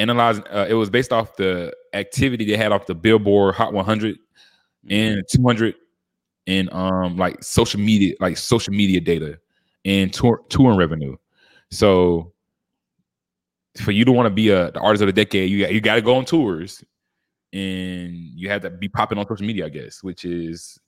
analyzing. 0.00 0.44
Uh, 0.50 0.66
it 0.68 0.74
was 0.74 0.90
based 0.90 1.12
off 1.12 1.36
the 1.36 1.72
activity 1.94 2.44
they 2.44 2.56
had 2.56 2.72
off 2.72 2.86
the 2.86 2.94
Billboard 2.94 3.54
Hot 3.54 3.72
100 3.72 4.16
Mhm. 4.86 5.18
and 5.18 5.24
200 5.30 5.74
and 6.46 6.72
um 6.72 7.16
like 7.18 7.42
social 7.44 7.78
media 7.78 8.14
like 8.18 8.36
social 8.38 8.72
media 8.72 8.98
data 8.98 9.38
and 9.84 10.10
tour, 10.12 10.40
touring 10.48 10.78
revenue 10.78 11.14
so 11.70 12.32
for 13.82 13.90
you 13.92 14.06
to 14.06 14.12
want 14.12 14.24
to 14.26 14.30
be 14.30 14.48
a 14.48 14.70
the 14.72 14.80
artist 14.80 15.02
of 15.02 15.06
the 15.06 15.12
decade 15.12 15.50
you 15.50 15.60
got 15.60 15.72
you 15.74 15.80
got 15.82 15.96
to 15.96 16.00
go 16.02 16.14
on 16.16 16.24
tours 16.24 16.82
and 17.52 18.14
you 18.14 18.48
have 18.48 18.62
to 18.62 18.70
be 18.70 18.88
popping 18.88 19.18
on 19.18 19.26
social 19.28 19.46
media 19.46 19.66
i 19.66 19.68
guess 19.68 20.02
which 20.02 20.24
is 20.24 20.78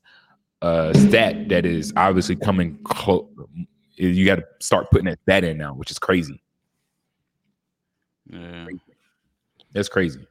a 0.62 0.92
stat 0.96 1.48
that 1.50 1.66
is 1.66 1.92
obviously 1.96 2.34
coming 2.34 2.78
close 2.84 3.28
you 3.96 4.24
got 4.24 4.36
to 4.36 4.44
start 4.60 4.90
putting 4.90 5.04
that 5.04 5.20
stat 5.20 5.44
in 5.44 5.58
now 5.58 5.74
which 5.74 5.90
is 5.90 5.98
crazy 5.98 6.42
yeah, 8.30 8.66
that's 9.72 9.88
crazy 9.88 10.26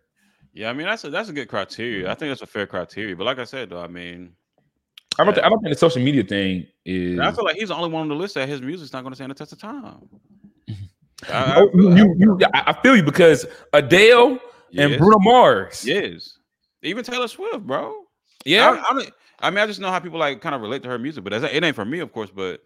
yeah. 0.54 0.70
I 0.70 0.74
mean, 0.74 0.86
that's 0.86 1.04
a 1.06 1.10
that's 1.10 1.30
a 1.30 1.34
good 1.34 1.48
criteria. 1.48 2.12
I 2.12 2.14
think 2.16 2.30
that's 2.30 2.42
a 2.42 2.46
fair 2.46 2.68
criteria. 2.68 3.16
But 3.16 3.24
like 3.24 3.40
I 3.40 3.46
said, 3.46 3.70
though, 3.70 3.82
I 3.82 3.88
mean, 3.88 4.34
i 5.18 5.24
don't, 5.24 5.34
thi- 5.34 5.40
I 5.42 5.48
don't 5.48 5.62
think 5.62 5.74
the 5.74 5.80
social 5.80 6.02
media 6.02 6.24
thing 6.24 6.68
is 6.86 7.20
I 7.20 7.32
feel 7.32 7.46
like 7.46 7.56
he's 7.56 7.70
the 7.70 7.76
only 7.76 7.90
one 7.90 8.02
on 8.02 8.10
the 8.10 8.16
list 8.16 8.36
that 8.36 8.50
his 8.50 8.62
music's 8.62 8.92
not 8.92 9.04
going 9.04 9.14
to 9.14 9.16
stand 9.16 9.32
the 9.32 9.36
test 9.36 9.54
of 9.54 9.60
time. 9.62 10.10
I- 11.30 11.34
I 11.34 11.56
Oh, 11.62 11.72
feel- 11.72 11.98
you, 11.98 12.16
you, 12.18 12.40
I 12.54 12.74
feel 12.84 12.98
you 12.98 13.04
because 13.04 13.46
Adele 13.72 14.40
and 14.78 14.98
Bruno 14.98 15.20
Mars. 15.20 15.86
Yes. 15.86 16.38
Even 16.84 17.06
Taylor 17.06 17.30
Swift, 17.30 17.66
bro. 17.66 17.96
Yeah. 18.44 18.84
I, 18.90 19.06
I, 19.40 19.50
mean, 19.52 19.60
I 19.60 19.68
just 19.68 19.80
know 19.80 19.90
how 19.90 20.00
people 20.00 20.20
like 20.20 20.42
kind 20.42 20.54
of 20.54 20.62
relate 20.62 20.84
to 20.84 20.90
her 20.90 21.00
music, 21.00 21.24
but 21.24 21.32
it 21.32 21.64
ain't 21.64 21.76
for 21.78 21.86
me, 21.86 22.00
of 22.00 22.12
course. 22.12 22.30
But 22.30 22.60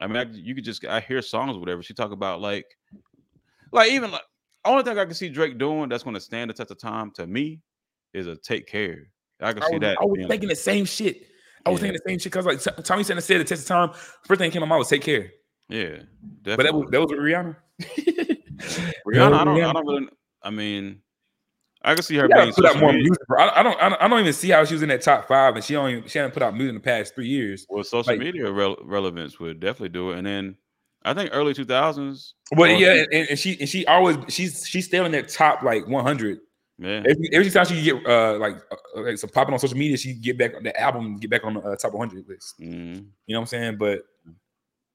I 0.00 0.06
mean, 0.06 0.16
I, 0.16 0.24
you 0.30 0.54
could 0.54 0.64
just 0.64 0.84
I 0.84 1.00
hear 1.00 1.22
songs, 1.22 1.56
whatever. 1.56 1.82
She 1.82 1.92
talk 1.94 2.12
about 2.12 2.40
like, 2.40 2.66
like 3.72 3.90
even 3.90 4.12
like 4.12 4.22
only 4.64 4.82
thing 4.84 4.98
I 4.98 5.04
can 5.04 5.14
see 5.14 5.28
Drake 5.28 5.58
doing 5.58 5.88
that's 5.88 6.02
going 6.04 6.14
to 6.14 6.20
stand 6.20 6.50
the 6.50 6.54
test 6.54 6.70
of 6.70 6.78
time 6.78 7.10
to 7.12 7.26
me 7.26 7.60
is 8.14 8.26
a 8.26 8.36
take 8.36 8.66
care. 8.66 9.08
I 9.40 9.52
can 9.52 9.62
I 9.62 9.66
see 9.66 9.72
was, 9.74 9.80
that. 9.80 9.98
I 10.00 10.04
was 10.04 10.16
being- 10.16 10.28
thinking 10.28 10.48
the 10.48 10.56
same 10.56 10.84
shit. 10.84 11.26
I 11.64 11.70
was 11.70 11.78
Yeah. 11.80 11.82
thinking 11.88 12.00
the 12.04 12.10
same 12.10 12.18
shit 12.18 12.32
because 12.32 12.46
like 12.46 12.60
T- 12.62 12.82
Tommy 12.82 13.04
Center 13.04 13.20
said 13.20 13.40
the 13.40 13.44
test 13.44 13.62
of 13.62 13.68
time. 13.68 13.90
First 14.24 14.38
thing 14.38 14.48
that 14.48 14.52
came 14.52 14.60
to 14.60 14.60
my 14.60 14.66
mind 14.66 14.78
was 14.80 14.88
take 14.88 15.02
care. 15.02 15.30
yeah, 15.68 15.98
But 16.42 16.58
that 16.64 16.74
was 16.74 16.88
that 16.90 17.00
was 17.00 17.10
Rihanna. 17.12 17.56
Rihanna, 19.06 19.34
I 19.34 19.44
don't, 19.44 19.60
I 19.62 19.72
don't 19.72 19.86
really. 19.86 20.08
I 20.42 20.50
mean, 20.50 21.00
I 21.82 21.94
can 21.94 22.02
see 22.02 22.16
her 22.16 22.28
being 22.28 22.52
put 22.52 22.64
out 22.64 22.78
more 22.78 22.92
music, 22.92 23.18
bro. 23.28 23.40
I, 23.40 23.60
I 23.60 23.62
don't 23.62 23.76
I 23.80 24.08
don't 24.08 24.20
even 24.20 24.32
see 24.32 24.50
how 24.50 24.64
she 24.64 24.74
was 24.74 24.82
in 24.82 24.88
that 24.88 25.02
top 25.02 25.26
five 25.28 25.54
and 25.54 25.64
she 25.64 25.76
only 25.76 26.06
she 26.08 26.18
hadn't 26.18 26.32
put 26.34 26.42
out 26.42 26.54
music 26.54 26.70
in 26.70 26.74
the 26.76 26.80
past 26.80 27.14
three 27.14 27.28
years. 27.28 27.66
well, 27.68 27.82
social 27.84 28.12
like- 28.12 28.20
media 28.20 28.50
rel- 28.50 28.78
relevance 28.84 29.38
would 29.40 29.60
definitely 29.60 29.88
do 29.90 30.10
it. 30.12 30.18
And 30.18 30.26
then 30.26 30.56
I 31.04 31.14
think 31.14 31.30
early 31.32 31.54
two 31.54 31.64
thousands. 31.64 32.34
But 32.56 32.78
yeah, 32.78 33.04
and, 33.12 33.28
and 33.30 33.38
she 33.38 33.58
and 33.60 33.68
she 33.68 33.86
always 33.86 34.16
she's 34.28 34.66
she's 34.66 34.86
still 34.86 35.04
in 35.06 35.12
that 35.12 35.28
top 35.28 35.62
like 35.62 35.86
100. 35.88 36.38
yeah. 36.78 37.02
Every, 37.06 37.28
every 37.32 37.50
time 37.50 37.64
she 37.66 37.82
get 37.82 38.06
uh 38.06 38.38
like 38.38 38.56
uh, 38.70 39.00
like 39.02 39.18
some 39.18 39.30
popping 39.30 39.52
on 39.54 39.58
social 39.58 39.76
media, 39.76 39.96
she 39.96 40.14
get 40.14 40.38
back 40.38 40.54
on 40.54 40.62
the 40.62 40.78
album, 40.80 41.16
get 41.18 41.30
back 41.30 41.44
on 41.44 41.54
the 41.54 41.60
uh, 41.60 41.76
top 41.76 41.92
100 41.92 42.28
list. 42.28 42.60
Mhm. 42.60 43.06
You 43.26 43.34
know 43.34 43.38
what 43.38 43.40
I'm 43.40 43.46
saying? 43.46 43.76
But 43.78 44.02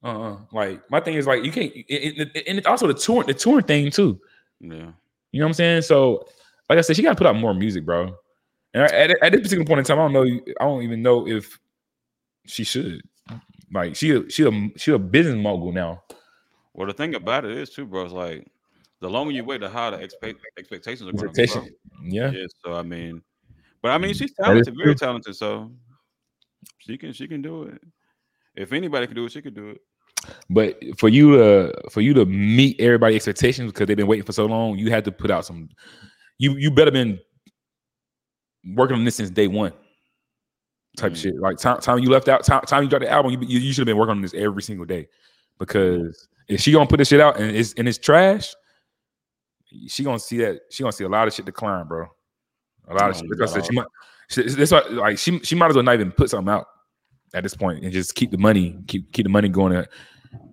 uh, 0.03 0.37
like 0.51 0.89
my 0.91 0.99
thing 0.99 1.15
is 1.15 1.25
like 1.27 1.43
you 1.43 1.51
can't, 1.51 1.71
it, 1.75 2.29
it- 2.35 2.47
and 2.47 2.57
it's 2.57 2.67
also 2.67 2.87
the 2.87 2.93
tour, 2.93 3.23
the 3.23 3.33
touring 3.33 3.65
thing 3.65 3.89
too. 3.91 4.19
Yeah. 4.59 4.91
You 5.31 5.39
know 5.41 5.45
what 5.45 5.49
I'm 5.49 5.53
saying? 5.53 5.81
So, 5.83 6.27
like 6.69 6.77
I 6.77 6.81
said, 6.81 6.95
she 6.95 7.01
got 7.03 7.09
to 7.09 7.15
put 7.15 7.27
out 7.27 7.35
more 7.35 7.53
music, 7.53 7.85
bro. 7.85 8.15
And 8.73 8.83
And 8.91 9.11
at, 9.11 9.23
at 9.23 9.31
this 9.31 9.41
particular 9.41 9.65
point 9.65 9.79
in 9.79 9.85
time, 9.85 9.99
I 9.99 10.03
don't 10.03 10.13
know. 10.13 10.23
I 10.59 10.63
don't 10.63 10.83
even 10.83 11.01
know 11.01 11.27
if 11.27 11.59
she 12.45 12.63
should. 12.63 13.01
Like 13.71 13.95
she, 13.95 14.11
a, 14.11 14.29
she 14.29 14.47
a 14.47 14.69
she 14.77 14.91
a 14.91 14.99
business 14.99 15.35
mogul 15.35 15.71
now. 15.71 16.03
Well, 16.73 16.87
the 16.87 16.93
thing 16.93 17.15
about 17.15 17.45
it 17.45 17.57
is 17.57 17.69
too, 17.69 17.85
bro. 17.85 18.05
It's 18.05 18.13
like 18.13 18.47
the 19.01 19.09
longer 19.09 19.33
you 19.33 19.43
wait, 19.43 19.61
the 19.61 19.69
higher 19.69 19.91
the 19.91 20.03
expect, 20.03 20.39
expectations 20.57 21.09
are 21.09 21.11
going 21.11 21.33
to 21.33 21.61
be. 21.61 21.71
Yeah. 22.03 22.31
Yeah. 22.31 22.45
So 22.63 22.73
I 22.73 22.83
mean, 22.83 23.21
but 23.81 23.91
I 23.91 23.97
mean, 23.97 24.13
she's 24.13 24.33
talented, 24.33 24.75
very 24.77 24.95
talented. 24.95 25.35
So 25.35 25.71
she 26.79 26.97
can 26.97 27.13
she 27.13 27.27
can 27.27 27.41
do 27.41 27.63
it. 27.63 27.81
If 28.55 28.73
anybody 28.73 29.07
can 29.07 29.15
do 29.15 29.25
it, 29.25 29.31
she 29.31 29.41
can 29.41 29.53
do 29.53 29.69
it. 29.71 29.81
But 30.49 30.79
for 30.97 31.09
you 31.09 31.37
to 31.37 31.73
for 31.89 32.01
you 32.01 32.13
to 32.13 32.25
meet 32.25 32.79
everybody's 32.79 33.17
expectations 33.17 33.71
because 33.71 33.87
they've 33.87 33.97
been 33.97 34.07
waiting 34.07 34.25
for 34.25 34.33
so 34.33 34.45
long, 34.45 34.77
you 34.77 34.89
had 34.89 35.05
to 35.05 35.11
put 35.11 35.29
out 35.29 35.45
some. 35.45 35.69
You 36.37 36.53
you 36.53 36.71
better 36.71 36.91
been 36.91 37.19
working 38.75 38.97
on 38.97 39.03
this 39.03 39.15
since 39.15 39.29
day 39.29 39.47
one. 39.47 39.73
Type 40.97 41.13
Mm. 41.13 41.15
shit. 41.15 41.39
Like 41.39 41.57
time, 41.57 41.79
time 41.79 41.99
you 41.99 42.09
left 42.09 42.27
out, 42.27 42.43
time, 42.43 42.61
time 42.63 42.83
you 42.83 42.89
dropped 42.89 43.05
the 43.05 43.11
album, 43.11 43.31
you, 43.31 43.39
you, 43.47 43.71
should 43.71 43.81
have 43.81 43.85
been 43.85 43.97
working 43.97 44.15
on 44.15 44.21
this 44.21 44.33
every 44.33 44.63
single 44.63 44.85
day. 44.85 45.07
Because 45.59 46.27
if 46.49 46.59
she 46.59 46.71
gonna 46.71 46.87
put 46.87 46.97
this 46.97 47.07
shit 47.07 47.21
out 47.21 47.39
and 47.39 47.55
it's 47.55 47.73
and 47.73 47.87
it's 47.87 47.97
trash, 47.99 48.53
she 49.87 50.03
gonna 50.03 50.19
see 50.19 50.37
that 50.37 50.61
she 50.71 50.83
gonna 50.83 50.91
see 50.91 51.03
a 51.03 51.09
lot 51.09 51.27
of 51.27 51.33
shit 51.33 51.45
decline, 51.45 51.87
bro. 51.87 52.07
A 52.87 52.93
lot 52.93 53.09
of 53.11 53.15
Oh, 53.15 53.19
shit. 53.19 53.29
Like 53.29 53.49
I 53.49 53.53
said, 53.53 53.65
she 53.65 53.73
might. 53.73 53.87
She, 54.29 54.43
that's 54.43 54.71
why, 54.71 54.81
like 54.89 55.17
she 55.17 55.39
she 55.39 55.55
might 55.55 55.69
as 55.69 55.75
well 55.75 55.83
not 55.83 55.93
even 55.93 56.11
put 56.11 56.29
something 56.29 56.51
out 56.51 56.65
at 57.33 57.43
this 57.43 57.55
point 57.55 57.83
and 57.83 57.93
just 57.93 58.15
keep 58.15 58.31
the 58.31 58.37
money, 58.37 58.77
keep 58.87 59.11
keep 59.11 59.23
the 59.25 59.29
money 59.29 59.49
going, 59.49 59.73
and, 59.75 59.87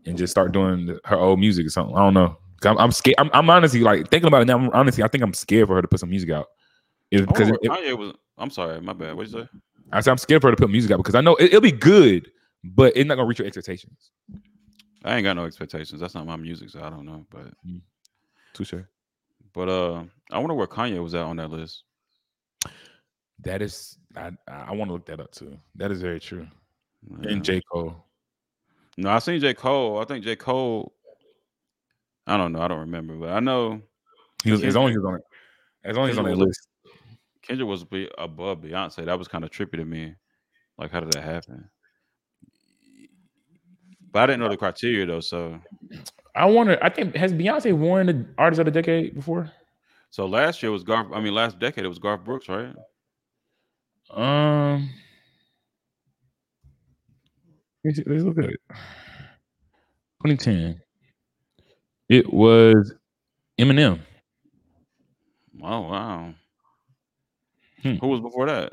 and 0.07 0.19
just 0.19 0.31
start 0.31 0.53
doing 0.53 0.87
the- 0.87 1.01
her 1.05 1.17
old 1.17 1.41
music 1.41 1.67
or 1.67 1.71
something. 1.71 1.97
I 1.97 2.01
don't 2.01 2.15
know. 2.15 2.37
I'm, 2.65 2.79
I'm 2.79 2.93
scared. 2.93 3.17
I'm, 3.19 3.31
I'm 3.33 3.49
honestly 3.51 3.81
like 3.81 4.11
thinking 4.11 4.29
about 4.29 4.43
it 4.43 4.47
now. 4.47 4.59
I'm, 4.59 4.71
honestly, 4.71 5.03
I 5.05 5.09
think 5.09 5.23
I'm 5.23 5.35
scared 5.35 5.69
for 5.69 5.75
her 5.77 5.83
to 5.83 5.89
put 5.89 6.01
some 6.01 6.11
music 6.11 6.31
out. 6.31 6.47
It's 7.11 7.23
I 7.23 7.27
because 7.27 7.51
wonder 7.51 7.59
it, 7.63 7.69
what 7.69 7.81
Kanye 7.81 7.99
was. 7.99 8.13
I'm 8.37 8.51
sorry, 8.51 8.81
my 8.81 8.93
bad. 8.93 9.15
What 9.17 9.27
you 9.27 9.33
say? 9.33 9.49
I 9.95 10.01
said 10.01 10.11
I'm 10.11 10.19
scared 10.19 10.43
for 10.43 10.49
her 10.49 10.57
to 10.57 10.61
put 10.61 10.71
music 10.71 10.91
out 10.91 10.97
because 10.99 11.15
I 11.15 11.21
know 11.21 11.35
it, 11.37 11.53
will 11.53 11.61
be 11.61 11.73
good, 11.73 12.31
but 12.63 12.97
it's 12.97 13.07
not 13.07 13.15
gonna 13.15 13.27
reach 13.29 13.39
your 13.39 13.47
expectations. 13.47 14.11
I 15.05 15.17
ain't 15.17 15.25
got 15.25 15.37
no 15.37 15.45
expectations. 15.45 16.01
That's 16.01 16.15
not 16.15 16.27
my 16.27 16.37
music, 16.37 16.71
so 16.71 16.83
I 16.83 16.91
don't 16.91 17.05
know. 17.07 17.27
But 17.31 17.53
Touche. 18.55 18.75
but 19.53 19.69
uh, 19.69 20.05
I 20.33 20.39
wonder 20.39 20.55
where 20.55 20.67
Kanye 20.67 21.03
was 21.03 21.15
at 21.15 21.23
on 21.23 21.37
that 21.37 21.51
list. 21.51 21.85
That 23.41 23.63
is, 23.63 23.99
I 24.17 24.33
I 24.49 24.73
want 24.73 24.89
to 24.89 24.93
look 24.95 25.07
that 25.07 25.21
up 25.21 25.31
too. 25.33 25.57
That 25.77 25.91
is 25.91 26.01
very 26.01 26.21
true. 26.21 26.47
Yeah. 27.21 27.31
And 27.31 27.45
J 27.45 27.61
Cole. 27.71 27.95
No, 28.97 29.11
I 29.11 29.19
seen 29.19 29.41
J 29.41 29.55
Cole. 29.55 29.99
I 30.01 30.05
think 30.05 30.25
J 30.25 30.37
Cole. 30.37 30.93
I 32.27 32.37
don't 32.37 32.53
know. 32.53 32.61
I 32.63 32.69
don't 32.69 32.81
remember, 32.81 33.15
but 33.15 33.31
I 33.31 33.41
know 33.41 33.83
He 34.43 34.51
was 34.51 34.61
as 34.61 34.73
Kendrick- 34.73 34.75
long 34.77 34.89
as 34.89 34.93
he 34.93 34.99
was 34.99 35.07
on 35.07 35.15
it. 35.17 35.23
As 35.85 35.97
long 35.97 36.05
as 36.09 36.11
he's 36.15 36.19
on 36.19 36.25
that 36.25 36.37
list. 36.39 36.69
Kendrick 37.47 37.69
was 37.69 37.85
be 37.85 38.09
above 38.19 38.63
Beyonce. 38.63 39.05
That 39.05 39.19
was 39.19 39.29
kind 39.29 39.45
of 39.45 39.51
trippy 39.51 39.77
to 39.77 39.85
me. 39.85 40.15
Like, 40.79 40.91
how 40.91 41.01
did 41.01 41.13
that 41.13 41.23
happen? 41.23 41.69
But 44.11 44.23
I 44.23 44.27
didn't 44.27 44.41
know 44.41 44.49
the 44.49 44.57
criteria 44.57 45.07
though. 45.07 45.21
So, 45.21 45.61
I 46.35 46.47
wonder. 46.47 46.79
I 46.83 46.89
think 46.89 47.15
has 47.17 47.33
Beyonce 47.33 47.77
won 47.77 48.07
the 48.07 48.27
Artist 48.39 48.61
of 48.61 48.67
the 48.67 48.71
Decade 48.71 49.15
before? 49.15 49.51
so 50.11 50.27
last 50.27 50.63
year 50.63 50.71
was 50.71 50.85
Garth. 50.85 51.09
I 51.13 51.21
mean, 51.21 51.35
last 51.35 51.59
decade 51.59 51.85
it 51.85 51.89
was 51.89 51.99
Garth 51.99 52.25
Brooks, 52.25 52.49
right? 52.49 52.73
Um, 54.13 54.89
let's, 57.85 57.99
let's 58.07 58.23
look 58.23 58.39
at 58.39 58.45
it. 58.45 58.61
2010. 60.25 60.81
It 62.09 62.33
was 62.33 62.95
Eminem. 63.61 63.99
Oh 65.61 65.81
wow. 65.81 66.35
Hmm. 67.85 67.97
Who 67.97 68.09
was 68.09 68.21
before 68.21 68.47
that? 68.47 68.73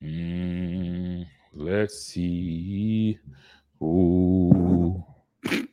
Mm, 0.00 1.26
let's 1.52 2.06
see. 2.06 3.18
Ooh. 3.82 5.04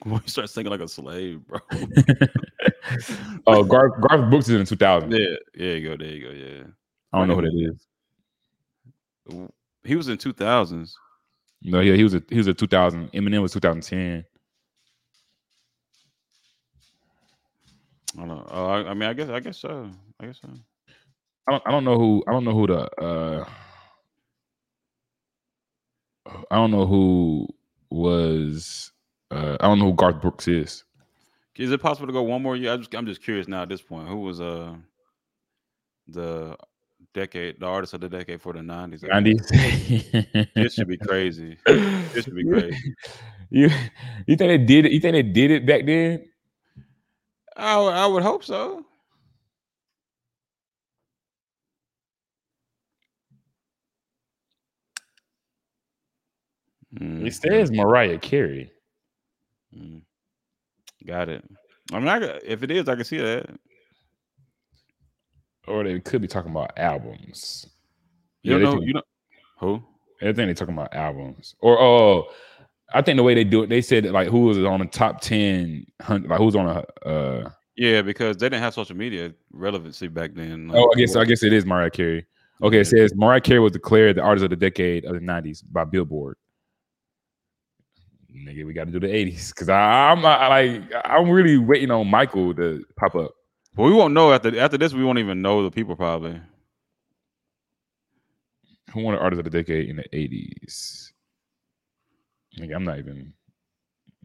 Boy, 0.04 0.20
you 0.24 0.28
start 0.28 0.50
singing 0.50 0.72
like 0.72 0.80
a 0.82 0.88
slave, 0.88 1.42
bro. 1.48 1.60
oh, 3.48 3.64
Garth, 3.64 3.94
Garth 4.02 4.30
Brooks 4.32 4.50
is 4.50 4.60
in 4.60 4.66
2000. 4.66 5.12
yeah, 5.12 5.36
there 5.54 5.78
you 5.78 5.90
go. 5.90 5.98
There 5.98 6.08
you 6.08 6.24
go. 6.24 6.32
Yeah. 6.32 6.64
I 7.14 7.20
don't 7.20 7.28
know 7.28 7.36
who 7.36 7.42
that 7.44 7.78
is. 9.30 9.52
He 9.84 9.96
was 9.96 10.08
in 10.08 10.18
two 10.18 10.34
thousands. 10.34 10.98
No, 11.62 11.82
yeah, 11.82 11.96
he 11.96 12.04
was 12.04 12.16
a 12.16 12.24
he 12.30 12.38
was 12.38 12.48
a 12.48 12.54
2000. 12.54 13.12
Eminem 13.12 13.42
was 13.42 13.54
2010. 13.54 14.26
I 18.16 18.20
don't 18.20 18.28
know. 18.28 18.48
Oh, 18.50 18.66
I, 18.66 18.90
I 18.90 18.94
mean, 18.94 19.10
I 19.10 19.14
guess, 19.14 19.30
I 19.30 19.40
guess 19.40 19.58
so. 19.58 19.90
I 20.20 20.26
guess 20.26 20.40
so. 20.42 20.50
I 21.48 21.52
don't, 21.52 21.64
I 21.66 21.72
don't 21.72 21.84
know 21.84 21.98
who 21.98 22.24
I 22.28 22.32
don't 22.32 22.44
know 22.44 22.54
who 22.54 22.68
the 22.68 23.02
uh 23.02 23.46
I 26.50 26.56
don't 26.56 26.72
know 26.72 26.86
who 26.88 27.48
was 27.90 28.92
uh 29.32 29.58
I 29.60 29.68
don't 29.68 29.80
know 29.80 29.86
who 29.86 29.94
Garth 29.94 30.22
Brooks 30.22 30.48
is. 30.48 30.84
Is 31.58 31.72
it 31.72 31.82
possible 31.82 32.08
to 32.08 32.14
go 32.14 32.24
one 32.24 32.42
more 32.42 32.56
year? 32.56 32.74
I 32.74 32.78
just, 32.78 32.94
I'm 32.96 33.06
just 33.06 33.24
curious 33.24 33.48
now 33.48 33.62
at 33.62 33.70
this 33.70 33.82
point. 33.82 34.10
Who 34.10 34.18
was 34.18 34.42
uh 34.42 34.76
the 36.08 36.58
decade, 37.14 37.60
the 37.60 37.66
artist 37.66 37.94
of 37.94 38.02
the 38.02 38.10
decade 38.10 38.42
for 38.42 38.54
the 38.54 38.62
nineties? 38.62 39.04
Andy. 39.04 39.36
This 40.56 40.74
should 40.74 40.88
be 40.88 40.98
crazy. 40.98 41.58
This 41.66 42.26
should 42.26 42.36
be 42.36 42.44
crazy. 42.50 42.96
You 43.52 43.70
you 44.26 44.36
think 44.36 44.50
they 44.50 44.58
did 44.58 44.88
it? 44.88 44.92
You 44.92 45.00
think 45.00 45.14
they 45.14 45.24
did 45.24 45.52
it 45.52 45.66
back 45.66 45.86
then? 45.86 46.26
I 47.56 47.76
I 47.76 48.06
would 48.08 48.24
hope 48.24 48.44
so. 48.44 48.84
Mm, 57.00 57.26
It 57.28 57.34
says 57.34 57.72
Mariah 57.72 58.18
Carey. 58.18 58.72
mm. 59.76 60.02
Got 61.06 61.30
it. 61.30 61.44
I 61.94 62.00
mean, 62.00 62.08
I, 62.08 62.20
got- 62.20 62.44
if 62.44 62.64
it 62.64 62.72
is, 62.72 62.88
I 62.90 62.96
can 62.96 63.04
see 63.04 63.18
that. 63.18 63.48
Or 65.68 65.84
they 65.84 66.00
could 66.00 66.22
be 66.22 66.28
talking 66.28 66.52
about 66.52 66.78
albums. 66.78 67.68
You 68.44 68.54
Yeah, 68.54 68.64
know, 68.64 68.74
can- 68.74 68.84
you 68.84 68.94
know 68.94 69.02
who? 69.60 69.84
I 70.22 70.26
think 70.26 70.36
they're 70.38 70.54
talking 70.54 70.74
about 70.76 70.94
albums. 70.94 71.56
Or 71.60 71.80
oh, 71.80 72.28
I 72.94 73.02
think 73.02 73.18
the 73.18 73.24
way 73.24 73.34
they 73.34 73.44
do 73.44 73.64
it, 73.64 73.70
they 73.70 73.82
said 73.82 74.06
like 74.06 74.28
who 74.30 74.42
was 74.42 74.58
on 74.60 74.80
the 74.80 74.86
top 74.86 75.22
ten, 75.22 75.86
hun- 76.02 76.24
like 76.28 76.38
who's 76.40 76.56
on 76.56 76.68
a. 76.68 77.08
Uh, 77.08 77.50
Yeah, 77.76 78.02
because 78.02 78.38
they 78.38 78.46
didn't 78.48 78.62
have 78.64 78.74
social 78.74 78.96
media 78.96 79.34
relevancy 79.52 80.08
back 80.08 80.34
then. 80.34 80.72
oh, 80.74 80.90
I 80.96 81.00
guess 81.00 81.16
I 81.16 81.26
guess 81.26 81.44
it 81.44 81.52
is 81.52 81.66
Mariah 81.66 81.90
Carey. 81.90 82.26
Okay, 82.64 82.80
it 82.80 82.86
says 82.86 83.14
Mariah 83.16 83.42
Carey 83.42 83.60
was 83.60 83.74
declared 83.74 84.16
the 84.16 84.22
artist 84.22 84.44
of 84.46 84.50
the 84.52 84.56
decade 84.56 85.04
of 85.06 85.14
the 85.14 85.20
'90s 85.20 85.62
by 85.72 85.84
Billboard. 85.84 86.38
Nigga, 88.36 88.66
we 88.66 88.74
got 88.74 88.86
to 88.86 88.92
do 88.92 89.00
the 89.00 89.08
'80s 89.08 89.50
because 89.50 89.70
I'm 89.70 90.26
I, 90.26 90.48
like 90.48 90.92
I'm 91.06 91.30
really 91.30 91.58
waiting 91.58 91.92
on 91.92 92.10
Michael 92.10 92.54
to 92.56 92.84
pop 92.98 93.16
up. 93.16 93.32
But 93.76 93.84
we 93.84 93.94
won't 93.94 94.14
know 94.14 94.34
after 94.34 94.58
after 94.60 94.78
this. 94.78 94.94
We 94.94 95.04
won't 95.04 95.20
even 95.20 95.42
know 95.42 95.64
the 95.64 95.72
people 95.72 95.96
probably. 95.96 96.40
Who 98.94 99.02
won 99.02 99.16
the 99.16 99.22
artist 99.22 99.40
of 99.40 99.46
the 99.46 99.50
decade 99.50 99.90
in 99.90 99.96
the 99.96 100.04
'80s? 100.14 101.12
Like, 102.58 102.72
I'm 102.72 102.84
not 102.84 103.00
even. 103.00 103.34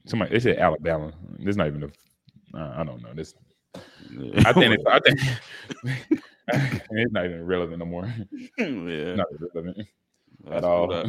Somebody 0.07 0.33
they 0.33 0.41
said 0.41 0.59
Alabama. 0.59 1.13
There's 1.39 1.57
not 1.57 1.69
even 1.69 1.85
a. 1.85 2.59
Uh, 2.59 2.75
I 2.79 2.85
don't 2.85 3.03
know. 3.03 3.15
This 3.15 3.35
I 4.45 4.53
think 4.53 4.75
it's, 4.75 4.85
I 4.87 4.99
think 5.01 5.21
it's 6.91 7.13
not 7.13 7.27
even 7.27 7.47
relevant 7.47 7.79
no 7.79 7.85
more. 7.85 8.13
yeah, 8.59 9.15
Not 9.15 9.27
relevant. 9.55 9.87
that's 10.45 10.65
all. 10.65 11.05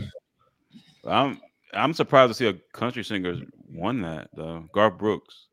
I'm 1.07 1.41
I'm 1.73 1.93
surprised 1.93 2.29
to 2.31 2.33
see 2.33 2.47
a 2.47 2.53
country 2.77 3.03
singer 3.03 3.35
won 3.69 4.01
that 4.01 4.29
though. 4.35 4.67
Garth 4.73 4.97
Brooks. 4.97 5.47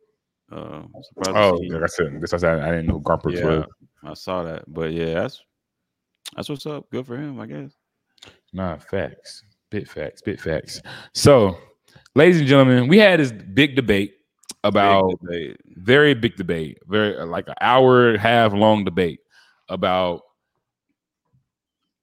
Uh, 0.50 0.82
Oh, 1.26 1.58
like 1.68 1.82
I 1.82 1.86
said, 1.86 2.20
this 2.20 2.32
I 2.32 2.38
said 2.38 2.60
I 2.60 2.70
didn't 2.70 2.86
know 2.86 2.94
who 2.94 3.00
Garth 3.02 3.22
Brooks 3.22 3.38
Yeah. 3.40 3.46
was. 3.46 3.64
I 4.04 4.14
saw 4.14 4.42
that, 4.44 4.64
but 4.72 4.92
yeah, 4.92 5.14
that's 5.14 5.42
that's 6.36 6.48
what's 6.48 6.66
up. 6.66 6.90
Good 6.90 7.06
for 7.06 7.16
him, 7.16 7.38
I 7.40 7.46
guess. 7.46 7.72
Nah, 8.52 8.78
facts. 8.78 9.44
Bit 9.70 9.88
facts. 9.88 10.22
Bit 10.22 10.40
facts. 10.40 10.80
So, 11.14 11.58
ladies 12.14 12.38
and 12.38 12.48
gentlemen, 12.48 12.88
we 12.88 12.98
had 12.98 13.20
this 13.20 13.32
big 13.32 13.76
debate 13.76 14.14
about 14.64 15.08
Big 15.30 15.56
debate. 15.56 15.60
very 15.76 16.14
big 16.14 16.36
debate, 16.36 16.78
very 16.86 17.14
like 17.24 17.48
an 17.48 17.54
hour 17.60 18.08
and 18.08 18.16
a 18.16 18.20
half 18.20 18.52
long 18.52 18.84
debate 18.84 19.20
about 19.68 20.22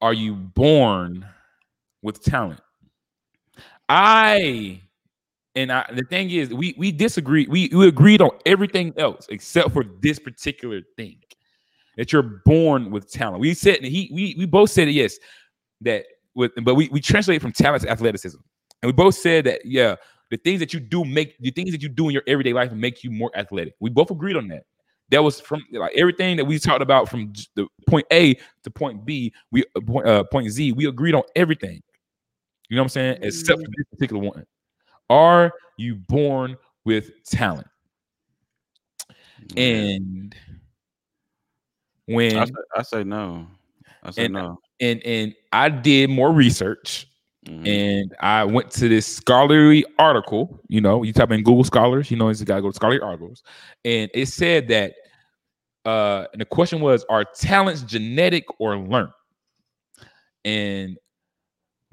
are 0.02 0.14
you 0.14 0.36
born 0.36 1.26
with 2.02 2.22
talent? 2.24 2.60
I 3.90 4.82
and 5.56 5.72
I, 5.72 5.86
the 5.94 6.04
thing 6.04 6.30
is, 6.30 6.54
we 6.54 6.76
we 6.78 6.92
disagree. 6.92 7.48
We 7.48 7.70
we 7.74 7.88
agreed 7.88 8.22
on 8.22 8.32
everything 8.46 8.94
else 8.98 9.28
except 9.30 9.72
for 9.72 9.86
this 10.02 10.20
particular 10.20 10.82
thing 10.98 11.18
that 11.98 12.12
you're 12.12 12.42
born 12.46 12.92
with 12.92 13.10
talent. 13.10 13.40
We 13.40 13.54
said 13.54 13.84
he 13.84 14.10
we 14.14 14.36
we 14.38 14.46
both 14.46 14.70
said 14.70 14.90
yes 14.90 15.18
that 15.82 16.06
with 16.36 16.52
but 16.64 16.76
we 16.76 16.90
we 16.90 17.00
translate 17.00 17.42
from 17.42 17.52
talent 17.52 17.84
to 17.84 17.90
athleticism, 17.90 18.38
and 18.82 18.88
we 18.88 18.94
both 18.94 19.16
said 19.16 19.46
that 19.46 19.62
yeah 19.66 19.96
the 20.32 20.38
things 20.38 20.60
that 20.60 20.74
you 20.74 20.80
do 20.80 21.06
make 21.06 21.38
the 21.40 21.52
things 21.52 21.72
that 21.72 21.82
you 21.82 21.90
do 21.90 22.08
in 22.08 22.14
your 22.14 22.24
everyday 22.28 22.54
life 22.54 22.72
make 22.72 23.04
you 23.04 23.12
more 23.12 23.32
athletic. 23.36 23.76
We 23.80 23.90
both 23.90 24.12
agreed 24.12 24.36
on 24.36 24.48
that. 24.50 24.64
That 25.10 25.24
was 25.24 25.40
from 25.40 25.64
like 25.72 25.94
everything 25.96 26.36
that 26.38 26.46
we 26.46 26.58
talked 26.58 26.82
about 26.82 27.08
from 27.08 27.32
the 27.56 27.68
point 27.88 28.08
A 28.12 28.34
to 28.64 28.72
point 28.72 29.06
B, 29.06 29.32
we 29.52 29.64
uh, 29.76 29.82
point, 29.82 30.08
uh, 30.08 30.24
point 30.26 30.50
Z, 30.50 30.72
we 30.72 30.88
agreed 30.88 31.14
on 31.14 31.24
everything. 31.36 31.82
You 32.70 32.76
know 32.76 32.82
what 32.82 32.86
I'm 32.86 32.90
saying? 32.90 33.18
Except 33.22 33.60
for 33.60 33.68
this 33.78 33.86
particular 33.92 34.22
one. 34.22 34.46
Are 35.10 35.52
you 35.78 35.96
born 35.96 36.58
with 36.84 37.12
talent? 37.26 37.68
And 39.56 40.36
when 42.08 42.38
I 42.38 42.46
say, 42.46 42.52
I 42.76 42.82
say 42.82 43.04
no. 43.04 43.48
I 44.04 44.12
say 44.12 44.26
And- 44.26 44.34
no. 44.34 44.60
and 44.80 45.02
and 45.06 45.36
I 45.52 45.70
did 45.70 46.10
more 46.10 46.32
research 46.32 47.08
Mhm. 47.46 47.68
and 47.68 48.16
I 48.20 48.44
went 48.44 48.72
to 48.72 48.90
this 48.90 49.06
scholarly 49.06 49.86
article. 50.00 50.60
You 50.68 50.82
know, 50.82 51.04
you 51.04 51.14
type 51.14 51.32
in 51.32 51.44
Google 51.44 51.64
Scholars, 51.64 52.10
you 52.10 52.18
know, 52.18 52.30
you 52.30 52.46
got 52.46 52.56
to 52.56 52.62
go 52.62 52.70
to 52.72 52.76
scholarly 52.76 53.02
articles, 53.02 53.44
and 53.84 54.10
it 54.14 54.28
said 54.28 54.68
that. 54.70 54.94
Uh, 55.86 56.26
and 56.34 56.42
the 56.42 56.46
question 56.46 56.82
was, 56.82 57.06
are 57.10 57.24
talents 57.24 57.84
genetic 57.84 58.44
or 58.60 58.76
learned? 58.76 59.12
And 60.44 60.98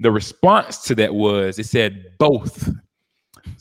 the 0.03 0.11
response 0.11 0.79
to 0.83 0.95
that 0.95 1.15
was, 1.15 1.57
it 1.57 1.65
said 1.65 2.17
both. 2.19 2.69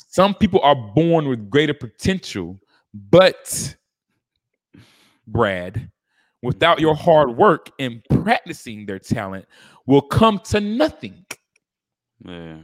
Some 0.09 0.35
people 0.35 0.61
are 0.63 0.75
born 0.75 1.29
with 1.29 1.49
greater 1.49 1.73
potential, 1.73 2.61
but 2.93 3.75
Brad, 5.27 5.91
without 6.43 6.81
your 6.81 6.95
hard 6.95 7.37
work 7.37 7.71
and 7.79 8.03
practicing 8.11 8.85
their 8.87 8.99
talent, 8.99 9.47
will 9.87 10.03
come 10.03 10.41
to 10.47 10.61
nothing. 10.61 11.25
Yeah. 12.25 12.59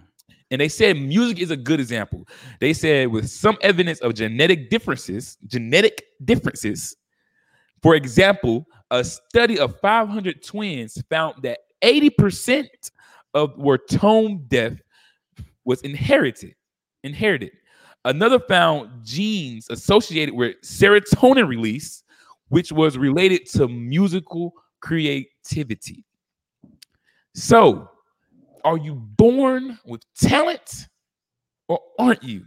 And 0.50 0.60
they 0.60 0.68
said 0.68 0.96
music 0.96 1.38
is 1.38 1.50
a 1.50 1.56
good 1.56 1.78
example. 1.78 2.26
They 2.58 2.72
said 2.72 3.08
with 3.08 3.30
some 3.30 3.58
evidence 3.60 4.00
of 4.00 4.14
genetic 4.14 4.70
differences, 4.70 5.36
genetic 5.46 6.02
differences. 6.24 6.96
For 7.82 7.94
example, 7.94 8.66
a 8.90 9.04
study 9.04 9.58
of 9.58 9.78
500 9.80 10.42
twins 10.42 11.00
found 11.08 11.42
that 11.42 11.58
80% 11.82 12.66
of 13.34 13.56
where 13.56 13.78
tone 13.78 14.44
deaf 14.48 14.74
was 15.64 15.80
inherited. 15.82 16.54
Inherited. 17.04 17.52
Another 18.04 18.38
found 18.38 19.04
genes 19.04 19.66
associated 19.70 20.34
with 20.34 20.56
serotonin 20.62 21.48
release, 21.48 22.02
which 22.48 22.72
was 22.72 22.96
related 22.96 23.46
to 23.50 23.68
musical 23.68 24.52
creativity. 24.80 26.04
So, 27.34 27.90
are 28.64 28.78
you 28.78 28.94
born 28.94 29.78
with 29.84 30.02
talent 30.16 30.88
or 31.68 31.80
aren't 31.98 32.22
you? 32.22 32.46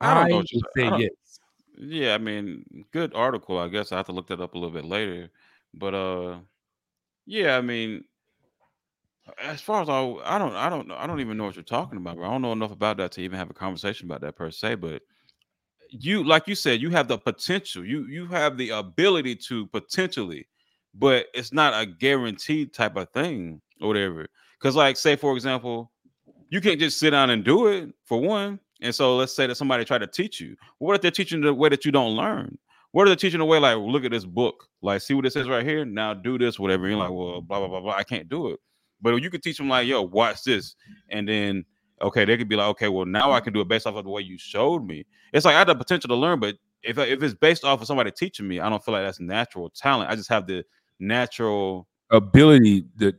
I 0.00 0.14
don't 0.14 0.30
know 0.30 0.36
would 0.36 0.46
say 0.76 0.84
I 0.84 0.96
yes. 0.98 1.10
Yeah, 1.78 2.14
I 2.14 2.18
mean, 2.18 2.64
good 2.92 3.14
article. 3.14 3.58
I 3.58 3.68
guess 3.68 3.92
I 3.92 3.96
have 3.96 4.06
to 4.06 4.12
look 4.12 4.28
that 4.28 4.40
up 4.40 4.54
a 4.54 4.58
little 4.58 4.74
bit 4.74 4.84
later. 4.84 5.30
But 5.74 5.94
uh 5.94 6.38
yeah, 7.30 7.56
I 7.56 7.60
mean, 7.60 8.02
as 9.40 9.60
far 9.60 9.82
as 9.82 9.88
I 9.88 10.00
I 10.24 10.36
don't 10.36 10.52
I 10.56 10.68
don't 10.68 10.88
know 10.88 10.96
I 10.96 11.06
don't 11.06 11.20
even 11.20 11.36
know 11.36 11.44
what 11.44 11.54
you're 11.54 11.62
talking 11.62 11.96
about, 11.96 12.16
bro. 12.16 12.26
I 12.26 12.32
don't 12.32 12.42
know 12.42 12.50
enough 12.50 12.72
about 12.72 12.96
that 12.96 13.12
to 13.12 13.20
even 13.20 13.38
have 13.38 13.48
a 13.48 13.54
conversation 13.54 14.06
about 14.06 14.20
that 14.22 14.34
per 14.34 14.50
se, 14.50 14.74
but 14.74 15.02
you 15.90 16.24
like 16.24 16.48
you 16.48 16.56
said, 16.56 16.82
you 16.82 16.90
have 16.90 17.06
the 17.06 17.18
potential. 17.18 17.84
You 17.84 18.04
you 18.08 18.26
have 18.26 18.56
the 18.56 18.70
ability 18.70 19.36
to 19.46 19.68
potentially, 19.68 20.48
but 20.92 21.26
it's 21.32 21.52
not 21.52 21.80
a 21.80 21.86
guaranteed 21.86 22.74
type 22.74 22.96
of 22.96 23.08
thing 23.10 23.60
or 23.80 23.86
whatever. 23.86 24.26
Cuz 24.60 24.74
like 24.74 24.96
say 24.96 25.14
for 25.14 25.32
example, 25.36 25.92
you 26.48 26.60
can't 26.60 26.80
just 26.80 26.98
sit 26.98 27.10
down 27.10 27.30
and 27.30 27.44
do 27.44 27.68
it 27.68 27.94
for 28.06 28.20
one. 28.20 28.58
And 28.82 28.92
so 28.92 29.16
let's 29.16 29.36
say 29.36 29.46
that 29.46 29.54
somebody 29.54 29.84
tried 29.84 29.98
to 29.98 30.08
teach 30.08 30.40
you. 30.40 30.56
What 30.78 30.96
if 30.96 31.02
they're 31.02 31.12
teaching 31.12 31.42
the 31.42 31.54
way 31.54 31.68
that 31.68 31.84
you 31.84 31.92
don't 31.92 32.16
learn? 32.16 32.58
What 32.92 33.04
are 33.04 33.06
they're 33.10 33.16
teaching 33.16 33.40
away? 33.40 33.58
like 33.58 33.76
look 33.78 34.04
at 34.04 34.10
this 34.10 34.24
book, 34.24 34.66
like 34.82 35.00
see 35.00 35.14
what 35.14 35.26
it 35.26 35.32
says 35.32 35.48
right 35.48 35.64
here. 35.64 35.84
Now 35.84 36.12
do 36.14 36.38
this, 36.38 36.58
whatever. 36.58 36.88
You're 36.88 36.96
like, 36.98 37.10
well, 37.10 37.40
blah 37.40 37.58
blah 37.60 37.68
blah 37.68 37.80
blah. 37.80 37.94
I 37.94 38.02
can't 38.04 38.28
do 38.28 38.48
it. 38.50 38.60
But 39.00 39.16
you 39.22 39.30
could 39.30 39.42
teach 39.42 39.56
them 39.58 39.68
like, 39.68 39.86
yo, 39.86 40.02
watch 40.02 40.42
this, 40.44 40.74
and 41.08 41.26
then 41.28 41.64
okay, 42.02 42.24
they 42.24 42.36
could 42.36 42.48
be 42.48 42.56
like, 42.56 42.68
okay, 42.68 42.88
well 42.88 43.06
now 43.06 43.30
I 43.32 43.40
can 43.40 43.52
do 43.52 43.60
it 43.60 43.68
based 43.68 43.86
off 43.86 43.94
of 43.94 44.04
the 44.04 44.10
way 44.10 44.22
you 44.22 44.36
showed 44.38 44.84
me. 44.86 45.04
It's 45.32 45.44
like 45.44 45.54
I 45.54 45.58
have 45.58 45.66
the 45.68 45.74
potential 45.74 46.08
to 46.08 46.14
learn, 46.16 46.40
but 46.40 46.56
if 46.82 46.98
if 46.98 47.22
it's 47.22 47.34
based 47.34 47.64
off 47.64 47.80
of 47.80 47.86
somebody 47.86 48.10
teaching 48.10 48.48
me, 48.48 48.58
I 48.60 48.68
don't 48.68 48.82
feel 48.84 48.92
like 48.94 49.04
that's 49.04 49.20
natural 49.20 49.70
talent. 49.70 50.10
I 50.10 50.16
just 50.16 50.28
have 50.30 50.46
the 50.46 50.64
natural 50.98 51.86
Ability 52.12 52.86
that 52.96 53.14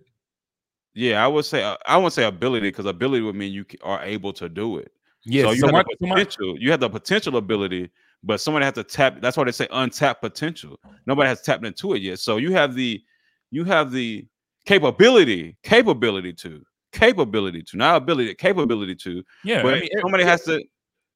yeah, 0.93 1.23
I 1.23 1.27
would 1.27 1.45
say 1.45 1.63
uh, 1.63 1.77
I 1.85 1.95
wouldn't 1.95 2.11
say 2.13 2.25
ability 2.25 2.67
because 2.67 2.85
ability 2.85 3.21
would 3.23 3.35
mean 3.35 3.53
you 3.53 3.63
are 3.83 4.03
able 4.03 4.33
to 4.33 4.49
do 4.49 4.77
it. 4.77 4.91
yes, 5.23 5.45
so 5.45 5.51
you 5.51 5.59
somebody- 5.61 5.77
have 5.77 5.85
the 5.87 5.95
somebody- 6.05 6.25
potential. 6.25 6.55
You 6.59 6.71
have 6.71 6.79
the 6.81 6.89
potential 6.89 7.37
ability, 7.37 7.89
but 8.23 8.39
somebody 8.39 8.65
has 8.65 8.75
to 8.75 8.83
tap. 8.83 9.21
That's 9.21 9.37
why 9.37 9.43
they 9.45 9.51
say 9.51 9.67
untapped 9.71 10.21
potential. 10.21 10.79
Nobody 11.05 11.27
has 11.27 11.41
tapped 11.41 11.65
into 11.65 11.93
it 11.93 12.01
yet. 12.01 12.19
So 12.19 12.37
you 12.37 12.51
have 12.51 12.75
the 12.75 13.01
you 13.49 13.63
have 13.65 13.91
the 13.91 14.27
capability, 14.65 15.57
capability 15.63 16.33
to, 16.33 16.63
capability 16.91 17.63
to, 17.63 17.77
not 17.77 17.97
ability, 17.97 18.35
capability 18.35 18.95
to. 18.95 19.23
yeah, 19.43 19.63
But 19.63 19.73
I 19.73 19.79
mean, 19.81 19.89
somebody 20.01 20.23
yeah, 20.23 20.29
has 20.29 20.43
to 20.43 20.63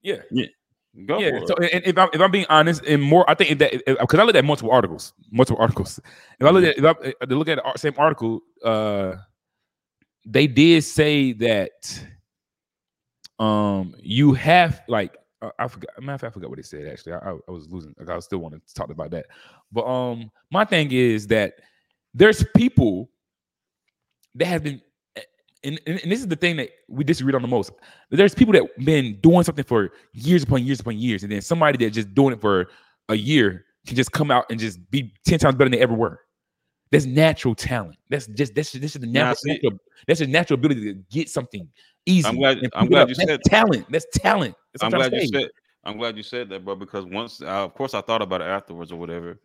yeah. 0.01 0.17
Yeah. 0.31 0.47
Go 1.05 1.19
yeah. 1.19 1.31
for 1.31 1.35
it. 1.37 1.47
So, 1.47 1.55
and, 1.55 1.65
and 1.73 1.85
if, 1.85 1.97
I'm, 1.97 2.09
if 2.13 2.21
I'm 2.21 2.31
being 2.31 2.45
honest, 2.47 2.83
and 2.85 3.03
more, 3.03 3.29
I 3.29 3.33
think 3.33 3.59
that 3.59 3.83
because 3.85 4.19
I 4.19 4.23
looked 4.23 4.37
at 4.37 4.45
multiple 4.45 4.71
articles, 4.71 5.11
multiple 5.29 5.61
articles. 5.61 5.99
If 6.39 6.47
I 6.47 6.51
look 6.51 6.63
at 6.63 6.77
if 6.77 6.85
I, 6.85 6.91
if 7.01 7.15
I 7.21 7.25
look 7.33 7.49
at 7.49 7.57
the 7.57 7.77
same 7.77 7.95
article, 7.97 8.39
uh, 8.63 9.15
they 10.25 10.47
did 10.47 10.83
say 10.83 11.33
that 11.33 12.05
um 13.39 13.93
you 13.99 14.33
have 14.33 14.81
like 14.87 15.17
I 15.59 15.67
forgot. 15.67 15.89
Matter 15.99 16.13
of 16.13 16.21
fact, 16.21 16.31
I 16.31 16.33
forgot 16.33 16.49
what 16.49 16.59
he 16.59 16.63
said. 16.63 16.87
Actually, 16.87 17.13
I, 17.13 17.17
I, 17.17 17.37
I 17.47 17.51
was 17.51 17.67
losing. 17.69 17.95
Like, 17.97 18.09
I 18.09 18.19
still 18.19 18.39
want 18.39 18.55
to 18.55 18.73
talk 18.73 18.89
about 18.89 19.11
that. 19.11 19.27
But 19.71 19.85
um, 19.85 20.31
my 20.51 20.65
thing 20.65 20.91
is 20.91 21.27
that 21.27 21.55
there's 22.13 22.43
people 22.55 23.09
that 24.35 24.45
have 24.45 24.63
been, 24.63 24.81
and, 25.63 25.79
and, 25.87 25.99
and 26.01 26.11
this 26.11 26.19
is 26.19 26.27
the 26.27 26.35
thing 26.35 26.57
that 26.57 26.69
we 26.87 27.03
disagreed 27.03 27.35
on 27.35 27.41
the 27.41 27.47
most. 27.47 27.71
There's 28.09 28.35
people 28.35 28.53
that 28.53 28.63
been 28.83 29.19
doing 29.21 29.43
something 29.43 29.65
for 29.65 29.91
years 30.13 30.43
upon 30.43 30.63
years 30.63 30.79
upon 30.79 30.97
years, 30.97 31.23
and 31.23 31.31
then 31.31 31.41
somebody 31.41 31.83
that 31.83 31.91
just 31.91 32.13
doing 32.13 32.33
it 32.33 32.41
for 32.41 32.67
a 33.09 33.15
year 33.15 33.65
can 33.85 33.95
just 33.95 34.11
come 34.11 34.31
out 34.31 34.45
and 34.49 34.59
just 34.59 34.79
be 34.91 35.13
ten 35.25 35.39
times 35.39 35.55
better 35.55 35.69
than 35.69 35.77
they 35.77 35.83
ever 35.83 35.93
were. 35.93 36.21
That's 36.91 37.05
natural 37.05 37.55
talent. 37.55 37.97
That's 38.09 38.27
just 38.27 38.55
that's 38.55 38.71
this 38.71 38.95
is 38.95 39.01
the 39.01 39.07
natural, 39.07 39.53
natural 39.53 39.79
that's 40.07 40.21
a 40.21 40.27
natural 40.27 40.59
ability 40.59 40.93
to 40.93 40.93
get 41.09 41.29
something 41.29 41.67
easy. 42.05 42.27
I'm 42.27 42.37
glad- 42.37 42.59
I'm 42.73 42.87
glad 42.87 43.03
up. 43.03 43.09
you 43.09 43.15
That's 43.15 43.29
said- 43.29 43.41
talent. 43.43 43.85
That's 43.89 44.05
talent. 44.13 44.55
That's 44.73 44.83
I'm 44.83 44.91
glad 44.91 45.13
you 45.13 45.27
said. 45.27 45.49
I'm 45.83 45.97
glad 45.97 46.17
you 46.17 46.23
said 46.23 46.49
that, 46.49 46.65
bro. 46.65 46.75
Because 46.75 47.05
once, 47.05 47.41
uh, 47.41 47.45
of 47.45 47.73
course, 47.75 47.93
I 47.93 48.01
thought 48.01 48.21
about 48.21 48.41
it 48.41 48.45
afterwards 48.45 48.91
or 48.91 48.95
whatever. 48.95 49.39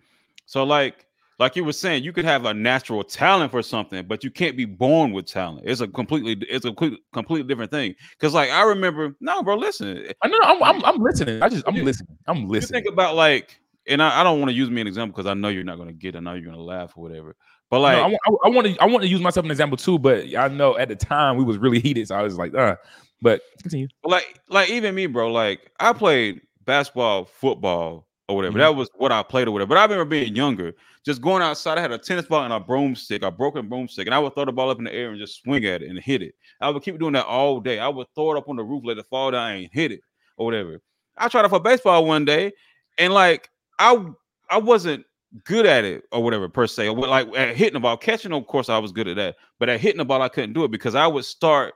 So, 0.47 0.65
like, 0.65 1.05
like 1.39 1.55
you 1.57 1.65
were 1.65 1.73
saying, 1.73 2.03
you 2.03 2.13
could 2.13 2.25
have 2.25 2.45
a 2.47 2.53
natural 2.55 3.03
talent 3.05 3.51
for 3.51 3.63
something, 3.63 4.07
but 4.07 4.25
you 4.25 4.31
can't 4.31 4.57
be 4.57 4.65
born 4.65 5.13
with 5.13 5.27
talent. 5.27 5.63
It's 5.67 5.81
a 5.83 5.89
completely, 5.89 6.33
it's 6.49 6.65
a 6.65 6.69
complete, 6.69 7.01
completely 7.13 7.47
different 7.49 7.71
thing. 7.71 7.95
Because, 8.13 8.33
like, 8.35 8.51
I 8.51 8.63
remember, 8.63 9.15
no, 9.21 9.43
bro, 9.43 9.57
listen. 9.57 10.07
I 10.23 10.29
know. 10.29 10.39
I'm, 10.43 10.63
I'm, 10.63 10.85
I'm 10.85 10.97
listening. 11.03 11.43
I 11.43 11.49
just 11.51 11.65
I'm 11.67 11.77
You- 11.77 11.85
listening. 11.85 12.17
I'm 12.27 12.37
You 12.39 12.49
listening. 12.49 12.83
think 12.83 12.93
about 12.93 13.17
like, 13.17 13.61
and 13.87 14.03
I, 14.03 14.21
I 14.21 14.23
don't 14.23 14.39
want 14.39 14.51
to 14.51 14.55
use 14.57 14.71
me 14.71 14.81
an 14.81 14.87
example 14.87 15.15
because 15.17 15.29
I 15.31 15.35
know 15.35 15.49
you're 15.49 15.65
not 15.65 15.77
going 15.77 15.89
to 15.89 15.95
get. 15.95 16.15
it. 16.15 16.19
I 16.19 16.21
know 16.21 16.33
you're 16.35 16.45
going 16.45 16.57
to 16.57 16.63
laugh 16.63 16.93
or 16.97 17.03
whatever. 17.03 17.37
But 17.71 17.77
No, 17.79 17.83
like, 17.83 17.97
I, 17.97 18.03
want- 18.07 18.21
I, 18.45 18.49
want 18.49 18.67
to 18.67 18.83
I 18.83 18.85
want 18.87 19.03
to 19.03 19.09
use 19.09 19.21
myself 19.21 19.45
an 19.45 19.51
example 19.51 19.77
too, 19.77 19.99
but 19.99 20.35
I 20.37 20.49
know 20.49 20.77
at 20.77 20.89
the 20.89 20.97
time 20.97 21.37
we 21.37 21.45
was 21.45 21.57
really 21.59 21.81
heated, 21.81 22.09
so 22.09 22.17
I 22.17 22.23
was 22.23 22.37
like, 22.37 22.55
uh. 22.55 22.77
But 23.23 23.43
continue. 23.63 23.87
like 24.03 24.41
like 24.49 24.71
even 24.71 24.95
me, 24.95 25.05
bro. 25.07 25.31
Like 25.31 25.71
I 25.79 25.93
played 25.93 26.41
basketball, 26.65 27.27
football, 27.27 28.07
or 28.31 28.37
whatever. 28.37 28.57
Mhm. 28.57 28.61
That 28.63 28.75
was 28.75 28.89
what 28.97 29.13
I 29.13 29.23
played 29.23 29.47
or 29.47 29.51
whatever. 29.51 29.69
But 29.69 29.77
I 29.79 29.83
remember 29.83 30.07
being 30.07 30.35
younger, 30.35 30.73
just 31.05 31.21
going 31.21 31.43
outside. 31.43 31.77
I 31.77 31.83
had 31.83 31.93
a 31.93 31.99
tennis 31.99 32.25
ball 32.25 32.45
and 32.45 32.53
a 32.55 32.59
broomstick, 32.59 33.23
a 33.23 33.31
broken 33.31 33.69
broomstick, 33.69 34.07
and 34.07 34.15
I 34.15 34.19
would 34.19 34.35
throw 34.35 34.47
the 34.47 34.53
ball 34.53 34.71
up 34.71 34.79
in 34.79 34.85
the 34.85 34.95
air 34.95 35.11
and 35.11 35.19
just 35.21 35.43
swing 35.43 35.67
at 35.67 35.83
it 35.83 35.91
and 35.91 35.99
hit 35.99 36.23
it. 36.23 36.35
I 36.63 36.71
would 36.71 36.83
keep 36.83 36.99
doing 36.99 37.13
that 37.13 37.27
all 37.27 37.61
day. 37.61 37.79
I 37.79 37.89
would 37.89 38.07
throw 38.15 38.33
it 38.33 38.39
up 38.39 38.49
on 38.49 38.57
the 38.57 38.65
roof, 38.65 38.85
let 38.87 38.97
it 38.97 39.05
fall 39.11 39.31
down, 39.33 39.57
and 39.57 39.69
hit 39.71 39.93
it 39.93 40.01
or 40.39 40.47
whatever. 40.47 40.81
I 41.19 41.29
tried 41.29 41.45
it 41.45 41.51
for 41.51 41.61
baseball 41.61 42.07
one 42.07 42.25
day, 42.25 42.53
and 42.97 43.13
like 43.13 43.51
I 43.79 44.03
I 44.49 44.57
wasn't 44.57 45.05
good 45.45 45.67
at 45.67 45.85
it 45.85 46.05
or 46.13 46.23
whatever 46.23 46.49
per 46.49 46.67
se. 46.67 46.91
Like 46.91 47.29
at 47.37 47.57
hitting 47.57 47.75
the 47.75 47.81
ball, 47.81 47.97
catching, 47.97 48.33
of 48.33 48.47
course, 48.47 48.69
I 48.69 48.79
was 48.79 48.93
good 48.93 49.09
at 49.09 49.17
that. 49.17 49.37
But 49.59 49.69
at 49.69 49.81
hitting 49.81 49.99
the 49.99 50.05
ball, 50.05 50.23
I 50.23 50.29
couldn't 50.29 50.53
do 50.53 50.65
it 50.65 50.71
because 50.71 50.95
I 50.95 51.07
would 51.07 51.25
start 51.25 51.75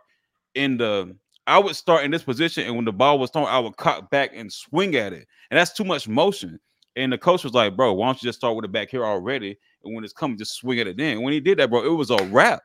in 0.55 0.77
the 0.77 1.17
I 1.47 1.59
would 1.59 1.77
start 1.77 2.05
in 2.05 2.11
this 2.11 2.23
position, 2.23 2.65
and 2.65 2.75
when 2.75 2.87
the 2.87 2.93
ball 2.93 3.19
was 3.19 3.31
thrown, 3.31 3.47
I 3.47 3.59
would 3.59 3.77
cock 3.77 4.11
back 4.11 4.31
and 4.35 4.51
swing 4.51 4.97
at 4.97 5.13
it, 5.13 5.29
and 5.51 5.59
that's 5.59 5.75
too 5.75 5.85
much 5.85 6.09
motion. 6.09 6.59
And 6.97 7.13
the 7.13 7.19
coach 7.19 7.45
was 7.45 7.53
like, 7.53 7.77
"Bro, 7.77 7.95
why 7.95 8.07
don't 8.07 8.23
you 8.23 8.29
just 8.29 8.39
start 8.39 8.57
with 8.57 8.65
it 8.65 8.73
back 8.73 8.91
here 8.91 9.05
already? 9.05 9.59
And 9.85 9.95
when 9.95 10.05
it's 10.05 10.13
coming, 10.13 10.39
just 10.39 10.55
swing 10.55 10.81
at 10.81 10.87
it 10.87 10.97
then." 10.97 11.21
When 11.23 11.33
he 11.35 11.41
did 11.41 11.59
that, 11.59 11.69
bro, 11.69 11.85
it 11.85 11.89
was 11.89 12.11
a 12.11 12.17
wrap 12.31 12.63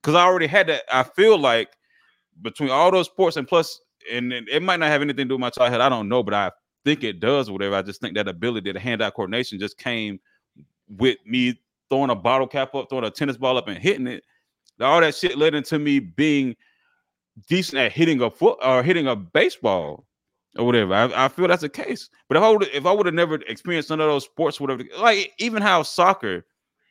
because 0.00 0.14
I 0.14 0.24
already 0.24 0.46
had 0.46 0.68
that. 0.68 0.84
I 0.92 1.02
feel 1.02 1.38
like 1.38 1.70
between 2.42 2.70
all 2.70 2.90
those 2.90 3.06
sports 3.06 3.36
and 3.36 3.48
plus, 3.48 3.80
and, 4.12 4.32
and 4.32 4.48
it 4.48 4.62
might 4.62 4.80
not 4.80 4.90
have 4.90 5.02
anything 5.02 5.24
to 5.24 5.30
do 5.30 5.34
with 5.34 5.40
my 5.40 5.50
childhood. 5.50 5.80
I 5.80 5.88
don't 5.88 6.08
know, 6.08 6.22
but 6.22 6.34
I 6.34 6.52
think 6.84 7.04
it 7.04 7.20
does. 7.20 7.48
or 7.48 7.52
Whatever. 7.52 7.76
I 7.76 7.82
just 7.82 8.00
think 8.00 8.14
that 8.14 8.28
ability, 8.28 8.72
to 8.72 8.80
hand-eye 8.80 9.10
coordination, 9.10 9.58
just 9.58 9.78
came 9.78 10.20
with 10.88 11.18
me 11.26 11.60
throwing 11.90 12.10
a 12.10 12.14
bottle 12.14 12.46
cap 12.46 12.74
up, 12.74 12.88
throwing 12.88 13.04
a 13.04 13.10
tennis 13.10 13.36
ball 13.36 13.58
up, 13.58 13.68
and 13.68 13.78
hitting 13.78 14.06
it. 14.06 14.24
All 14.80 15.00
that 15.00 15.14
shit 15.14 15.38
led 15.38 15.54
into 15.54 15.78
me 15.78 16.00
being 16.00 16.56
decent 17.48 17.78
at 17.78 17.92
hitting 17.92 18.20
a 18.20 18.30
foot 18.30 18.58
or 18.62 18.82
hitting 18.82 19.06
a 19.06 19.16
baseball 19.16 20.04
or 20.56 20.66
whatever. 20.66 20.94
I, 20.94 21.26
I 21.26 21.28
feel 21.28 21.48
that's 21.48 21.62
the 21.62 21.68
case. 21.68 22.08
But 22.28 22.36
if 22.36 22.42
I 22.42 22.50
would 22.50 22.62
if 22.72 22.86
I 22.86 22.92
would 22.92 23.06
have 23.06 23.14
never 23.14 23.36
experienced 23.36 23.90
none 23.90 24.00
of 24.00 24.08
those 24.08 24.24
sports, 24.24 24.60
whatever, 24.60 24.84
like 24.98 25.32
even 25.38 25.62
how 25.62 25.82
soccer, 25.82 26.44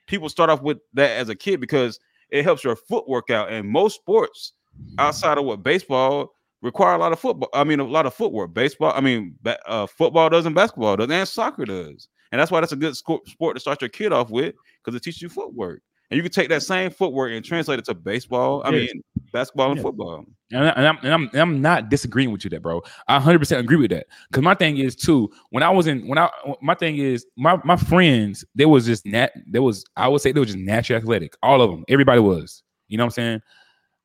people 0.08 0.30
start 0.30 0.50
off 0.50 0.62
with 0.62 0.78
that 0.94 1.12
as 1.12 1.30
a 1.30 1.36
kid 1.36 1.60
because 1.60 2.00
it 2.30 2.44
helps 2.44 2.64
your 2.64 2.76
footwork 2.76 3.30
out. 3.30 3.52
And 3.52 3.68
most 3.68 3.96
sports 3.96 4.54
outside 4.98 5.38
of 5.38 5.46
what 5.46 5.64
baseball 5.64 6.33
require 6.64 6.96
a 6.96 6.98
lot 6.98 7.12
of 7.12 7.20
football. 7.20 7.50
I 7.54 7.64
mean, 7.64 7.80
a 7.80 7.84
lot 7.84 8.08
of 8.08 8.14
footwork. 8.16 8.54
Baseball, 8.54 8.94
I 8.96 9.02
mean, 9.02 9.36
uh, 9.68 9.86
football 9.86 10.30
does 10.30 10.48
and 10.48 10.56
basketball 10.56 10.98
does, 10.98 11.10
and 11.12 11.28
soccer 11.28 11.66
does. 11.66 12.08
And 12.32 12.42
that's 12.42 12.50
why 12.50 12.62
that's 12.62 12.72
a 12.72 12.78
good 12.78 12.96
sport 12.98 13.56
to 13.56 13.60
start 13.60 13.82
your 13.82 13.90
kid 13.90 14.12
off 14.12 14.32
with 14.32 14.56
because 14.84 14.96
it 14.98 15.04
teaches 15.04 15.22
you 15.22 15.30
footwork. 15.30 15.84
And 16.10 16.18
you 16.18 16.24
can 16.24 16.32
take 16.32 16.50
that 16.50 16.64
same 16.64 16.90
footwork 16.90 17.32
and 17.32 17.46
translate 17.46 17.80
it 17.80 17.86
to 17.86 17.94
baseball. 17.94 18.64
I 18.66 18.72
Yes. 18.72 18.94
mean, 18.94 19.04
basketball 19.32 19.70
and 19.72 19.78
Yeah. 19.78 19.84
football. 19.84 20.26
And, 20.52 20.66
I, 20.66 20.70
and, 20.70 20.88
I'm, 20.88 20.98
and 21.04 21.14
I'm 21.14 21.30
and 21.34 21.42
I'm 21.42 21.62
not 21.62 21.90
disagreeing 21.90 22.32
with 22.32 22.44
you 22.44 22.50
that, 22.52 22.62
bro. 22.62 22.82
I 23.08 23.16
100 23.16 23.40
percent 23.40 23.60
agree 23.62 23.78
with 23.78 23.92
that. 23.92 24.08
Because 24.30 24.44
my 24.44 24.54
thing 24.56 24.78
is 24.78 24.96
too. 24.96 25.30
When 25.50 25.64
I 25.64 25.70
was 25.70 25.88
in, 25.88 26.08
when 26.08 26.18
I 26.18 26.30
my 26.62 26.76
thing 26.76 26.98
is 26.98 27.26
my 27.36 27.60
my 27.64 27.76
friends, 27.76 28.46
they 28.56 28.66
was 28.66 28.86
just 28.86 29.06
nat. 29.06 29.32
There 29.48 29.64
was 29.64 29.84
I 29.96 30.08
would 30.08 30.22
say 30.22 30.32
they 30.32 30.40
were 30.40 30.46
just 30.46 30.58
naturally 30.58 31.02
athletic. 31.02 31.36
All 31.42 31.62
of 31.62 31.72
them. 31.72 31.84
Everybody 31.88 32.20
was. 32.20 32.62
You 32.88 32.98
know 32.98 33.04
what 33.06 33.18
I'm 33.18 33.24
saying? 33.24 33.42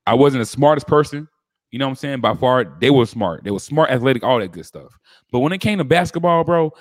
I 0.07 0.15
wasn't 0.15 0.41
the 0.41 0.47
smartest 0.47 0.87
person. 0.87 1.29
You 1.71 1.79
know 1.79 1.87
what 1.87 1.91
I'm 1.91 1.97
saying? 1.97 2.21
By 2.21 2.35
far, 2.35 2.65
they 2.65 2.91
were 2.91 3.07
smart. 3.07 3.45
They 3.45 3.51
were 3.51 3.61
smart, 3.61 3.91
athletic, 3.91 4.25
all 4.25 4.39
that 4.39 4.53
good 4.53 4.67
stuff. 4.67 4.99
But 5.31 5.41
when 5.41 5.53
it 5.53 5.59
came 5.59 5.79
to 5.79 5.85
basketball, 5.85 6.45
bro, 6.45 6.73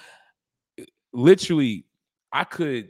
literally, 1.13 1.85
I 2.31 2.43
could. 2.43 2.89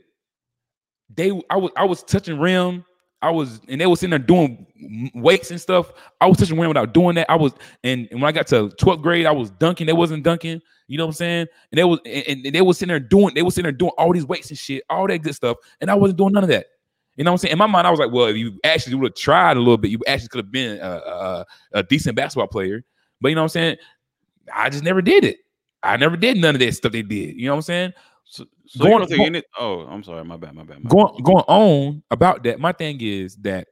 They, 1.14 1.30
I 1.50 1.56
was, 1.56 1.72
I 1.76 1.84
was 1.84 2.02
touching 2.02 2.38
rim. 2.38 2.84
I 3.20 3.30
was, 3.30 3.60
and 3.66 3.80
they 3.80 3.86
was 3.86 3.98
sitting 3.98 4.10
there 4.10 4.18
doing 4.20 5.10
weights 5.14 5.50
and 5.50 5.60
stuff. 5.60 5.92
I 6.20 6.26
was 6.26 6.38
touching 6.38 6.58
rim 6.58 6.68
without 6.68 6.94
doing 6.94 7.16
that. 7.16 7.28
I 7.28 7.34
was, 7.34 7.52
and, 7.82 8.06
and 8.12 8.20
when 8.20 8.28
I 8.28 8.32
got 8.32 8.46
to 8.48 8.68
12th 8.68 9.02
grade, 9.02 9.26
I 9.26 9.32
was 9.32 9.50
dunking. 9.50 9.88
They 9.88 9.92
wasn't 9.92 10.22
dunking. 10.22 10.60
You 10.86 10.98
know 10.98 11.04
what 11.04 11.10
I'm 11.10 11.14
saying? 11.14 11.46
And 11.72 11.78
they 11.78 11.84
was, 11.84 11.98
and, 12.06 12.46
and 12.46 12.54
they 12.54 12.62
was 12.62 12.78
sitting 12.78 12.90
there 12.90 13.00
doing, 13.00 13.34
they 13.34 13.42
was 13.42 13.54
sitting 13.54 13.64
there 13.64 13.72
doing 13.72 13.92
all 13.98 14.12
these 14.12 14.24
weights 14.24 14.50
and 14.50 14.58
shit, 14.58 14.84
all 14.88 15.08
that 15.08 15.18
good 15.18 15.34
stuff, 15.34 15.56
and 15.80 15.90
I 15.90 15.96
wasn't 15.96 16.18
doing 16.18 16.32
none 16.32 16.44
of 16.44 16.50
that. 16.50 16.66
You 17.18 17.24
know 17.24 17.32
what 17.32 17.34
I'm 17.34 17.38
saying? 17.38 17.52
In 17.52 17.58
my 17.58 17.66
mind, 17.66 17.84
I 17.84 17.90
was 17.90 17.98
like, 17.98 18.12
well, 18.12 18.26
if 18.26 18.36
you 18.36 18.60
actually 18.62 18.94
would 18.94 19.10
have 19.10 19.16
tried 19.16 19.56
a 19.56 19.60
little 19.60 19.76
bit, 19.76 19.90
you 19.90 19.98
actually 20.06 20.28
could 20.28 20.38
have 20.38 20.52
been 20.52 20.78
a, 20.78 20.88
a, 20.88 21.46
a 21.72 21.82
decent 21.82 22.14
basketball 22.14 22.46
player. 22.46 22.84
But 23.20 23.30
you 23.30 23.34
know 23.34 23.40
what 23.40 23.46
I'm 23.46 23.48
saying? 23.48 23.76
I 24.54 24.70
just 24.70 24.84
never 24.84 25.02
did 25.02 25.24
it. 25.24 25.38
I 25.82 25.96
never 25.96 26.16
did 26.16 26.36
none 26.36 26.54
of 26.54 26.60
that 26.60 26.74
stuff 26.74 26.92
they 26.92 27.02
did. 27.02 27.34
You 27.34 27.46
know 27.46 27.54
what 27.54 27.56
I'm 27.56 27.62
saying? 27.62 27.92
So, 28.24 28.44
so 28.66 28.84
Going- 28.84 28.98
don't 29.00 29.32
think 29.32 29.44
Oh, 29.58 29.80
I'm 29.80 30.04
sorry. 30.04 30.24
My 30.24 30.36
bad. 30.36 30.54
My 30.54 30.62
bad. 30.62 30.84
My 30.84 30.88
going 30.88 31.20
going 31.24 31.44
on 31.48 32.04
about 32.12 32.44
that, 32.44 32.60
my 32.60 32.70
thing 32.70 32.98
is 33.00 33.34
that 33.38 33.66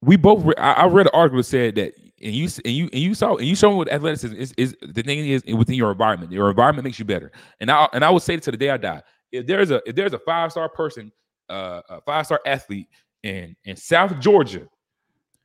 we 0.00 0.16
both. 0.16 0.44
Re- 0.44 0.54
I, 0.56 0.72
I 0.72 0.86
read 0.86 1.06
an 1.06 1.12
article 1.12 1.40
that 1.40 1.44
said 1.44 1.74
that, 1.74 1.92
and 2.22 2.34
you 2.34 2.48
and 2.64 2.74
you 2.74 2.84
and 2.90 3.02
you 3.02 3.14
saw 3.14 3.36
and 3.36 3.46
you 3.46 3.54
showing 3.54 3.76
what 3.76 3.92
athleticism 3.92 4.34
is. 4.34 4.54
Is 4.56 4.74
the 4.80 5.02
thing 5.02 5.18
is 5.28 5.44
within 5.44 5.74
your 5.74 5.92
environment. 5.92 6.32
Your 6.32 6.48
environment 6.48 6.84
makes 6.84 6.98
you 6.98 7.04
better. 7.04 7.32
And 7.60 7.70
I 7.70 7.86
and 7.92 8.02
I 8.02 8.08
would 8.08 8.22
say 8.22 8.38
to 8.38 8.50
the 8.50 8.56
day 8.56 8.70
I 8.70 8.78
die, 8.78 9.02
if 9.32 9.46
there's 9.46 9.70
a 9.70 9.82
if 9.86 9.96
there's 9.96 10.12
a 10.12 10.18
five 10.18 10.52
star 10.52 10.68
person, 10.68 11.10
uh, 11.48 11.80
a 11.88 12.00
five 12.02 12.26
star 12.26 12.40
athlete 12.46 12.88
in 13.22 13.56
in 13.64 13.76
South 13.76 14.20
Georgia, 14.20 14.68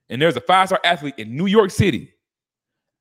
and 0.09 0.21
there's 0.21 0.35
a 0.35 0.41
five 0.41 0.67
star 0.67 0.79
athlete 0.83 1.15
in 1.17 1.35
New 1.35 1.47
York 1.47 1.71
City. 1.71 2.13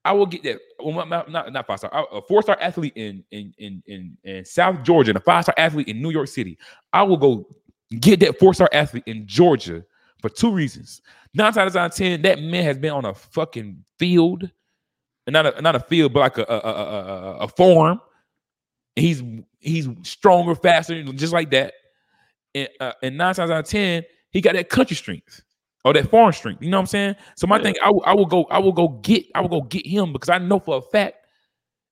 I 0.05 0.13
will 0.13 0.27
get 0.27 0.45
that. 0.45 0.61
Well, 0.83 1.05
not 1.05 1.31
not, 1.31 1.53
not 1.53 1.67
five 1.67 1.81
star, 1.81 2.07
a 2.13 2.23
four 2.23 2.43
star 2.43 2.57
athlete 2.61 2.93
in 2.95 3.25
in 3.33 3.53
in 3.59 3.83
in 3.87 4.17
in 4.23 4.45
South 4.45 4.83
Georgia 4.85 5.11
and 5.11 5.19
a 5.19 5.21
five 5.21 5.45
star 5.45 5.55
athlete 5.59 5.89
in 5.89 6.01
New 6.01 6.11
York 6.11 6.29
City. 6.29 6.57
I 6.93 7.03
will 7.03 7.17
go 7.17 7.47
get 8.01 8.21
that 8.21 8.39
four 8.39 8.55
star 8.55 8.69
athlete 8.73 9.05
in 9.07 9.27
Georgia 9.27 9.85
for 10.21 10.29
two 10.29 10.53
reasons. 10.53 11.03
Nine 11.35 11.53
times 11.53 11.77
out 11.77 11.91
of 11.91 11.97
ten, 11.97 12.23
that 12.23 12.41
man 12.41 12.65
has 12.65 12.79
been 12.79 12.93
on 12.93 13.05
a 13.05 13.15
fucking 13.15 13.85
field, 13.99 14.49
and 15.27 15.35
not 15.35 15.59
a 15.59 15.61
not 15.61 15.75
a 15.75 15.81
field, 15.81 16.13
but 16.13 16.21
like 16.21 16.39
a 16.39 16.47
a, 16.49 16.59
a, 16.59 16.73
a, 17.41 17.49
a-. 17.49 17.49
And 17.49 18.01
he's 18.97 19.23
he's 19.61 19.89
stronger, 20.03 20.55
faster, 20.55 21.03
just 21.05 21.33
like 21.33 21.51
that. 21.53 21.75
And, 22.55 22.69
uh, 22.81 22.93
and 23.03 23.17
nine 23.17 23.35
times 23.35 23.51
out 23.51 23.61
of 23.61 23.67
ten, 23.67 24.03
he 24.31 24.41
got 24.41 24.55
that 24.55 24.69
country 24.69 24.97
strength 24.97 25.43
or 25.85 25.93
that 25.93 26.11
farm 26.11 26.33
strength. 26.33 26.63
You 26.63 26.71
know 26.71 26.79
what 26.79 26.83
I'm 26.83 26.87
saying? 26.87 27.17
So 27.37 27.47
my 27.47 27.59
Yeah. 27.59 27.63
thing, 27.65 27.75
I, 27.83 27.91
will- 27.91 28.27
go, 28.27 28.45
I 28.45 28.59
will 28.59 28.73
go 28.73 28.89
get, 28.89 29.27
I 29.35 29.41
will 29.41 29.49
go 29.49 29.61
get 29.61 29.87
him 29.87 30.13
because 30.13 30.31
I 30.31 30.39
know 30.39 30.59
for 30.59 30.79
a 30.79 30.83
fact. 30.83 31.17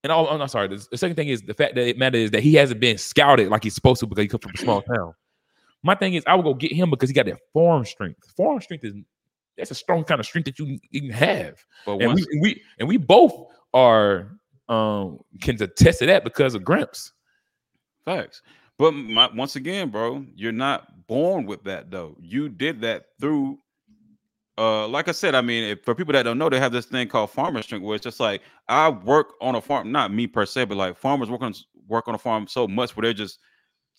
And 0.02 0.12
I'm 0.12 0.38
not 0.38 0.50
sorry. 0.50 0.68
The, 0.68 0.86
the 0.90 0.98
second 0.98 1.16
thing 1.16 1.28
is 1.28 1.40
the 1.42 1.54
fact 1.54 1.74
that 1.76 1.86
it 1.88 1.96
matters 1.96 2.24
is 2.24 2.30
that 2.32 2.42
he 2.42 2.54
hasn't 2.54 2.78
been 2.80 2.98
scouted 2.98 3.48
like 3.48 3.62
he's 3.62 3.74
supposed 3.74 4.00
to 4.00 4.06
because 4.06 4.22
he 4.22 4.28
comes 4.28 4.42
from 4.42 4.52
a 4.54 4.58
small 4.58 4.82
town. 4.82 5.14
My 5.82 5.94
thing 5.94 6.14
is, 6.14 6.24
I 6.26 6.34
will 6.34 6.42
go 6.42 6.54
get 6.54 6.72
him 6.72 6.90
because 6.90 7.08
he 7.08 7.14
got 7.14 7.24
that 7.26 7.38
farm 7.54 7.84
strength. 7.86 8.30
Farm 8.36 8.60
strength 8.60 8.84
is 8.84 8.94
that's 9.56 9.70
a 9.70 9.74
strong 9.74 10.04
kind 10.04 10.20
of 10.20 10.26
strength 10.26 10.44
that 10.46 10.58
you 10.58 10.78
you 10.90 11.00
can 11.02 11.10
have, 11.10 11.64
But 11.86 11.92
and 12.00 12.06
once, 12.08 12.20
we, 12.20 12.32
and 12.32 12.42
we 12.42 12.62
and 12.80 12.88
we 12.88 12.96
both 12.98 13.46
are 13.72 14.38
um 14.68 15.18
can 15.40 15.62
attest 15.62 15.98
to 16.00 16.06
that 16.06 16.24
because 16.24 16.54
of 16.54 16.64
Grimps. 16.64 17.12
Facts. 18.04 18.42
But 18.78 18.92
my, 18.92 19.30
once 19.32 19.56
again, 19.56 19.90
bro, 19.90 20.24
you're 20.34 20.52
not 20.52 21.06
born 21.06 21.46
with 21.46 21.62
that 21.64 21.90
though. 21.90 22.16
You 22.20 22.48
did 22.48 22.80
that 22.80 23.06
through 23.20 23.58
uh 24.56 24.88
like 24.88 25.08
I 25.08 25.12
said, 25.12 25.34
I 25.34 25.40
mean, 25.40 25.64
if, 25.64 25.84
for 25.84 25.94
people 25.94 26.12
that 26.12 26.22
don't 26.22 26.38
know, 26.38 26.48
they 26.48 26.60
have 26.60 26.72
this 26.72 26.86
thing 26.86 27.08
called 27.08 27.30
farmer 27.30 27.62
strength 27.62 27.84
where 27.84 27.96
it's 27.96 28.04
just 28.04 28.20
like 28.20 28.42
I 28.68 28.88
work 28.88 29.34
on 29.40 29.54
a 29.54 29.60
farm, 29.60 29.92
not 29.92 30.12
me 30.12 30.26
per 30.26 30.46
se, 30.46 30.64
but 30.64 30.76
like 30.76 30.96
farmers 30.96 31.30
work 31.30 31.42
on 31.42 31.54
work 31.86 32.08
on 32.08 32.14
a 32.14 32.18
farm 32.18 32.46
so 32.46 32.66
much 32.66 32.96
where 32.96 33.02
they're 33.02 33.12
just 33.12 33.38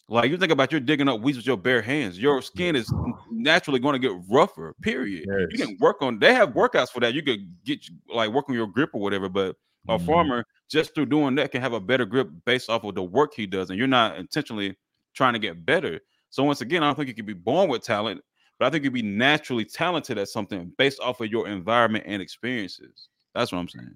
like 0.07 0.29
you 0.29 0.37
think 0.37 0.51
about 0.51 0.71
you're 0.71 0.81
digging 0.81 1.09
up 1.09 1.21
weeds 1.21 1.37
with 1.37 1.47
your 1.47 1.57
bare 1.57 1.81
hands. 1.81 2.19
Your 2.19 2.41
skin 2.41 2.75
is 2.75 2.91
naturally 3.31 3.79
going 3.79 3.93
to 3.93 3.99
get 3.99 4.15
rougher. 4.29 4.75
Period. 4.81 5.25
You 5.51 5.57
can 5.57 5.77
work 5.79 6.01
on. 6.01 6.19
They 6.19 6.33
have 6.33 6.49
workouts 6.49 6.89
for 6.89 6.99
that. 6.99 7.13
You 7.13 7.23
could 7.23 7.39
get 7.63 7.79
like 8.13 8.31
work 8.31 8.47
on 8.47 8.55
your 8.55 8.67
grip 8.67 8.91
or 8.93 9.01
whatever. 9.01 9.29
But 9.29 9.55
a 9.87 9.97
Mhm. 9.97 10.05
farmer 10.05 10.45
just 10.69 10.95
through 10.95 11.05
doing 11.07 11.35
that 11.35 11.51
can 11.51 11.61
have 11.61 11.73
a 11.73 11.79
better 11.79 12.05
grip 12.05 12.29
based 12.45 12.69
off 12.69 12.83
of 12.83 12.95
the 12.95 13.03
work 13.03 13.33
he 13.35 13.45
does, 13.45 13.69
and 13.69 13.77
you're 13.77 13.87
not 13.87 14.17
intentionally 14.17 14.75
trying 15.13 15.33
to 15.33 15.39
get 15.39 15.65
better. 15.65 15.99
So 16.29 16.43
once 16.43 16.61
again, 16.61 16.83
I 16.83 16.87
don't 16.87 16.95
think 16.95 17.07
you 17.07 17.13
can 17.13 17.25
be 17.25 17.33
born 17.33 17.69
with 17.69 17.83
talent, 17.83 18.21
but 18.59 18.65
I 18.65 18.69
think 18.69 18.83
you'd 18.83 18.93
be 18.93 19.01
naturally 19.01 19.63
talented 19.65 20.17
at 20.17 20.27
something 20.27 20.73
based 20.77 20.99
off 20.99 21.21
of 21.21 21.29
your 21.31 21.47
environment 21.47 22.05
and 22.07 22.21
experiences. 22.21 23.09
That's 23.33 23.51
what 23.51 23.59
I'm 23.59 23.69
saying. 23.69 23.95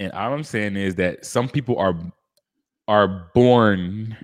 And 0.00 0.12
all 0.12 0.32
I'm 0.32 0.44
saying 0.44 0.76
is 0.76 0.94
that 0.96 1.24
some 1.24 1.48
people 1.48 1.78
are 1.78 1.94
are 2.86 3.30
born 3.34 4.16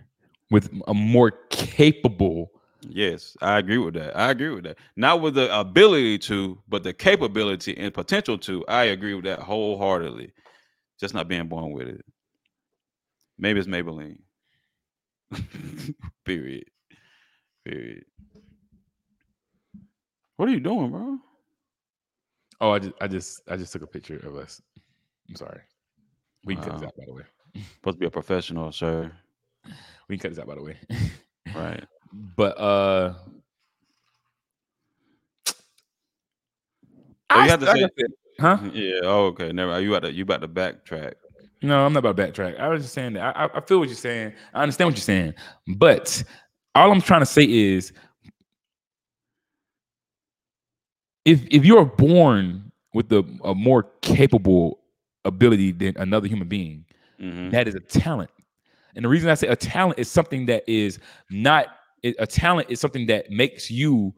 with 0.50 0.70
a 0.86 0.94
more 0.94 1.32
capable. 1.50 2.50
Yes, 2.88 3.36
I 3.40 3.58
agree 3.58 3.78
with 3.78 3.94
that. 3.94 4.16
I 4.16 4.30
agree 4.30 4.50
with 4.50 4.64
that. 4.64 4.78
Not 4.96 5.20
with 5.20 5.34
the 5.34 5.58
ability 5.58 6.18
to, 6.18 6.58
but 6.68 6.82
the 6.82 6.92
capability 6.92 7.76
and 7.76 7.92
potential 7.92 8.38
to. 8.38 8.64
I 8.66 8.84
agree 8.84 9.14
with 9.14 9.24
that 9.24 9.40
wholeheartedly. 9.40 10.32
Just 11.00 11.14
not 11.14 11.28
being 11.28 11.48
born 11.48 11.72
with 11.72 11.88
it. 11.88 12.04
Maybe 13.38 13.58
it's 13.58 13.68
Maybelline. 13.68 14.18
Period. 16.24 16.64
Period. 17.64 18.04
What 20.36 20.48
are 20.48 20.52
you 20.52 20.60
doing, 20.60 20.90
bro? 20.90 21.18
Oh, 22.60 22.70
I 22.70 22.78
just 22.78 22.94
I 23.00 23.08
just 23.08 23.40
I 23.48 23.56
just 23.56 23.72
took 23.72 23.82
a 23.82 23.86
picture 23.86 24.16
of 24.16 24.36
us. 24.36 24.60
I'm 25.28 25.36
sorry. 25.36 25.60
We 26.44 26.54
can 26.54 26.64
cut 26.64 26.74
this 26.74 26.86
out 26.86 26.96
by 26.96 27.04
the 27.06 27.12
way. 27.14 27.22
Supposed 27.76 27.96
to 27.96 28.00
be 28.00 28.06
a 28.06 28.10
professional, 28.10 28.72
sir. 28.72 29.10
We 30.08 30.16
can 30.16 30.22
cut 30.22 30.30
this 30.30 30.38
out 30.38 30.48
by 30.48 30.54
the 30.56 30.62
way. 30.62 30.76
Right. 31.54 31.84
But 32.36 32.58
uh 32.58 33.14
Oh, 37.30 37.36
you 37.36 37.40
I 37.42 37.48
have 37.48 37.60
to 37.60 37.66
st- 37.66 37.90
say- 37.98 38.04
I 38.40 38.42
huh? 38.56 38.58
Yeah. 38.72 39.00
Oh, 39.02 39.26
okay. 39.26 39.50
Never. 39.52 39.80
You 39.80 39.94
about 39.94 40.08
to 40.08 40.12
you 40.14 40.22
about 40.22 40.40
to 40.42 40.48
backtrack. 40.48 41.14
No, 41.62 41.84
I'm 41.84 41.92
not 41.92 42.00
about 42.04 42.16
to 42.16 42.22
backtrack. 42.22 42.60
I 42.60 42.68
was 42.68 42.82
just 42.82 42.94
saying 42.94 43.14
that 43.14 43.36
I, 43.36 43.44
I- 43.46 43.56
I 43.56 43.60
feel 43.60 43.78
what 43.78 43.88
you're 43.88 43.96
saying. 43.96 44.32
I 44.52 44.62
understand 44.62 44.88
what 44.88 44.96
you're 44.96 45.02
saying, 45.02 45.34
but 45.76 46.22
all 46.74 46.92
I'm 46.92 47.00
trying 47.00 47.20
to 47.22 47.26
say 47.26 47.44
is, 47.44 47.92
if 51.24 51.40
if 51.50 51.64
you're 51.64 51.84
born 51.86 52.70
with 52.92 53.10
a, 53.12 53.24
a 53.44 53.54
more 53.54 53.84
capable 54.02 54.80
ability 55.24 55.72
than 55.72 55.96
another 55.96 56.28
human 56.28 56.46
being, 56.48 56.84
Mhm. 57.20 57.50
that 57.50 57.66
is 57.66 57.74
a 57.74 57.80
talent. 57.80 58.30
And 58.94 59.04
the 59.04 59.08
reason 59.08 59.28
I 59.30 59.34
say 59.34 59.48
a 59.48 59.56
talent 59.56 59.98
is 59.98 60.08
something 60.10 60.46
that 60.46 60.62
is 60.68 60.98
not 61.30 61.66
it- 62.04 62.16
a 62.18 62.26
talent 62.26 62.70
is 62.70 62.80
something 62.80 63.06
that 63.06 63.30
makes 63.30 63.70
you 63.70 64.14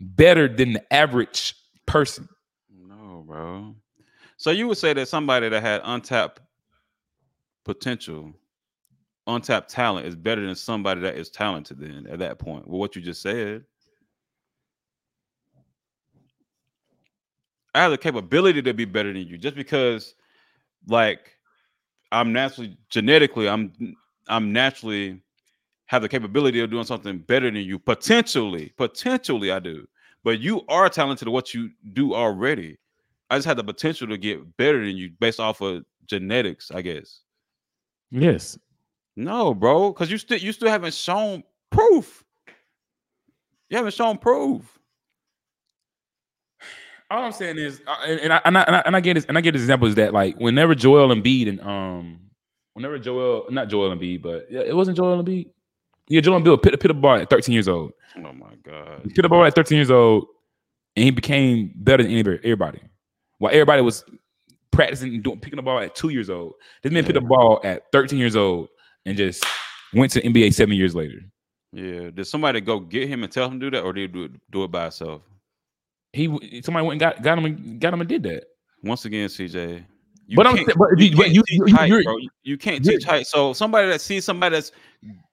better 0.00 0.48
than 0.48 0.72
the 0.72 0.92
average 0.92 1.54
person. 1.86 2.28
No, 2.68 3.24
bro. 3.26 3.76
So 4.36 4.50
you 4.50 4.66
would 4.68 4.76
say 4.76 4.92
that 4.92 5.08
somebody 5.08 5.48
that 5.48 5.62
had 5.62 5.80
untapped 5.84 6.40
potential, 7.64 8.34
untapped 9.28 9.70
talent 9.70 10.06
is 10.06 10.16
better 10.16 10.44
than 10.44 10.56
somebody 10.56 11.00
that 11.02 11.16
is 11.16 11.30
talented 11.30 11.78
then 11.78 12.06
at 12.08 12.18
that 12.18 12.38
point. 12.38 12.66
Well, 12.68 12.80
what 12.80 12.96
you 12.96 13.02
just 13.02 13.22
said. 13.22 13.64
I 17.74 17.80
have 17.82 17.90
the 17.92 17.98
capability 17.98 18.60
to 18.62 18.74
be 18.74 18.86
better 18.86 19.12
than 19.12 19.26
you 19.26 19.38
just 19.38 19.54
because 19.54 20.14
like 20.88 21.38
I'm 22.10 22.32
naturally 22.32 22.76
genetically 22.88 23.48
I'm 23.48 23.72
I'm 24.28 24.52
naturally 24.52 25.22
have 25.86 26.02
the 26.02 26.08
capability 26.08 26.60
of 26.60 26.70
doing 26.70 26.84
something 26.84 27.18
better 27.18 27.50
than 27.50 27.62
you 27.62 27.78
potentially 27.78 28.72
potentially 28.76 29.50
I 29.50 29.58
do 29.58 29.86
but 30.24 30.40
you 30.40 30.62
are 30.68 30.88
talented 30.88 31.28
at 31.28 31.32
what 31.32 31.54
you 31.54 31.70
do 31.92 32.14
already 32.14 32.78
I 33.30 33.36
just 33.36 33.46
had 33.46 33.56
the 33.56 33.64
potential 33.64 34.06
to 34.08 34.18
get 34.18 34.56
better 34.56 34.84
than 34.84 34.96
you 34.96 35.10
based 35.18 35.40
off 35.40 35.60
of 35.60 35.84
genetics, 36.06 36.70
I 36.70 36.82
guess. 36.82 37.20
Yes. 38.10 38.58
No, 39.16 39.54
bro, 39.54 39.92
because 39.92 40.10
you 40.10 40.18
still 40.18 40.38
you 40.38 40.52
still 40.52 40.68
haven't 40.68 40.94
shown 40.94 41.42
proof. 41.70 42.24
You 43.70 43.78
haven't 43.78 43.94
shown 43.94 44.18
proof. 44.18 44.78
All 47.10 47.22
I'm 47.24 47.32
saying 47.32 47.56
is, 47.56 47.80
uh, 47.86 47.96
and, 48.06 48.20
and 48.20 48.32
I, 48.32 48.40
and 48.44 48.58
I 48.58 48.62
and 48.62 48.76
I 48.76 48.82
and 48.86 48.96
I 48.96 49.00
get 49.00 49.14
this 49.14 49.24
and 49.24 49.38
I 49.38 49.40
get 49.40 49.52
this 49.52 49.62
example 49.62 49.88
is 49.88 49.94
that 49.94 50.12
like 50.12 50.36
whenever 50.36 50.74
Joel 50.74 51.14
Embiid 51.14 51.48
and 51.48 51.60
um 51.62 52.20
whenever 52.74 52.98
Joel 52.98 53.46
not 53.50 53.68
Joel 53.68 53.96
Embiid 53.96 54.22
but 54.22 54.46
yeah, 54.50 54.60
it 54.60 54.76
wasn't 54.76 54.96
Joel 54.96 55.22
Embiid. 55.22 55.48
Yeah, 56.08 56.20
Joel 56.20 56.40
Embiid 56.40 56.62
pit 56.62 56.74
a 56.74 56.78
pit 56.78 56.90
a 56.90 56.94
ball 56.94 57.16
at 57.16 57.30
13 57.30 57.52
years 57.52 57.68
old. 57.68 57.92
Oh 58.16 58.32
my 58.32 58.54
god. 58.62 59.00
He 59.04 59.10
pit 59.10 59.24
a 59.24 59.28
ball 59.28 59.44
at 59.44 59.54
13 59.54 59.76
years 59.76 59.90
old, 59.90 60.26
and 60.94 61.04
he 61.04 61.10
became 61.10 61.72
better 61.74 62.02
than 62.02 62.12
anybody. 62.12 62.38
Everybody, 62.38 62.80
while 63.38 63.52
everybody 63.52 63.82
was 63.82 64.04
practicing 64.76 65.14
and 65.14 65.22
doing 65.22 65.40
picking 65.40 65.56
the 65.56 65.62
ball 65.62 65.80
at 65.80 65.94
two 65.94 66.10
years 66.10 66.30
old. 66.30 66.52
This 66.82 66.92
man 66.92 67.04
picked 67.04 67.16
a 67.16 67.20
ball 67.20 67.60
at 67.64 67.84
13 67.92 68.18
years 68.18 68.36
old 68.36 68.68
and 69.06 69.16
just 69.16 69.44
went 69.94 70.12
to 70.12 70.22
NBA 70.22 70.54
seven 70.54 70.76
years 70.76 70.94
later. 70.94 71.18
Yeah. 71.72 72.10
Did 72.10 72.26
somebody 72.26 72.60
go 72.60 72.78
get 72.80 73.08
him 73.08 73.24
and 73.24 73.32
tell 73.32 73.46
him 73.46 73.58
to 73.58 73.70
do 73.70 73.76
that, 73.76 73.82
or 73.82 73.92
did 73.92 74.02
he 74.02 74.06
do 74.08 74.24
it, 74.24 74.32
do 74.50 74.64
it 74.64 74.70
by 74.70 74.82
himself? 74.82 75.22
He 76.12 76.26
somebody 76.62 76.86
went 76.86 76.92
and 76.92 77.00
got 77.00 77.22
got 77.22 77.38
him 77.38 77.44
and 77.46 77.80
got 77.80 77.94
him 77.94 78.00
and 78.00 78.08
did 78.08 78.22
that. 78.24 78.44
Once 78.82 79.04
again, 79.04 79.28
CJ. 79.28 79.84
You 80.26 80.36
But 80.36 80.46
I'm 80.46 80.56
but 80.56 80.98
you- 80.98 81.16
but 81.16 81.24
can't 81.26 81.34
you- 81.34 81.42
teach 81.46 81.58
you- 81.68 81.76
height. 81.76 81.88
You- 81.88 82.28
You 82.42 82.58
can't 82.58 82.84
teach 82.84 83.04
height. 83.04 83.26
So 83.26 83.52
somebody 83.52 83.88
that 83.88 84.00
sees 84.00 84.24
somebody 84.24 84.56
that's 84.56 84.72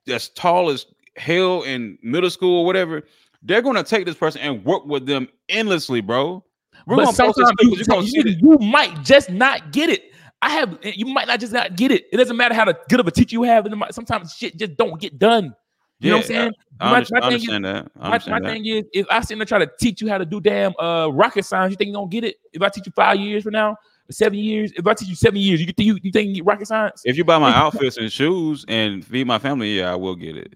that's 0.06 0.30
tall 0.30 0.70
as 0.70 0.86
hell 1.16 1.64
in 1.64 1.98
middle 2.04 2.30
school 2.30 2.60
or 2.60 2.66
whatever, 2.66 3.04
they're 3.42 3.62
gonna 3.62 3.84
take 3.84 4.06
this 4.06 4.16
person 4.16 4.42
and 4.42 4.64
work 4.64 4.86
with 4.86 5.06
them 5.06 5.28
endlessly, 5.50 6.02
bro. 6.02 6.44
We're 6.86 6.98
but 6.98 7.06
gonna 7.06 7.18
post 7.18 7.38
this 7.38 7.48
sometimes 7.48 7.58
you, 7.62 7.70
'cause 7.70 7.88
you're 7.88 7.96
gonna 7.96 8.08
see 8.08 8.30
you, 8.42 8.58
you 8.60 8.68
might 8.68 9.04
just 9.04 9.30
not 9.30 9.72
get 9.72 9.90
it. 9.90 10.12
I 10.42 10.50
have 10.50 10.78
you 10.84 11.06
might 11.06 11.28
not 11.28 11.40
just 11.40 11.54
not 11.54 11.76
get 11.76 11.92
it. 11.92 12.06
It 12.12 12.18
doesn't 12.18 12.36
matter 12.38 12.54
how 12.54 12.66
good 12.90 13.00
of 13.00 13.08
a 13.08 13.12
teacher 13.12 13.34
you 13.36 13.44
have. 13.44 13.66
Sometimes 13.92 14.34
shit 14.36 14.58
just 14.58 14.76
don't 14.78 15.00
get 15.00 15.18
done. 15.18 15.56
You 16.00 16.10
know 16.10 16.18
what 16.18 16.24
I'm 16.26 16.28
saying? 16.28 16.52
I, 16.82 16.86
My- 16.90 16.96
understand, 16.98 17.22
my 17.24 17.30
thing 17.30 17.38
is- 17.40 17.48
that. 17.48 17.64
My, 17.96 18.06
understand 18.06 18.32
my 18.44 18.50
that. 18.50 18.54
thing 18.54 18.66
is, 18.66 18.84
if 18.94 19.06
I 19.10 19.22
sit 19.22 19.38
there 19.38 19.46
try 19.46 19.60
to 19.60 19.70
teach 19.80 20.02
you 20.02 20.10
how 20.10 20.18
to 20.18 20.26
do 20.26 20.42
damn 20.42 20.74
uh 20.78 21.08
rocket 21.08 21.46
science, 21.46 21.72
you 21.72 21.78
think 21.78 21.90
you're 21.90 21.96
gonna 22.02 22.10
get 22.10 22.26
it? 22.26 22.36
If 22.52 22.62
I 22.62 22.68
teach 22.70 22.86
you 22.86 22.92
five 22.94 23.18
years 23.20 23.44
from 23.44 23.54
now, 23.54 23.78
seven 24.12 24.38
years, 24.38 24.72
if 24.76 24.86
I 24.86 24.94
teach 24.94 25.10
you 25.10 25.16
seven 25.16 25.40
years, 25.40 25.60
you 25.62 25.68
think 25.68 25.86
you, 25.88 25.98
you 26.02 26.12
think 26.12 26.30
you 26.30 26.36
get 26.36 26.46
rocket 26.46 26.68
science? 26.68 27.02
If 27.06 27.18
you 27.18 27.24
buy 27.24 27.38
my 27.40 27.52
outfits 27.56 27.98
and 27.98 28.12
shoes 28.12 28.66
and 28.68 29.06
feed 29.06 29.28
my 29.28 29.40
family, 29.40 29.78
yeah, 29.80 29.92
I 29.92 29.96
will 29.96 30.16
get 30.16 30.38
it. 30.38 30.54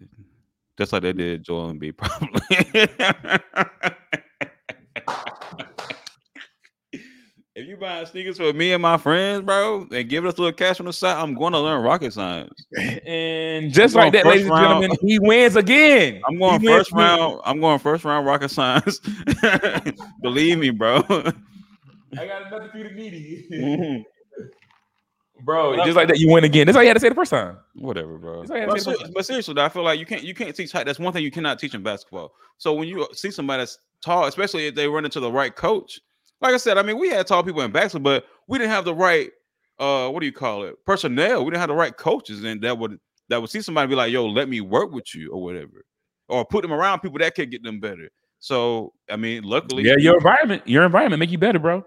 Just 0.77 0.93
like 0.93 1.01
they 1.01 1.13
did 1.13 1.43
Joel 1.43 1.73
Embiid 1.73 1.97
probably. 1.97 2.41
if 7.55 7.67
you 7.67 7.75
buying 7.77 8.05
sneakers 8.05 8.37
for 8.37 8.53
me 8.53 8.73
and 8.73 8.81
my 8.83 8.97
friends, 8.97 9.43
bro, 9.43 9.87
and 9.91 10.07
giving 10.07 10.27
us 10.27 10.37
a 10.37 10.41
little 10.41 10.53
cash 10.55 10.79
on 10.79 10.85
the 10.85 10.93
side, 10.93 11.17
I'm 11.19 11.33
going 11.33 11.53
to 11.53 11.59
learn 11.59 11.81
rocket 11.81 12.13
science. 12.13 12.53
And 13.07 13.73
just 13.73 13.95
I'm 13.95 14.03
like 14.03 14.13
that, 14.13 14.27
ladies 14.27 14.45
and 14.45 14.55
gentlemen, 14.55 14.91
he 15.01 15.17
wins 15.17 15.55
again. 15.55 16.21
I'm 16.27 16.37
going 16.37 16.61
He 16.61 16.67
first 16.67 16.91
again. 16.91 17.17
round. 17.17 17.41
I'm 17.43 17.59
going 17.59 17.79
first 17.79 18.03
round 18.03 18.27
rocket 18.27 18.49
science. 18.49 18.99
Believe 20.21 20.59
me, 20.59 20.69
bro. 20.69 21.01
I 22.17 22.25
got 22.25 22.47
another 22.47 22.69
for 22.69 22.77
you 22.77 22.83
to 22.85 22.91
meet 22.91 23.49
Mhm. 23.51 24.03
Bro, 25.43 25.75
just 25.85 25.95
like 25.95 26.07
that, 26.07 26.17
you 26.17 26.31
win 26.31 26.43
again. 26.43 26.65
That's 26.65 26.75
all 26.75 26.81
you 26.81 26.89
had 26.89 26.95
to 26.95 26.99
say 26.99 27.09
the 27.09 27.15
first 27.15 27.29
time. 27.29 27.57
Whatever, 27.75 28.17
bro. 28.17 28.39
That's 28.39 28.49
all 28.49 28.57
you 28.57 28.61
had 28.63 28.69
But, 28.71 28.81
ser- 28.81 28.95
but 29.13 29.25
seriously, 29.25 29.53
though, 29.53 29.65
I 29.65 29.69
feel 29.69 29.83
like 29.83 29.99
you 29.99 30.05
can't 30.05 30.23
you 30.23 30.33
can't 30.33 30.55
teach 30.55 30.71
height. 30.71 30.85
That's 30.87 30.97
one 30.97 31.13
thing 31.13 31.23
you 31.23 31.29
cannot 31.29 31.59
teach 31.59 31.75
in 31.75 31.83
basketball. 31.83 32.33
So 32.57 32.73
when 32.73 32.87
you 32.87 33.07
see 33.13 33.29
somebody 33.29 33.61
that's 33.61 33.77
tall, 34.01 34.25
especially 34.25 34.65
if 34.65 34.73
they 34.75 34.87
run 34.87 35.05
into 35.05 35.19
the 35.19 35.31
right 35.31 35.55
coach, 35.55 35.99
like 36.41 36.55
I 36.55 36.57
said, 36.57 36.79
I 36.79 36.81
mean, 36.81 36.97
we 36.97 37.09
had 37.09 37.27
tall 37.27 37.43
people 37.43 37.61
in 37.61 37.71
basketball, 37.71 38.13
but 38.13 38.25
we 38.47 38.57
didn't 38.57 38.71
have 38.71 38.85
the 38.85 38.95
right 38.95 39.29
uh 39.79 40.09
what 40.09 40.21
do 40.21 40.25
you 40.25 40.31
call 40.31 40.63
it 40.63 40.75
personnel. 40.85 41.45
We 41.45 41.51
didn't 41.51 41.59
have 41.61 41.69
the 41.69 41.75
right 41.75 41.95
coaches, 41.95 42.43
and 42.43 42.59
that 42.63 42.75
would 42.79 42.99
that 43.29 43.39
would 43.39 43.51
see 43.51 43.61
somebody 43.61 43.89
be 43.89 43.95
like, 43.95 44.11
"Yo, 44.11 44.25
let 44.25 44.49
me 44.49 44.61
work 44.61 44.91
with 44.91 45.13
you" 45.13 45.31
or 45.31 45.43
whatever, 45.43 45.85
or 46.29 46.45
put 46.45 46.63
them 46.63 46.73
around 46.73 47.01
people 47.01 47.19
that 47.19 47.35
could 47.35 47.51
get 47.51 47.61
them 47.61 47.79
better. 47.79 48.09
So 48.39 48.93
I 49.07 49.17
mean, 49.17 49.43
luckily, 49.43 49.83
Yeah, 49.83 49.97
your 49.99 50.15
environment, 50.17 50.63
your 50.67 50.83
environment 50.83 51.19
make 51.19 51.29
you 51.29 51.37
better, 51.37 51.59
bro. 51.59 51.85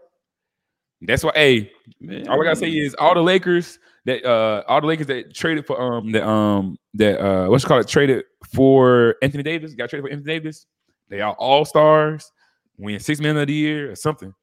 That's 1.03 1.25
why. 1.25 1.33
Hey, 1.35 1.73
man, 2.01 2.29
all 2.29 2.41
I 2.41 2.45
gotta 2.45 2.57
say 2.57 2.71
is 2.71 2.95
all 2.95 3.15
the 3.15 3.23
Lakers 3.23 3.79
that 4.05 4.25
uh 4.25 4.63
all 4.69 4.81
the 4.81 4.87
Lakers 4.87 5.07
that 5.07 5.35
traded 5.35 5.67
for 5.67 5.81
um 5.81 6.13
that 6.13 6.27
um 6.29 6.79
that 6.95 7.21
uh 7.25 7.47
what's 7.49 7.65
it 7.65 7.67
called 7.67 7.83
It 7.83 7.89
traded 7.89 8.25
for 8.53 9.17
Anthony 9.23 9.43
Davis, 9.43 9.75
got 9.75 9.89
traded 9.91 10.07
for 10.07 10.13
Anthony 10.13 10.35
Davis. 10.35 10.67
They 11.09 11.21
are 11.21 11.35
all 11.35 11.65
stars, 11.65 12.31
win 12.79 13.01
Sixth 13.01 13.23
Man 13.23 13.37
of 13.37 13.47
the 13.47 13.53
year 13.55 13.91
or 13.93 13.97
something. 13.97 14.35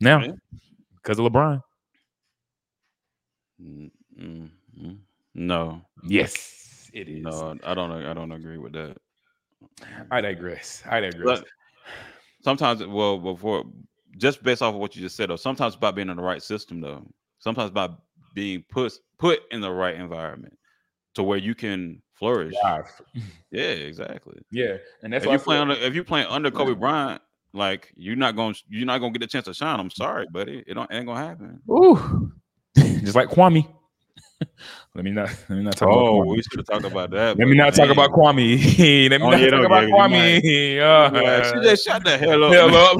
Now, 0.00 0.20
Yeah. 0.22 0.32
because 0.96 1.18
of 1.18 1.24
LeBron. 1.26 1.62
Mm, 3.62 3.90
mm, 4.20 4.50
mm. 4.80 4.98
no, 5.34 5.82
Yes, 6.04 6.90
it 6.92 7.08
is. 7.08 7.22
no, 7.22 7.56
I 7.64 7.74
don't. 7.74 7.92
I 7.92 8.12
don't 8.12 8.32
agree 8.32 8.58
with 8.58 8.72
that. 8.72 8.96
I 10.10 10.20
digress. 10.20 10.82
I 10.90 11.00
digress. 11.00 11.40
But 11.40 11.48
sometimes, 12.42 12.84
well, 12.84 13.18
before 13.18 13.64
just 14.18 14.42
based 14.42 14.62
off 14.62 14.74
of 14.74 14.80
what 14.80 14.94
you 14.96 15.02
just 15.02 15.16
said, 15.16 15.30
though, 15.30 15.36
sometimes 15.36 15.74
about 15.74 15.94
being 15.94 16.08
in 16.08 16.16
the 16.16 16.22
right 16.22 16.42
system, 16.42 16.80
though, 16.80 17.06
sometimes 17.38 17.70
about 17.70 18.02
being 18.34 18.64
put 18.70 18.92
put 19.18 19.40
in 19.50 19.60
the 19.60 19.70
right 19.70 19.94
environment 19.96 20.56
to 21.14 21.22
where 21.22 21.38
you 21.38 21.54
can 21.54 22.00
flourish. 22.14 22.54
Live. 22.62 22.90
Yeah, 23.50 23.64
exactly. 23.64 24.40
Yeah, 24.50 24.78
and 25.02 25.12
that's 25.12 25.26
if 25.26 25.30
you 25.30 25.38
play 25.38 25.56
feel- 25.56 25.62
under, 25.62 25.74
if 25.74 25.94
you 25.94 26.02
playing 26.04 26.26
under 26.28 26.50
Kobe 26.50 26.72
Bryant, 26.72 27.20
like 27.52 27.92
you're 27.96 28.16
not 28.16 28.34
going, 28.34 28.54
to 28.54 28.60
you're 28.70 28.86
not 28.86 28.98
going 28.98 29.12
to 29.12 29.18
get 29.18 29.26
a 29.26 29.28
chance 29.30 29.44
to 29.44 29.52
shine. 29.52 29.78
I'm 29.78 29.90
sorry, 29.90 30.26
buddy. 30.32 30.64
It 30.66 30.72
don't 30.72 30.90
it 30.90 30.96
ain't 30.96 31.06
gonna 31.06 31.20
happen. 31.20 31.60
Ooh, 31.70 32.32
just 32.76 33.14
like 33.14 33.28
Kwame. 33.28 33.68
let 34.94 35.04
me 35.04 35.10
not. 35.10 35.28
Let 35.48 35.50
me 35.58 35.62
not 35.62 35.76
talk 35.76 35.88
Oh, 35.90 36.22
about 36.22 36.26
Kwame. 36.26 36.30
we 36.36 36.42
should 36.42 36.58
have 36.58 36.66
talked 36.66 36.84
about 36.84 37.10
that. 37.10 37.38
Let 37.38 37.48
me 37.48 37.54
not 37.56 37.74
talk 37.74 37.90
about 37.90 38.10
Kwame. 38.10 39.08
let 39.10 39.20
me 39.20 39.26
Oh, 39.26 39.30
not 39.30 39.40
yeah, 39.40 39.50
talk 39.50 39.64
about 39.64 39.84
Kwame. 39.84 40.78
Uh, 40.82 41.52
she 41.54 41.60
just 41.68 41.84
shut 41.84 42.04
the 42.04 42.16
hell 42.18 42.44
up. 42.44 42.52
hell 42.52 42.74
up. 42.76 42.98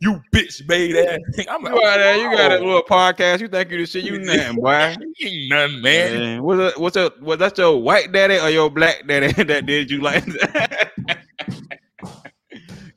you 0.00 0.20
bitch 0.34 0.66
made 0.68 0.96
ass. 0.96 1.18
I'm 1.48 1.62
like, 1.62 1.74
You 1.74 1.84
out 1.84 1.96
there, 1.96 2.16
you 2.16 2.36
got 2.36 2.52
a 2.52 2.58
little 2.58 2.82
podcast. 2.82 3.40
You 3.40 3.48
think 3.48 3.70
you 3.70 3.78
the 3.78 3.86
shit? 3.86 4.04
You 4.04 4.18
nothing, 4.18 4.56
boy. 4.56 4.94
you 5.18 5.28
ain't 5.28 5.50
nothing, 5.50 5.82
man. 5.82 6.18
Man, 6.18 6.42
what's 6.42 6.58
that, 6.58 6.80
what's 6.80 6.94
that? 6.94 7.20
Was 7.22 7.38
that 7.38 7.58
your 7.58 7.80
white 7.82 8.12
daddy 8.12 8.38
or 8.38 8.48
your 8.50 8.70
black 8.70 9.06
daddy 9.06 9.32
that 9.44 9.66
did 9.66 9.90
you 9.90 10.00
like 10.00 10.24
that? 10.26 10.92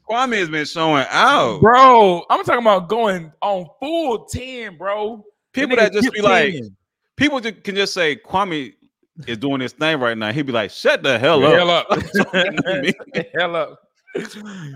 Kwame 0.09 0.37
has 0.37 0.49
been 0.49 0.65
showing 0.65 1.05
out. 1.09 1.61
Bro, 1.61 2.25
I'm 2.29 2.43
talking 2.43 2.61
about 2.61 2.89
going 2.89 3.31
on 3.41 3.65
full 3.79 4.25
10, 4.25 4.77
bro. 4.77 5.23
People 5.53 5.77
That 5.77 5.93
that 5.93 6.01
just 6.01 6.11
be 6.13 6.19
keep 6.19 6.23
like, 6.23 6.53
10. 6.53 6.75
People 7.17 7.39
ju- 7.39 7.51
can 7.51 7.75
just 7.75 7.93
say 7.93 8.15
Kwame 8.15 8.73
is 9.27 9.37
doing 9.37 9.59
this 9.59 9.73
thing 9.73 9.99
right 9.99 10.17
now. 10.17 10.31
He'd 10.31 10.45
be 10.45 10.51
like, 10.51 10.71
"Shut 10.71 11.03
the 11.03 11.19
hell 11.19 11.43
up." 11.43 11.53
Hell 11.53 11.69
up. 11.69 13.23
Hell 13.35 13.55
up. 13.55 13.79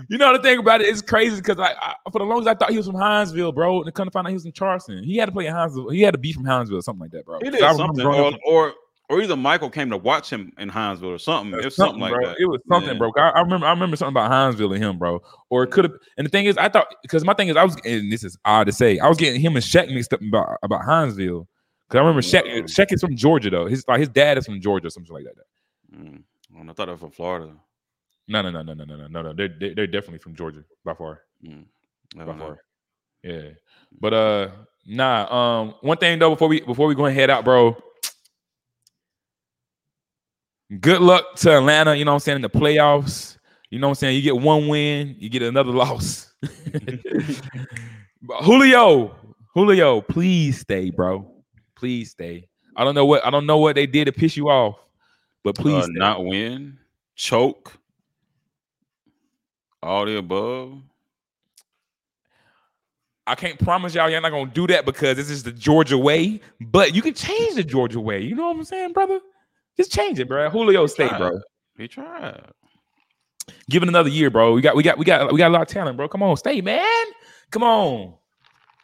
You 0.08 0.18
know 0.18 0.32
the 0.36 0.42
thing 0.42 0.58
about 0.58 0.80
it 0.80 0.88
is 0.88 1.00
crazy 1.00 1.36
because 1.36 1.60
I, 1.60 1.72
I 1.80 1.94
for 2.10 2.18
the 2.18 2.24
longest 2.24 2.48
I 2.48 2.54
thought 2.54 2.70
he 2.70 2.76
was 2.76 2.86
from 2.86 2.96
Hinesville, 2.96 3.54
bro. 3.54 3.82
And 3.82 3.94
come 3.94 4.06
to 4.06 4.10
find 4.10 4.26
out 4.26 4.30
he 4.30 4.34
was 4.34 4.42
from 4.42 4.52
Charleston. 4.52 5.04
He 5.04 5.16
had 5.16 5.26
to 5.26 5.32
play 5.32 5.46
in 5.46 5.54
Hinesville. 5.54 5.92
He 5.94 6.02
had 6.02 6.12
to 6.14 6.18
be 6.18 6.32
from 6.32 6.44
Hinesville 6.44 6.78
or 6.78 6.82
something 6.82 7.00
like 7.02 7.12
that, 7.12 7.24
bro. 7.24 7.38
'Cause 7.38 7.52
did 7.52 7.60
something, 7.76 8.04
or, 8.06 8.32
or 8.46 8.74
or 9.10 9.22
either 9.22 9.36
Michael 9.36 9.70
came 9.70 9.88
to 9.90 9.96
watch 9.96 10.28
him 10.30 10.52
in 10.58 10.68
Hinesville 10.70 11.14
or 11.14 11.18
something. 11.18 11.58
It 11.58 11.64
was 11.64 11.76
something, 11.76 12.00
like 12.00 12.12
bro. 12.12 12.26
that. 12.26 12.36
It 12.40 12.46
was 12.46 12.60
something, 12.68 12.92
Yeah. 12.92 12.98
bro. 12.98 13.12
I, 13.16 13.28
I 13.30 13.40
remember. 13.40 13.66
I 13.66 13.70
remember 13.70 13.96
something 13.96 14.12
about 14.12 14.30
Hinesville 14.30 14.74
and 14.74 14.82
him, 14.84 14.98
bro. 14.98 15.22
Or 15.50 15.62
it 15.62 15.70
could 15.70 15.84
have. 15.84 15.94
And 16.16 16.26
the 16.26 16.30
thing 16.30 16.46
is, 16.46 16.56
I 16.58 16.68
thought 16.68 16.88
because 17.02 17.24
my 17.24 17.32
thing 17.34 17.48
is, 17.48 17.56
I 17.56 17.62
was, 17.64 17.76
and 17.84 18.10
this 18.12 18.24
is 18.24 18.36
odd 18.44 18.64
to 18.66 18.72
say, 18.72 18.98
I 18.98 19.08
was 19.08 19.18
getting 19.18 19.40
him 19.40 19.54
and 19.56 19.64
Shaq 19.64 19.92
mixed 19.94 20.12
up 20.12 20.20
about 20.20 20.58
about 20.62 20.82
Hinesville. 20.82 21.46
Because 21.88 21.98
I 21.98 22.00
remember 22.00 22.20
Shaq. 22.20 22.42
Uh, 22.42 22.64
Shaq 22.64 22.92
is 22.92 23.00
from 23.00 23.16
Georgia 23.16 23.48
though. 23.48 23.66
His 23.66 23.82
like 23.88 24.00
his 24.00 24.10
dad 24.10 24.36
is 24.36 24.44
from 24.44 24.60
Georgia, 24.60 24.90
something 24.90 25.12
like 25.12 25.24
that. 25.24 25.96
Mm. 25.96 26.22
Well, 26.52 26.68
I 26.68 26.72
thought 26.74 26.86
they 26.86 26.92
were 26.92 26.98
from 26.98 27.12
Florida. 27.12 27.50
No, 28.26 28.42
no, 28.42 28.50
no, 28.50 28.62
no, 28.62 28.74
no, 28.74 28.84
no, 28.84 29.06
no, 29.06 29.22
no. 29.22 29.32
They're 29.32 29.74
they're 29.74 29.86
definitely 29.86 30.18
from 30.18 30.34
Georgia 30.34 30.64
by 30.84 30.92
far. 30.92 31.22
Mm. 31.42 31.64
By 32.14 32.24
know. 32.24 32.36
far. 32.36 32.58
Yeah. 33.22 33.32
Mm. 33.32 33.56
But 34.00 34.14
uh 34.14 34.48
nah. 34.86 35.60
Um 35.62 35.74
one 35.80 35.96
thing 35.96 36.18
though 36.18 36.30
before 36.30 36.48
we 36.48 36.60
before 36.60 36.88
we 36.88 36.94
go 36.94 37.06
and 37.06 37.16
head 37.16 37.30
out, 37.30 37.44
bro. 37.44 37.76
Good 40.80 41.00
luck 41.00 41.36
to 41.36 41.56
Atlanta, 41.56 41.94
you 41.94 42.04
know 42.04 42.10
what 42.10 42.16
I'm 42.16 42.20
saying, 42.20 42.36
in 42.36 42.42
the 42.42 42.50
playoffs. 42.50 43.38
You 43.70 43.78
know 43.78 43.88
what 43.88 43.92
I'm 43.92 44.00
saying? 44.00 44.16
You 44.16 44.22
get 44.22 44.36
one 44.36 44.68
win, 44.68 45.16
you 45.18 45.30
get 45.30 45.40
another 45.40 45.72
loss. 45.72 46.30
Julio, 48.42 49.16
Julio, 49.54 50.02
please 50.02 50.60
stay, 50.60 50.90
bro. 50.90 51.37
Please 51.78 52.10
stay. 52.10 52.48
I 52.74 52.82
don't 52.82 52.96
know 52.96 53.06
what 53.06 53.24
I 53.24 53.30
don't 53.30 53.46
know 53.46 53.58
what 53.58 53.76
they 53.76 53.86
did 53.86 54.06
to 54.06 54.12
piss 54.12 54.36
you 54.36 54.48
off, 54.48 54.76
but 55.44 55.54
please 55.54 55.84
Uh, 55.84 55.92
not 55.92 56.24
win, 56.24 56.76
choke, 57.14 57.72
all 59.80 60.04
the 60.04 60.18
above. 60.18 60.78
I 63.28 63.34
can't 63.36 63.58
promise 63.58 63.94
y'all 63.94 64.10
you're 64.10 64.20
not 64.20 64.30
gonna 64.30 64.50
do 64.50 64.66
that 64.66 64.84
because 64.84 65.16
this 65.16 65.30
is 65.30 65.44
the 65.44 65.52
Georgia 65.52 65.98
way. 65.98 66.40
But 66.60 66.96
you 66.96 67.02
can 67.02 67.14
change 67.14 67.54
the 67.54 67.62
Georgia 67.62 68.00
way. 68.00 68.22
You 68.22 68.34
know 68.34 68.48
what 68.48 68.56
I'm 68.56 68.64
saying, 68.64 68.92
brother? 68.92 69.20
Just 69.76 69.92
change 69.92 70.18
it, 70.18 70.26
bro. 70.26 70.50
Julio, 70.50 70.86
stay, 70.86 71.08
bro. 71.16 71.40
He 71.76 71.86
tried. 71.86 72.42
Give 73.70 73.82
it 73.84 73.88
another 73.88 74.08
year, 74.08 74.30
bro. 74.30 74.52
We 74.52 74.62
got, 74.62 74.74
we 74.74 74.82
got, 74.82 74.98
we 74.98 75.04
got, 75.04 75.32
we 75.32 75.38
got 75.38 75.48
a 75.48 75.54
lot 75.54 75.62
of 75.62 75.68
talent, 75.68 75.96
bro. 75.96 76.08
Come 76.08 76.24
on, 76.24 76.36
stay, 76.36 76.60
man. 76.60 77.06
Come 77.50 77.62
on. 77.62 78.14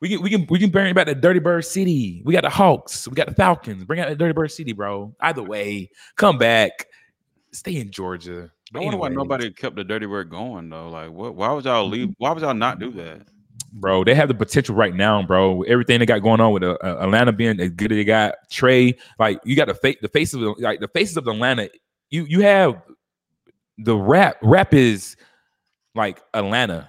We 0.01 0.09
can 0.09 0.23
we 0.23 0.31
can 0.31 0.47
we 0.51 0.59
can 0.59 0.71
bring 0.71 0.93
back 0.95 1.07
the 1.07 1.15
Dirty 1.15 1.41
Bird 1.41 1.65
City. 1.65 2.23
We 2.25 2.33
got 2.33 2.43
the 2.43 2.51
Hawks. 2.51 3.09
We 3.09 3.15
got 3.15 3.29
the 3.29 3.35
Falcons. 3.35 3.85
Bring 3.85 4.01
out 4.01 4.09
the 4.09 4.17
Dirty 4.17 4.33
Bird 4.33 4.51
City, 4.51 4.73
bro. 4.73 5.15
Either 5.21 5.43
way, 5.43 5.91
come 6.17 6.37
back. 6.37 6.87
Stay 7.53 7.77
in 7.77 7.91
Georgia. 7.91 8.51
I 8.51 8.73
But 8.73 8.83
wonder 8.83 8.99
why 8.99 9.07
anyways, 9.07 9.17
nobody 9.25 9.51
kept 9.53 9.77
the 9.77 9.85
dirty 9.85 10.07
Bird 10.07 10.31
going 10.31 10.69
though. 10.69 10.89
Like, 10.89 11.11
what? 11.11 11.37
Why 11.37 11.53
would 11.53 11.65
y'all 11.65 11.87
leave? 11.89 12.13
Why 12.19 12.33
would 12.33 12.43
y'all 12.43 12.55
not 12.55 12.81
do 12.81 12.91
that? 12.93 13.29
bro. 13.75 14.05
They 14.05 14.15
have 14.15 14.29
the 14.29 14.35
potential 14.35 14.75
right 14.75 14.95
now, 14.95 15.23
bro. 15.23 15.63
Everything 15.63 15.99
they 15.99 16.07
got 16.07 16.21
going 16.21 16.41
on 16.41 16.53
with 16.53 16.63
uh, 16.63 16.79
uh, 16.83 16.99
Atlanta 17.01 17.33
being 17.33 17.61
as 17.61 17.71
good 17.71 17.93
as 17.93 17.97
they 17.97 18.05
got 18.05 18.37
Trey. 18.51 18.97
Like 19.19 19.41
you 19.45 19.57
got 19.57 19.69
the 19.69 19.75
face, 19.75 19.97
the 20.01 20.09
faces 20.09 20.43
of 20.43 20.55
like 20.59 20.81
the 20.81 20.89
faces 20.89 21.17
of 21.17 21.27
Atlanta. 21.27 21.69
You 22.11 22.25
you 22.25 22.41
have 22.41 22.81
the 23.79 23.97
rap. 23.97 24.37
Rap 24.43 24.73
is 24.73 25.17
like 25.95 26.23
Atlanta. 26.33 26.89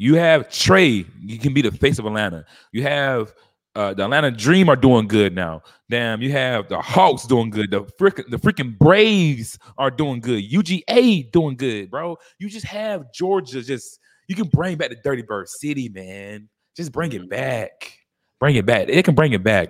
You 0.00 0.14
have 0.14 0.48
Trey. 0.48 1.04
You 1.20 1.38
can 1.38 1.52
be 1.52 1.60
the 1.60 1.70
face 1.70 1.98
of 1.98 2.06
Atlanta. 2.06 2.46
You 2.72 2.82
have 2.84 3.34
uh, 3.74 3.92
the 3.92 4.04
Atlanta 4.04 4.30
Dream 4.30 4.70
are 4.70 4.76
doing 4.76 5.06
good 5.06 5.34
now. 5.34 5.60
Damn, 5.90 6.22
you 6.22 6.32
have 6.32 6.70
the 6.70 6.80
Hawks 6.80 7.26
doing 7.26 7.50
good. 7.50 7.70
The 7.70 7.82
freaking 7.82 8.30
the 8.30 8.38
freaking 8.38 8.78
Braves 8.78 9.58
are 9.76 9.90
doing 9.90 10.20
good. 10.20 10.50
UGA 10.50 11.30
doing 11.30 11.54
good, 11.54 11.90
bro. 11.90 12.16
You 12.38 12.48
just 12.48 12.64
have 12.64 13.12
Georgia. 13.12 13.60
Just 13.60 14.00
you 14.26 14.34
can 14.34 14.48
bring 14.48 14.78
back 14.78 14.88
the 14.88 14.96
Dirty 15.04 15.20
Bird 15.20 15.50
City, 15.50 15.90
man. 15.90 16.48
Just 16.74 16.92
bring 16.92 17.12
it 17.12 17.28
back. 17.28 17.92
Bring 18.38 18.56
it 18.56 18.64
back. 18.64 18.88
It 18.88 19.04
can 19.04 19.14
bring 19.14 19.34
it 19.34 19.42
back, 19.44 19.68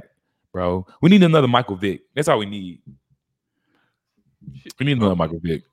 bro. 0.53 0.87
We 1.03 1.11
need 1.11 1.25
another 1.25 1.49
Michael 1.49 1.75
Vick. 1.75 2.03
That's 2.15 2.29
all 2.29 2.39
we 2.39 2.47
need. 2.47 2.83
We 4.79 4.87
need 4.87 4.97
another 4.99 5.17
Michael 5.17 5.41
Vick. 5.43 5.65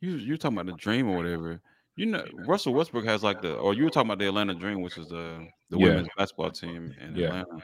You 0.00 0.12
you 0.12 0.38
talking 0.38 0.56
about 0.56 0.72
the 0.72 0.80
dream 0.80 1.06
or 1.06 1.18
whatever? 1.18 1.60
You 1.96 2.06
know, 2.06 2.24
Russell 2.34 2.74
Westbrook 2.74 3.06
has 3.06 3.22
like 3.22 3.40
the, 3.40 3.54
or 3.54 3.72
you 3.72 3.84
were 3.84 3.90
talking 3.90 4.10
about 4.10 4.18
the 4.18 4.28
Atlanta 4.28 4.54
Dream, 4.54 4.82
which 4.82 4.98
is 4.98 5.08
the 5.08 5.48
the 5.70 5.78
Yeah. 5.78 5.84
women's 5.86 6.08
basketball 6.16 6.50
team 6.50 6.94
in 7.00 7.16
Yeah. 7.16 7.26
Atlanta. 7.28 7.62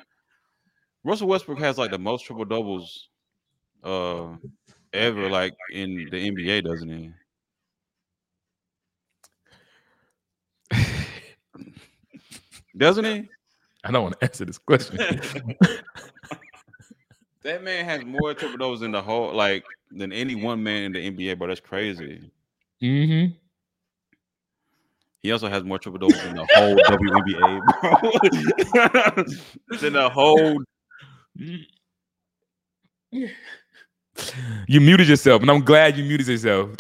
Russell 1.04 1.28
Westbrook 1.28 1.58
has 1.58 1.76
like 1.78 1.90
the 1.90 1.98
most 1.98 2.24
triple 2.24 2.44
doubles, 2.46 3.08
uh, 3.84 4.36
ever 4.92 5.28
like 5.28 5.54
in 5.70 6.08
the 6.10 6.16
NBA, 6.30 6.64
doesn't 6.64 6.88
he? 6.88 7.12
Doesn't 12.76 13.04
he? 13.04 13.28
I 13.84 13.90
don't 13.90 14.02
want 14.04 14.18
to 14.18 14.24
answer 14.24 14.44
this 14.44 14.58
question. 14.58 14.98
That 17.42 17.64
man 17.64 17.84
has 17.84 18.04
more 18.04 18.34
triple 18.34 18.56
doubles 18.56 18.82
in 18.82 18.92
the 18.92 19.02
whole 19.02 19.34
like 19.34 19.64
than 19.90 20.12
any 20.12 20.36
one 20.36 20.62
man 20.62 20.84
in 20.84 20.92
the 20.92 21.10
NBA, 21.10 21.36
bro. 21.36 21.48
That's 21.48 21.58
crazy. 21.58 22.30
mm-hmm. 22.80 23.34
He 25.22 25.30
also 25.30 25.48
has 25.48 25.62
more 25.62 25.78
triple 25.78 25.98
doubles 26.00 26.24
in 26.24 26.34
the 26.34 26.46
whole 26.54 26.76
WNBA, 26.76 27.60
bro. 27.80 29.78
than 29.80 29.92
the 29.92 30.10
whole. 30.10 30.62
You 34.66 34.80
muted 34.80 35.08
yourself, 35.08 35.42
and 35.42 35.50
I'm 35.50 35.64
glad 35.64 35.96
you 35.96 36.04
muted 36.04 36.26
yourself. 36.26 36.70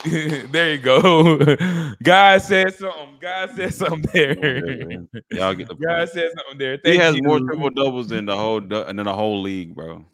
there 0.04 0.74
you 0.74 0.78
go. 0.78 1.38
God 2.02 2.42
said 2.42 2.74
something. 2.74 3.16
God 3.20 3.50
said 3.56 3.74
something 3.74 4.04
there. 4.12 4.36
Oh, 4.38 5.20
Y'all 5.30 5.54
get 5.54 5.68
the 5.68 5.74
God 5.74 5.96
point. 5.96 6.10
said 6.10 6.30
something 6.36 6.58
there. 6.58 6.78
He 6.84 6.96
has 6.96 7.16
you. 7.16 7.22
more 7.22 7.40
triple 7.40 7.70
doubles 7.70 8.08
than 8.08 8.26
the 8.26 8.36
whole 8.36 8.58
and 8.58 8.98
then 8.98 9.06
the 9.06 9.14
whole 9.14 9.42
league, 9.42 9.74
bro. 9.74 10.04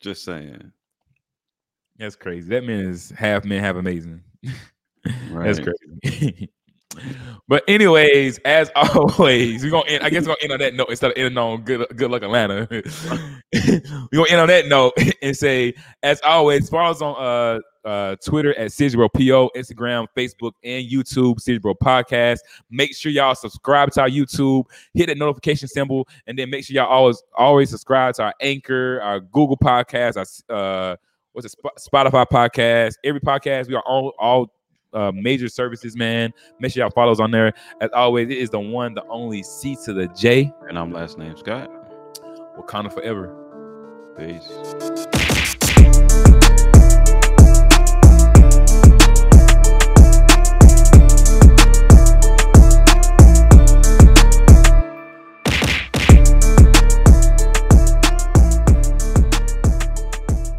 Just 0.00 0.24
saying. 0.24 0.72
That's 1.96 2.16
crazy. 2.16 2.48
That 2.48 2.64
man 2.64 2.86
is 2.86 3.10
half 3.16 3.44
man, 3.44 3.62
half 3.62 3.76
amazing. 3.76 4.22
That's 5.30 5.60
crazy. 5.60 6.50
But 7.48 7.64
anyways, 7.68 8.38
as 8.44 8.70
always, 8.76 9.62
we're 9.62 9.70
gonna 9.70 9.88
end. 9.88 10.02
I 10.04 10.10
guess 10.10 10.22
we're 10.22 10.34
gonna 10.34 10.42
end 10.42 10.52
on 10.52 10.58
that 10.60 10.74
note 10.74 10.90
instead 10.90 11.10
of 11.10 11.16
ending 11.16 11.38
on 11.38 11.62
good 11.62 11.86
good 11.96 12.10
luck 12.10 12.22
Atlanta. 12.22 12.66
we're 12.70 13.80
gonna 14.12 14.30
end 14.30 14.40
on 14.40 14.48
that 14.48 14.66
note 14.66 14.94
and 15.22 15.36
say, 15.36 15.74
as 16.02 16.20
always, 16.22 16.68
follow 16.68 16.90
us 16.90 17.02
on 17.02 17.16
uh 17.18 17.60
uh 17.86 18.16
Twitter 18.24 18.56
at 18.58 18.70
Citybro 18.70 19.08
PO, 19.12 19.50
Instagram, 19.56 20.06
Facebook, 20.16 20.52
and 20.62 20.88
YouTube, 20.88 21.40
Citybro 21.40 21.74
Podcast. 21.82 22.38
Make 22.70 22.94
sure 22.94 23.10
y'all 23.10 23.34
subscribe 23.34 23.90
to 23.92 24.02
our 24.02 24.08
YouTube, 24.08 24.64
hit 24.94 25.06
that 25.06 25.18
notification 25.18 25.68
symbol, 25.68 26.06
and 26.26 26.38
then 26.38 26.48
make 26.48 26.64
sure 26.64 26.74
y'all 26.74 26.86
always 26.86 27.22
always 27.36 27.70
subscribe 27.70 28.14
to 28.14 28.24
our 28.24 28.34
Anchor, 28.40 29.00
our 29.02 29.20
Google 29.20 29.56
Podcast, 29.56 30.16
our 30.48 30.56
uh 30.56 30.96
what's 31.32 31.46
it, 31.46 31.54
Spotify 31.78 32.26
podcast, 32.26 32.94
every 33.04 33.20
podcast. 33.20 33.68
We 33.68 33.74
are 33.74 33.82
all 33.82 34.12
all 34.18 34.52
uh, 34.92 35.12
major 35.14 35.48
services, 35.48 35.96
man. 35.96 36.32
Make 36.58 36.72
sure 36.72 36.82
y'all 36.82 36.90
follow 36.90 37.12
us 37.12 37.20
on 37.20 37.30
there. 37.30 37.52
As 37.80 37.90
always, 37.92 38.28
it 38.30 38.38
is 38.38 38.50
the 38.50 38.60
one, 38.60 38.94
the 38.94 39.04
only 39.08 39.42
C 39.42 39.76
to 39.84 39.92
the 39.92 40.08
J. 40.08 40.52
And 40.68 40.78
I'm 40.78 40.92
last 40.92 41.18
name 41.18 41.36
Scott. 41.36 41.70
Wakanda 42.58 42.92
forever. 42.92 43.38
Peace. 44.18 45.21